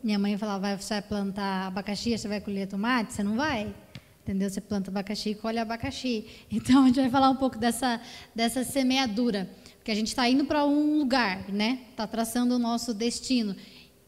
Minha 0.02 0.18
mãe 0.18 0.38
falava, 0.38 0.76
você 0.76 0.94
vai 0.94 1.02
plantar 1.02 1.66
abacaxi, 1.66 2.16
você 2.16 2.28
vai 2.28 2.40
colher 2.40 2.68
tomate? 2.68 3.12
Você 3.12 3.22
não 3.22 3.36
vai. 3.36 3.74
Entendeu? 4.22 4.48
Você 4.48 4.60
planta 4.60 4.90
abacaxi 4.90 5.30
e 5.30 5.34
colhe 5.34 5.58
abacaxi. 5.58 6.26
Então, 6.52 6.84
a 6.84 6.86
gente 6.86 7.00
vai 7.00 7.10
falar 7.10 7.30
um 7.30 7.36
pouco 7.36 7.58
dessa, 7.58 8.00
dessa 8.34 8.62
semeadura. 8.62 9.50
Porque 9.78 9.90
a 9.90 9.94
gente 9.94 10.08
está 10.08 10.28
indo 10.28 10.44
para 10.44 10.64
um 10.64 10.98
lugar, 10.98 11.48
né? 11.48 11.80
Está 11.90 12.06
traçando 12.06 12.54
o 12.54 12.58
nosso 12.58 12.94
destino. 12.94 13.56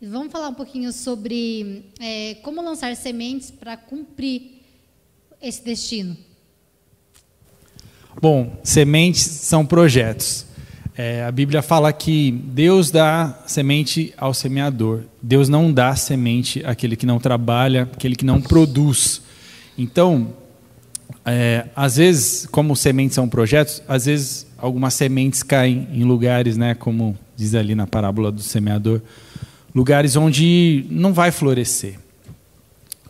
E 0.00 0.06
vamos 0.06 0.30
falar 0.30 0.48
um 0.48 0.54
pouquinho 0.54 0.92
sobre 0.92 1.86
é, 1.98 2.34
como 2.42 2.62
lançar 2.62 2.94
sementes 2.96 3.50
para 3.50 3.76
cumprir 3.76 4.62
esse 5.40 5.64
destino. 5.64 6.16
Bom, 8.20 8.60
sementes 8.62 9.22
são 9.22 9.64
projetos. 9.64 10.46
É, 11.02 11.24
a 11.24 11.32
Bíblia 11.32 11.62
fala 11.62 11.90
que 11.94 12.30
Deus 12.30 12.90
dá 12.90 13.42
semente 13.46 14.12
ao 14.18 14.34
semeador. 14.34 15.00
Deus 15.22 15.48
não 15.48 15.72
dá 15.72 15.96
semente 15.96 16.62
àquele 16.62 16.94
que 16.94 17.06
não 17.06 17.18
trabalha, 17.18 17.84
àquele 17.84 18.14
que 18.14 18.22
não 18.26 18.38
produz. 18.38 19.22
Então, 19.78 20.34
é, 21.24 21.68
às 21.74 21.96
vezes, 21.96 22.46
como 22.50 22.76
sementes 22.76 23.14
são 23.14 23.26
projetos, 23.26 23.82
às 23.88 24.04
vezes 24.04 24.46
algumas 24.58 24.92
sementes 24.92 25.42
caem 25.42 25.88
em 25.90 26.04
lugares, 26.04 26.58
né, 26.58 26.74
como 26.74 27.16
diz 27.34 27.54
ali 27.54 27.74
na 27.74 27.86
parábola 27.86 28.30
do 28.30 28.42
semeador, 28.42 29.00
lugares 29.74 30.16
onde 30.16 30.84
não 30.90 31.14
vai 31.14 31.30
florescer. 31.30 31.98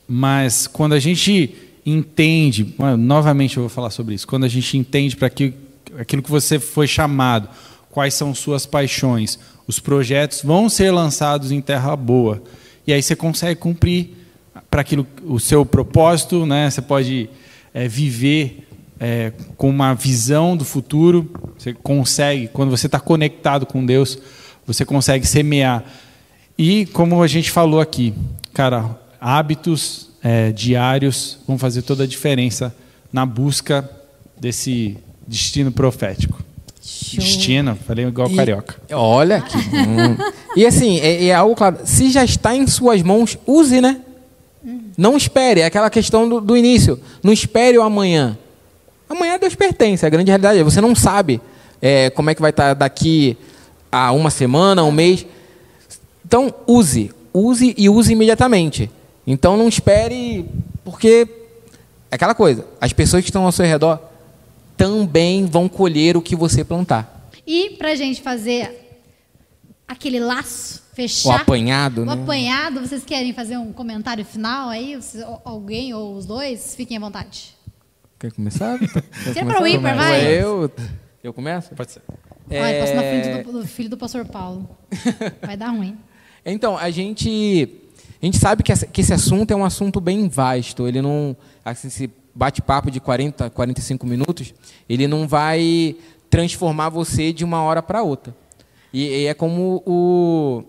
Mas 0.07 0.69
quando 0.69 0.93
a 0.93 1.01
gente 1.01 1.57
entende, 1.85 2.73
novamente 2.97 3.57
eu 3.57 3.65
vou 3.65 3.71
falar 3.71 3.91
sobre 3.91 4.15
isso, 4.15 4.29
quando 4.29 4.45
a 4.45 4.49
gente 4.49 4.79
entende 4.79 5.17
para 5.17 5.27
aquilo, 5.27 5.55
aquilo 5.99 6.23
que 6.23 6.31
você 6.31 6.61
foi 6.61 6.87
chamado, 6.87 7.49
quais 7.91 8.15
são 8.15 8.35
suas 8.35 8.67
paixões. 8.67 9.39
Os 9.67 9.79
projetos 9.79 10.43
vão 10.43 10.69
ser 10.69 10.91
lançados 10.91 11.51
em 11.51 11.61
terra 11.61 11.95
boa. 11.97 12.43
E 12.87 12.93
aí 12.93 13.03
você 13.03 13.15
consegue 13.15 13.61
cumprir 13.61 14.11
para 14.71 14.81
aquilo 14.81 15.07
o 15.25 15.39
seu 15.39 15.65
propósito, 15.67 16.47
né? 16.47 16.71
Você 16.71 16.83
pode 16.83 17.29
é, 17.75 17.87
viver 17.87 18.67
é, 18.99 19.33
com 19.57 19.69
uma 19.69 19.95
visão 19.95 20.57
do 20.57 20.65
futuro. 20.65 21.31
Você 21.59 21.73
consegue, 21.73 22.49
quando 22.49 22.71
você 22.71 22.87
está 22.87 23.01
conectado 23.01 23.67
com 23.67 23.85
Deus, 23.85 24.19
você 24.67 24.85
consegue 24.85 25.27
semear. 25.27 25.85
E 26.57 26.87
como 26.87 27.23
a 27.23 27.27
gente 27.27 27.51
falou 27.51 27.81
aqui, 27.81 28.15
cara, 28.53 28.99
hábitos 29.21 30.11
é, 30.23 30.53
diários 30.53 31.39
vão 31.47 31.59
fazer 31.59 31.83
toda 31.83 32.05
a 32.05 32.07
diferença 32.07 32.75
na 33.13 33.25
busca 33.25 33.89
desse 34.39 34.97
destino 35.27 35.73
profético. 35.73 36.50
Show. 36.83 37.21
Destino, 37.21 37.77
falei 37.87 38.07
igual 38.07 38.31
e, 38.31 38.37
carioca. 38.37 38.77
Olha 38.93 39.43
que. 39.43 39.57
hum. 39.57 40.17
E 40.57 40.67
assim, 40.67 40.99
é, 41.01 41.27
é, 41.27 41.35
algo 41.35 41.55
claro. 41.55 41.79
Se 41.85 42.11
já 42.11 42.25
está 42.25 42.57
em 42.57 42.67
suas 42.67 43.03
mãos, 43.03 43.39
use, 43.47 43.81
né? 43.81 44.01
Não 44.97 45.17
espere, 45.17 45.61
é 45.61 45.65
aquela 45.67 45.91
questão 45.91 46.29
do, 46.29 46.41
do 46.41 46.57
início. 46.57 46.99
Não 47.23 47.33
espere 47.33 47.79
o 47.79 47.83
amanhã. 47.83 48.37
Amanhã 49.09 49.39
Deus 49.39 49.55
pertence, 49.55 50.05
a 50.05 50.09
grande 50.09 50.31
realidade 50.31 50.59
é 50.59 50.65
você 50.65 50.81
não 50.81 50.95
sabe 50.95 51.41
é, 51.81 52.11
como 52.11 52.31
é 52.31 52.35
que 52.35 52.41
vai 52.41 52.51
estar 52.51 52.75
daqui 52.75 53.37
a 53.91 54.13
uma 54.13 54.31
semana, 54.31 54.85
um 54.85 54.93
mês. 54.93 55.27
Então, 56.25 56.55
use. 56.67 57.11
Use 57.33 57.75
e 57.77 57.89
use 57.89 58.13
imediatamente. 58.13 58.91
Então, 59.27 59.57
não 59.57 59.69
espere, 59.69 60.47
porque 60.85 61.27
é 62.11 62.15
aquela 62.15 62.35
coisa. 62.35 62.65
As 62.81 62.93
pessoas 62.93 63.23
que 63.23 63.31
estão 63.31 63.45
ao 63.45 63.53
seu 63.53 63.67
redor 63.67 64.10
também 64.81 65.45
vão 65.45 65.69
colher 65.69 66.17
o 66.17 66.23
que 66.23 66.35
você 66.35 66.65
plantar. 66.65 67.29
E 67.47 67.77
para 67.77 67.91
a 67.91 67.95
gente 67.95 68.23
fazer 68.23 68.99
aquele 69.87 70.19
laço, 70.19 70.83
fechar. 70.95 71.29
O 71.29 71.33
apanhado, 71.33 72.01
o 72.01 72.05
né? 72.07 72.15
apanhado, 72.15 72.81
vocês 72.81 73.05
querem 73.05 73.35
fazer 73.35 73.59
um 73.59 73.75
comentário 73.75 74.25
final 74.25 74.71
aí? 74.71 74.99
Alguém 75.45 75.93
ou 75.93 76.17
os 76.17 76.25
dois? 76.25 76.75
Fiquem 76.75 76.97
à 76.97 77.01
vontade. 77.01 77.55
Quer 78.19 78.33
começar? 78.33 78.79
Quer 79.35 79.43
é 79.43 79.45
para 79.45 79.63
o 79.63 79.67
ímpar, 79.67 79.95
vai. 79.95 80.25
Eu, 80.25 80.73
eu 81.23 81.35
começo? 81.35 81.75
Pode 81.75 81.93
ser. 81.93 82.03
É... 82.49 82.81
passo 82.81 82.95
na 82.95 83.03
frente 83.03 83.45
do, 83.45 83.53
do 83.61 83.67
filho 83.67 83.91
do 83.91 83.99
pastor 83.99 84.25
Paulo. 84.25 84.67
Vai 85.45 85.57
dar 85.57 85.69
ruim. 85.69 85.97
Então, 86.45 86.77
a 86.77 86.91
gente, 86.91 87.69
a 88.21 88.25
gente 88.25 88.39
sabe 88.39 88.63
que, 88.63 88.73
essa, 88.73 88.87
que 88.87 89.03
esse 89.03 89.13
assunto 89.13 89.53
é 89.53 89.55
um 89.55 89.65
assunto 89.65 90.01
bem 90.01 90.27
vasto. 90.27 90.89
Ele 90.89 91.01
não. 91.01 91.37
Assim, 91.65 91.89
se 91.89 92.11
bate-papo 92.35 92.91
de 92.91 93.01
40, 93.01 93.51
45 93.51 94.07
minutos, 94.07 94.55
ele 94.89 95.07
não 95.07 95.27
vai 95.27 95.97
transformar 96.29 96.89
você 96.89 97.33
de 97.33 97.45
uma 97.45 97.63
hora 97.63 97.83
para 97.83 98.03
outra. 98.03 98.35
E, 98.93 99.05
e, 99.07 99.27
é 99.27 99.35
como 99.35 99.83
o, 99.87 100.65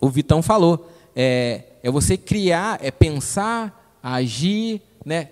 o 0.00 0.08
Vitão 0.08 0.42
falou, 0.42 0.90
é, 1.14 1.64
é 1.82 1.90
você 1.90 2.16
criar, 2.16 2.78
é 2.82 2.90
pensar, 2.90 3.98
agir, 4.02 4.80
né? 5.04 5.28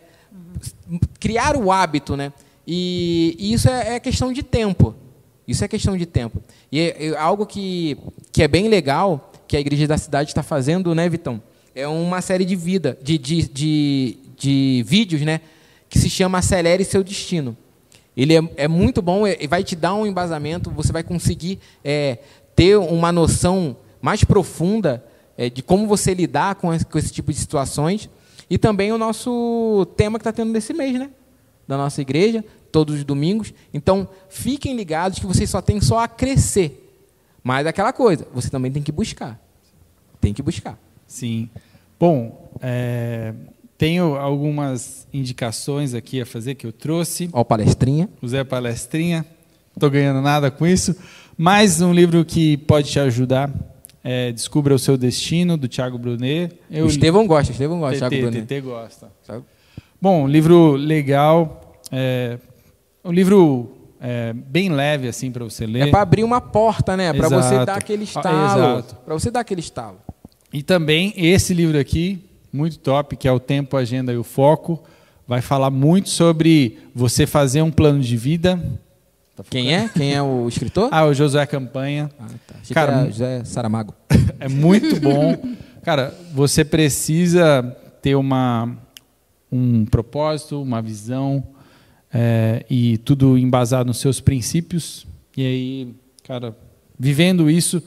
criar 1.18 1.56
o 1.56 1.70
hábito. 1.70 2.16
Né? 2.16 2.32
E, 2.66 3.36
e 3.38 3.52
isso 3.52 3.68
é, 3.68 3.96
é, 3.96 4.00
questão 4.00 4.32
de 4.32 4.42
tempo. 4.42 4.94
Isso 5.46 5.64
é 5.64 5.68
questão 5.68 5.96
de 5.96 6.04
tempo. 6.04 6.42
E 6.70 6.80
é, 6.80 7.06
é 7.06 7.16
algo 7.16 7.46
que, 7.46 7.96
que 8.30 8.42
é 8.42 8.48
bem 8.48 8.68
legal, 8.68 9.32
que 9.46 9.56
a 9.56 9.60
Igreja 9.60 9.86
da 9.86 9.96
Cidade 9.96 10.30
está 10.30 10.42
fazendo, 10.42 10.94
né, 10.94 11.08
Vitão? 11.08 11.42
É 11.74 11.88
uma 11.88 12.20
série 12.20 12.44
de 12.44 12.54
vida, 12.54 12.98
de, 13.02 13.16
de, 13.16 13.48
de, 13.48 14.18
de 14.38 14.84
vídeos, 14.86 15.22
né? 15.22 15.40
Que 15.88 15.98
se 15.98 16.08
chama 16.08 16.38
Acelere 16.38 16.84
Seu 16.84 17.02
Destino. 17.02 17.56
Ele 18.16 18.36
é, 18.36 18.40
é 18.56 18.68
muito 18.68 19.00
bom 19.00 19.26
e 19.26 19.46
vai 19.46 19.62
te 19.62 19.76
dar 19.76 19.94
um 19.94 20.06
embasamento, 20.06 20.70
você 20.70 20.92
vai 20.92 21.02
conseguir 21.02 21.60
é, 21.84 22.18
ter 22.56 22.76
uma 22.76 23.12
noção 23.12 23.76
mais 24.02 24.24
profunda 24.24 25.04
é, 25.36 25.48
de 25.48 25.62
como 25.62 25.86
você 25.86 26.14
lidar 26.14 26.56
com 26.56 26.74
esse, 26.74 26.84
com 26.84 26.98
esse, 26.98 27.12
tipo 27.12 27.32
de 27.32 27.38
situações. 27.38 28.10
E 28.50 28.58
também 28.58 28.90
o 28.90 28.98
nosso 28.98 29.86
tema 29.96 30.18
que 30.18 30.22
está 30.22 30.32
tendo 30.32 30.52
nesse 30.52 30.72
mês, 30.72 30.98
né? 30.98 31.10
Da 31.66 31.76
nossa 31.76 32.00
igreja, 32.00 32.44
todos 32.72 32.96
os 32.96 33.04
domingos. 33.04 33.54
Então, 33.72 34.08
fiquem 34.28 34.74
ligados 34.74 35.18
que 35.18 35.26
vocês 35.26 35.48
só 35.48 35.60
têm 35.60 35.80
só 35.80 36.00
a 36.00 36.08
crescer. 36.08 36.84
Mas 37.44 37.66
é 37.66 37.68
aquela 37.68 37.92
coisa, 37.92 38.26
você 38.34 38.50
também 38.50 38.72
tem 38.72 38.82
que 38.82 38.90
buscar. 38.90 39.40
Tem 40.20 40.34
que 40.34 40.42
buscar. 40.42 40.76
Sim. 41.06 41.48
Bom, 42.00 42.50
é, 42.60 43.32
tenho 43.78 44.16
algumas 44.16 45.06
indicações 45.14 45.94
aqui 45.94 46.20
a 46.20 46.26
fazer 46.26 46.56
que 46.56 46.66
eu 46.66 46.72
trouxe. 46.72 47.30
Ó, 47.32 47.44
palestrinha. 47.44 48.08
O 48.20 48.26
Zé 48.26 48.42
Palestrinha. 48.42 49.24
Estou 49.72 49.88
ganhando 49.88 50.20
nada 50.20 50.50
com 50.50 50.66
isso. 50.66 50.96
Mais 51.36 51.80
um 51.80 51.92
livro 51.92 52.24
que 52.24 52.56
pode 52.56 52.90
te 52.90 52.98
ajudar. 52.98 53.48
É 54.02 54.32
Descubra 54.32 54.74
o 54.74 54.78
Seu 54.78 54.96
Destino, 54.96 55.56
do 55.56 55.68
Tiago 55.68 55.96
Brunet. 55.96 56.52
Eu 56.68 56.88
Estevão 56.88 57.24
gosta, 57.24 57.52
Estevão 57.52 57.78
gosta, 57.78 57.96
TT, 57.96 58.08
Thiago 58.08 58.30
Brunet. 58.30 58.46
TT 58.46 58.60
gosta. 58.60 59.12
Bom, 60.02 60.26
livro 60.26 60.72
legal. 60.72 61.80
É, 61.92 62.36
um 63.04 63.12
livro 63.12 63.70
é, 64.00 64.32
bem 64.32 64.70
leve 64.70 65.06
assim 65.06 65.30
para 65.30 65.44
você 65.44 65.64
ler. 65.66 65.86
É 65.86 65.90
para 65.90 66.02
abrir 66.02 66.24
uma 66.24 66.40
porta, 66.40 66.96
né? 66.96 67.12
Para 67.12 67.28
você 67.28 67.64
dar 67.64 67.76
aquele 67.76 68.02
estalo. 68.02 68.26
Ah, 68.28 68.82
para 69.04 69.14
você 69.14 69.30
dar 69.30 69.40
aquele 69.40 69.60
estalo. 69.60 69.98
E 70.52 70.64
também 70.64 71.12
esse 71.16 71.54
livro 71.54 71.78
aqui, 71.78 72.27
muito 72.52 72.78
top, 72.78 73.16
que 73.16 73.28
é 73.28 73.32
o 73.32 73.40
Tempo, 73.40 73.76
a 73.76 73.80
Agenda 73.80 74.12
e 74.12 74.16
o 74.16 74.24
Foco, 74.24 74.82
vai 75.26 75.40
falar 75.40 75.70
muito 75.70 76.08
sobre 76.08 76.78
você 76.94 77.26
fazer 77.26 77.62
um 77.62 77.70
plano 77.70 78.00
de 78.00 78.16
vida. 78.16 78.56
Tá 79.36 79.44
Quem 79.48 79.74
é? 79.74 79.88
Quem 79.88 80.14
é 80.14 80.22
o 80.22 80.48
escritor? 80.48 80.88
ah, 80.92 81.04
o 81.04 81.14
José 81.14 81.44
Campanha. 81.46 82.10
Ah, 82.18 82.26
tá. 82.46 82.54
Cara, 82.72 83.06
José 83.06 83.44
Saramago. 83.44 83.94
é 84.40 84.48
muito 84.48 84.98
bom. 85.00 85.36
Cara, 85.82 86.14
você 86.34 86.64
precisa 86.64 87.62
ter 88.02 88.14
uma, 88.14 88.76
um 89.50 89.84
propósito, 89.84 90.60
uma 90.60 90.82
visão 90.82 91.44
é, 92.12 92.64
e 92.68 92.98
tudo 92.98 93.38
embasado 93.38 93.86
nos 93.86 93.98
seus 93.98 94.20
princípios. 94.20 95.06
E 95.36 95.42
aí, 95.42 95.94
cara, 96.24 96.56
vivendo 96.98 97.50
isso, 97.50 97.82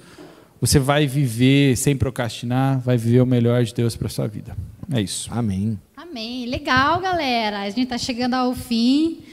você 0.61 0.77
vai 0.77 1.07
viver 1.07 1.75
sem 1.75 1.97
procrastinar, 1.97 2.79
vai 2.79 2.95
viver 2.95 3.19
o 3.21 3.25
melhor 3.25 3.63
de 3.63 3.73
Deus 3.73 3.95
para 3.95 4.07
sua 4.07 4.27
vida. 4.27 4.55
É 4.93 5.01
isso. 5.01 5.27
Amém. 5.33 5.79
Amém. 5.97 6.45
Legal, 6.45 7.01
galera. 7.01 7.61
A 7.61 7.69
gente 7.69 7.85
está 7.85 7.97
chegando 7.97 8.35
ao 8.35 8.53
fim. 8.53 9.23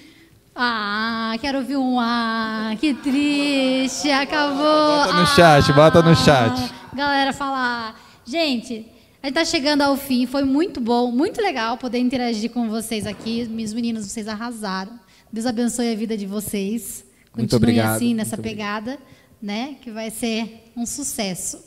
Ah, 0.57 1.37
quero 1.39 1.59
ouvir 1.59 1.77
um 1.77 2.01
ah, 2.01 2.75
que 2.81 2.95
triste, 2.95 4.11
acabou. 4.11 4.57
Bota 4.57 5.13
no 5.13 5.21
ah, 5.21 5.27
chat, 5.27 5.73
bota 5.75 6.03
no 6.03 6.17
chat. 6.17 6.75
Galera, 6.95 7.35
falar. 7.35 8.01
Gente, 8.25 8.87
a 9.23 9.27
gente 9.27 9.39
está 9.39 9.45
chegando 9.45 9.83
ao 9.83 9.99
fim. 9.99 10.27
Foi 10.27 10.45
muito 10.45 10.81
bom, 10.81 11.13
muito 11.13 11.43
legal 11.43 11.77
poder 11.77 11.99
interagir 11.99 12.51
com 12.51 12.71
vocês 12.71 13.07
aqui. 13.07 13.47
Meus 13.51 13.75
meninos, 13.75 14.07
vocês 14.07 14.27
arrasaram. 14.27 14.99
Deus 15.31 15.45
abençoe 15.45 15.93
a 15.93 15.95
vida 15.95 16.17
de 16.17 16.25
vocês. 16.25 17.05
Continuem 17.33 17.43
muito 17.43 17.57
obrigado. 17.57 17.97
assim 17.97 18.15
nessa 18.15 18.39
pegada. 18.39 18.93
Obrigado 18.93 19.18
né? 19.41 19.77
Que 19.81 19.91
vai 19.91 20.11
ser 20.11 20.71
um 20.77 20.87
sucesso. 20.87 21.65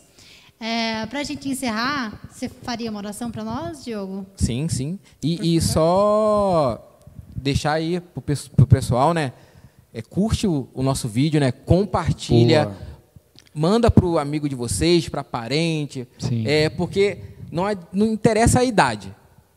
É, 0.60 1.06
para 1.08 1.22
a 1.22 1.24
gente 1.24 1.50
encerrar, 1.50 2.22
você 2.30 2.48
faria 2.48 2.92
uma 2.92 3.00
oração 3.00 3.32
para 3.32 3.44
nós, 3.44 3.84
Diogo? 3.84 4.26
Sim, 4.36 4.70
sim. 4.70 5.00
E, 5.24 5.56
e 5.56 5.62
só 5.62 6.88
deixar 7.36 7.74
aí 7.74 8.00
para 8.00 8.20
o 8.64 8.68
pessoal, 8.68 9.14
né? 9.14 9.34
É, 9.94 10.02
curte 10.02 10.46
o, 10.46 10.70
o, 10.74 10.84
nosso 10.84 11.08
vídeo, 11.08 11.40
né? 11.40 11.52
Compartilha. 11.52 12.66
Boa. 12.66 12.92
Manda 13.54 13.92
para 13.92 14.06
o 14.06 14.20
amigo 14.20 14.48
de 14.48 14.56
vocês, 14.56 15.10
para 15.10 15.24
parente. 15.24 16.08
Sim. 16.20 16.48
É, 16.48 16.70
porque 16.70 17.18
não, 17.52 17.68
é, 17.68 17.76
não 17.92 18.06
interessa 18.06 18.60
a 18.60 18.64
idade. 18.64 19.14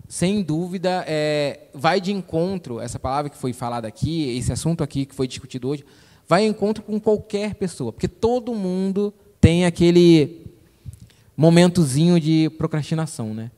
Sem 0.08 0.42
dúvida, 0.42 1.04
é, 1.06 1.68
vai 1.74 2.00
de 2.00 2.12
encontro, 2.12 2.80
essa 2.80 2.98
palavra 2.98 3.30
que 3.30 3.36
foi 3.36 3.52
falada 3.52 3.86
aqui, 3.86 4.36
esse 4.36 4.52
assunto 4.52 4.82
aqui 4.82 5.06
que 5.06 5.14
foi 5.14 5.28
discutido 5.28 5.68
hoje, 5.68 5.84
vai 6.28 6.44
em 6.44 6.48
encontro 6.48 6.82
com 6.82 6.98
qualquer 6.98 7.54
pessoa, 7.54 7.92
porque 7.92 8.08
todo 8.08 8.54
mundo 8.54 9.12
tem 9.40 9.64
aquele 9.64 10.42
momentozinho 11.36 12.18
de 12.18 12.50
procrastinação, 12.56 13.34
né? 13.34 13.50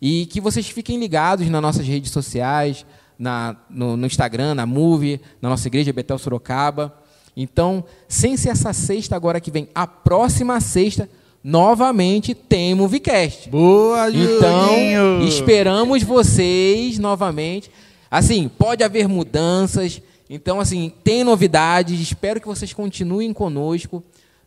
E 0.00 0.26
que 0.26 0.40
vocês 0.40 0.68
fiquem 0.68 0.98
ligados 0.98 1.48
nas 1.48 1.62
nossas 1.62 1.86
redes 1.86 2.10
sociais, 2.10 2.84
na, 3.18 3.56
no, 3.70 3.96
no, 3.96 4.06
Instagram, 4.06 4.54
na 4.54 4.66
Move, 4.66 5.20
na 5.40 5.48
nossa 5.48 5.68
igreja 5.68 5.92
Betel 5.92 6.18
Sorocaba. 6.18 6.92
Então, 7.36 7.84
sem 8.08 8.36
ser 8.36 8.50
essa 8.50 8.72
sexta 8.72 9.14
agora 9.14 9.40
que 9.40 9.50
vem, 9.50 9.68
a 9.74 9.86
próxima 9.86 10.60
sexta, 10.60 11.08
novamente 11.42 12.34
tem 12.34 12.74
Movecast. 12.74 13.48
Boa, 13.48 14.10
Julinho! 14.10 14.36
Então, 14.36 15.22
esperamos 15.22 16.02
vocês 16.02 16.98
novamente. 16.98 17.70
Assim, 18.10 18.48
pode 18.48 18.82
haver 18.84 19.08
mudanças, 19.08 20.02
então, 20.34 20.58
assim, 20.58 20.90
tem 21.04 21.22
novidades, 21.22 22.00
espero 22.00 22.40
que 22.40 22.46
vocês 22.46 22.72
continuem 22.72 23.34
conosco. 23.34 24.02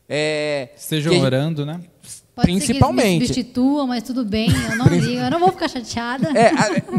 É, 0.09 0.69
Estejam 0.75 1.19
orando, 1.19 1.63
né? 1.63 1.79
Pode 2.35 2.47
Principalmente. 2.47 3.27
Ser 3.27 3.33
que 3.33 3.39
me 3.39 3.43
substituam, 3.43 3.87
mas 3.87 4.01
tudo 4.01 4.25
bem, 4.25 4.49
eu 4.49 4.77
não 4.77 4.87
ligo, 4.87 5.21
eu 5.21 5.29
não 5.29 5.39
vou 5.39 5.51
ficar 5.51 5.67
chateada. 5.67 6.31
É, 6.37 6.51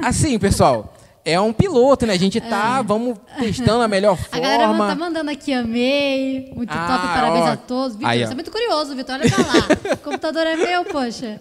assim, 0.02 0.38
pessoal, 0.38 0.95
é 1.26 1.40
um 1.40 1.52
piloto, 1.52 2.06
né? 2.06 2.12
A 2.12 2.18
gente 2.18 2.40
tá, 2.40 2.78
é. 2.78 2.82
vamos 2.84 3.18
testando 3.36 3.82
a 3.82 3.88
melhor 3.88 4.16
forma. 4.16 4.28
A 4.36 4.40
galera 4.40 4.68
tá 4.68 4.94
mandando 4.94 5.28
aqui, 5.28 5.52
amei, 5.52 6.52
muito 6.54 6.70
ah, 6.72 6.86
top, 6.86 7.06
parabéns 7.08 7.44
ó. 7.44 7.48
a 7.48 7.56
todos. 7.56 7.96
Vitor, 7.96 8.12
você 8.12 8.22
é 8.22 8.34
muito 8.34 8.50
curioso, 8.52 8.94
Vitor, 8.94 9.16
olha 9.16 9.28
pra 9.28 9.44
lá. 9.44 9.94
o 9.94 9.96
computador 9.98 10.46
é 10.46 10.54
meu, 10.54 10.84
poxa. 10.84 11.40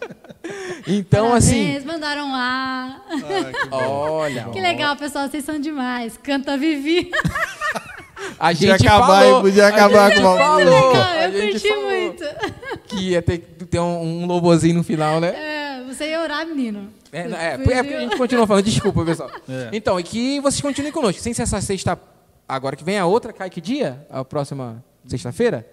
Então, 0.88 1.28
parabéns, 1.30 1.78
assim... 1.78 1.86
mandaram 1.86 2.32
lá. 2.32 3.02
Ah, 3.08 3.68
que 3.68 3.76
olha. 3.76 4.44
Que 4.46 4.60
legal, 4.60 4.96
pessoal, 4.96 5.30
vocês 5.30 5.46
são 5.46 5.60
demais. 5.60 6.18
Canta 6.18 6.58
Vivi. 6.58 7.12
A 8.40 8.54
gente 8.54 8.72
podia 8.72 8.90
acabar, 8.90 9.22
falou, 9.22 9.42
podia 9.42 9.68
acabar 9.68 10.14
com 10.14 10.20
uma 10.22 10.38
falou. 10.38 10.96
Eu 10.96 11.52
curti 11.52 11.76
muito. 11.76 12.24
Que 12.88 13.10
ia 13.10 13.22
ter, 13.22 13.38
ter 13.70 13.80
um, 13.80 14.24
um 14.24 14.26
lobozinho 14.26 14.76
no 14.76 14.84
final, 14.84 15.20
né? 15.20 15.28
É, 15.28 15.84
você 15.84 16.10
ia 16.10 16.22
orar, 16.22 16.46
menino. 16.48 16.90
É, 17.16 17.22
é, 17.22 17.54
é 17.54 17.58
porque 17.58 17.74
a 17.74 18.00
gente 18.02 18.18
continua 18.18 18.46
falando, 18.46 18.66
desculpa, 18.66 19.06
pessoal. 19.06 19.32
É. 19.48 19.70
Então, 19.72 19.98
e 20.00 20.04
que 20.04 20.40
vocês 20.42 20.60
continuem 20.60 20.92
conosco. 20.92 21.22
Sem 21.22 21.34
ser 21.34 21.44
essa 21.44 21.62
sexta. 21.62 21.98
Agora 22.48 22.76
que 22.76 22.84
vem 22.84 22.98
a 22.98 23.06
outra, 23.06 23.32
cai 23.32 23.50
que 23.50 23.62
dia? 23.62 24.06
A 24.10 24.26
próxima 24.26 24.84
sexta-feira? 25.06 25.66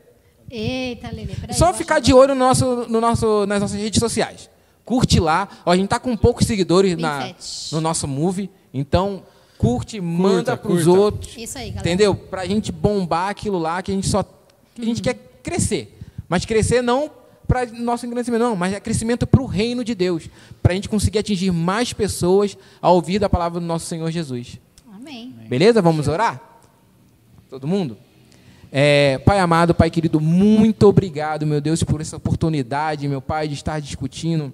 Eita, 0.51 1.11
Lele, 1.11 1.35
peraí. 1.35 1.57
Só 1.57 1.73
ficar 1.73 1.99
de 1.99 2.15
olho 2.15 2.35
no 2.35 2.41
nosso, 2.47 2.87
no 2.89 3.01
nosso, 3.01 3.47
nas 3.47 3.61
nossas 3.61 3.81
redes 3.81 3.99
sociais. 3.99 4.49
Curte 4.85 5.19
lá. 5.19 5.49
Ó, 5.67 5.73
a 5.73 5.77
gente 5.77 5.89
tá 5.89 5.99
com 5.99 6.17
poucos 6.17 6.47
seguidores 6.47 6.97
na, 6.97 7.35
no 7.73 7.81
nosso 7.81 8.07
Move. 8.07 8.49
Então, 8.73 9.23
curte, 9.59 9.99
curta, 9.99 10.13
manda 10.13 10.57
para 10.57 10.71
os 10.71 10.87
outros. 10.87 11.37
Isso 11.37 11.59
aí, 11.59 11.71
galera. 11.71 11.81
Entendeu? 11.81 12.15
Para 12.15 12.43
a 12.43 12.47
gente 12.47 12.71
bombar 12.71 13.31
aquilo 13.31 13.59
lá 13.59 13.83
que 13.83 13.91
a 13.91 13.95
gente 13.95 14.09
só. 14.09 14.23
Que 14.75 14.83
a 14.83 14.85
gente 14.85 15.03
quer 15.03 15.15
crescer. 15.43 15.99
Mas 16.29 16.45
crescer 16.45 16.83
não 16.83 17.11
para 17.53 17.67
nosso 17.67 18.07
engrandecimento, 18.07 18.43
não, 18.43 18.57
mas 18.57 18.73
é 18.73 18.81
crescimento 18.81 19.27
para 19.27 19.43
o 19.43 19.45
reino 19.45 19.85
de 19.85 19.95
Deus, 19.95 20.31
para 20.63 20.73
a 20.73 20.75
gente 20.75 20.89
conseguir 20.89 21.19
atingir 21.19 21.51
mais 21.51 21.93
pessoas 21.93 22.57
ao 22.81 22.95
ouvir 22.95 23.19
da 23.19 23.29
palavra 23.29 23.61
do 23.61 23.67
nosso 23.67 23.85
Senhor 23.85 24.11
Jesus. 24.11 24.59
Amém. 24.91 25.35
Beleza? 25.51 25.83
Vamos 25.83 26.09
orar? 26.09 26.41
Todo 27.51 27.67
mundo? 27.67 27.99
É, 28.73 29.19
pai 29.19 29.39
amado, 29.39 29.75
Pai 29.75 29.91
querido, 29.91 30.19
muito 30.19 30.85
obrigado, 30.85 31.47
meu 31.47 31.61
Deus, 31.61 31.83
por 31.83 32.01
essa 32.01 32.17
oportunidade, 32.17 33.07
meu 33.07 33.21
Pai, 33.21 33.47
de 33.49 33.53
estar 33.53 33.79
discutindo 33.83 34.51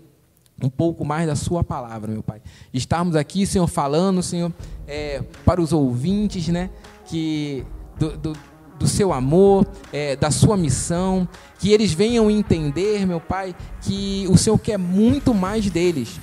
um 0.60 0.68
pouco 0.68 1.04
mais 1.04 1.28
da 1.28 1.36
Sua 1.36 1.62
palavra, 1.62 2.10
meu 2.10 2.24
Pai. 2.24 2.42
Estarmos 2.74 3.14
aqui, 3.14 3.46
Senhor, 3.46 3.68
falando, 3.68 4.24
Senhor, 4.24 4.52
é, 4.88 5.22
para 5.44 5.60
os 5.60 5.72
ouvintes, 5.72 6.48
né, 6.48 6.68
que 7.06 7.64
do, 7.96 8.16
do 8.16 8.32
do 8.78 8.86
seu 8.86 9.12
amor, 9.12 9.66
é, 9.92 10.16
da 10.16 10.30
sua 10.30 10.56
missão, 10.56 11.28
que 11.58 11.72
eles 11.72 11.92
venham 11.92 12.30
entender, 12.30 13.06
meu 13.06 13.20
Pai, 13.20 13.54
que 13.82 14.26
o 14.30 14.36
Senhor 14.36 14.58
quer 14.58 14.78
muito 14.78 15.34
mais 15.34 15.68
deles, 15.68 16.20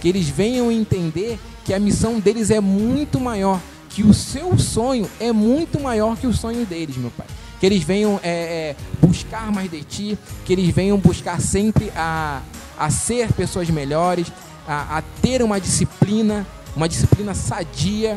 que 0.00 0.08
eles 0.08 0.28
venham 0.28 0.70
entender 0.70 1.38
que 1.64 1.74
a 1.74 1.78
missão 1.78 2.20
deles 2.20 2.50
é 2.50 2.60
muito 2.60 3.18
maior, 3.18 3.60
que 3.90 4.02
o 4.02 4.14
seu 4.14 4.58
sonho 4.58 5.08
é 5.18 5.32
muito 5.32 5.80
maior 5.80 6.16
que 6.16 6.26
o 6.26 6.32
sonho 6.32 6.64
deles, 6.64 6.96
meu 6.96 7.10
Pai. 7.10 7.26
Que 7.58 7.66
eles 7.66 7.82
venham 7.82 8.20
é, 8.22 8.30
é, 8.30 8.76
buscar 9.04 9.50
mais 9.50 9.68
de 9.68 9.82
Ti, 9.82 10.18
que 10.44 10.52
eles 10.52 10.72
venham 10.72 10.96
buscar 10.96 11.40
sempre 11.40 11.90
a, 11.96 12.40
a 12.78 12.88
ser 12.88 13.32
pessoas 13.32 13.68
melhores, 13.68 14.32
a, 14.66 14.98
a 14.98 15.02
ter 15.20 15.42
uma 15.42 15.60
disciplina, 15.60 16.46
uma 16.76 16.88
disciplina 16.88 17.34
sadia, 17.34 18.16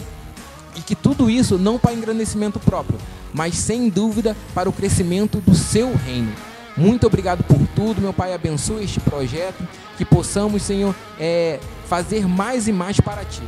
e 0.75 0.81
que 0.81 0.95
tudo 0.95 1.29
isso 1.29 1.57
não 1.57 1.77
para 1.77 1.93
engrandecimento 1.93 2.59
próprio, 2.59 2.97
mas 3.33 3.55
sem 3.55 3.89
dúvida 3.89 4.35
para 4.53 4.69
o 4.69 4.73
crescimento 4.73 5.39
do 5.39 5.55
seu 5.55 5.95
reino. 5.95 6.33
Muito 6.75 7.05
obrigado 7.05 7.43
por 7.43 7.59
tudo, 7.75 8.01
meu 8.01 8.13
Pai. 8.13 8.33
Abençoe 8.33 8.83
este 8.83 8.99
projeto, 8.99 9.67
que 9.97 10.05
possamos, 10.05 10.61
Senhor, 10.61 10.95
é, 11.19 11.59
fazer 11.87 12.27
mais 12.27 12.67
e 12.67 12.71
mais 12.71 12.99
para 12.99 13.25
Ti. 13.25 13.41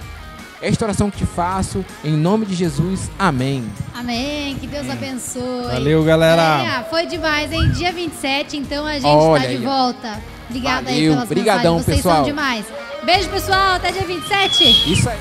Esta 0.62 0.86
oração 0.86 1.12
que 1.12 1.18
te 1.18 1.26
faço, 1.26 1.84
em 2.06 2.14
nome 2.14 2.46
de 2.46 2.56
Jesus. 2.56 3.12
Amém. 3.20 3.66
Amém. 3.94 4.56
Que 4.56 4.66
Deus 4.66 4.90
abençoe. 4.90 5.68
Valeu, 5.68 6.04
galera. 6.06 6.80
É, 6.80 6.84
foi 6.90 7.06
demais, 7.06 7.52
hein? 7.52 7.70
Dia 7.72 7.92
27, 7.92 8.56
então 8.56 8.86
a 8.86 8.94
gente 8.94 9.06
está 9.06 9.40
de 9.40 9.46
aí. 9.46 9.58
volta. 9.58 10.22
Obrigada 10.48 10.84
Valeu. 10.84 10.96
aí 10.96 11.10
pelas 11.10 11.24
Obrigadão, 11.24 11.76
mensagens. 11.76 11.86
Vocês 11.86 11.98
pessoal. 11.98 12.16
são 12.16 12.24
demais. 12.24 12.66
Beijo, 13.04 13.30
pessoal. 13.30 13.76
Até 13.76 13.92
dia 13.92 14.06
27. 14.06 14.94
Isso 14.94 15.10
aí. 15.10 15.20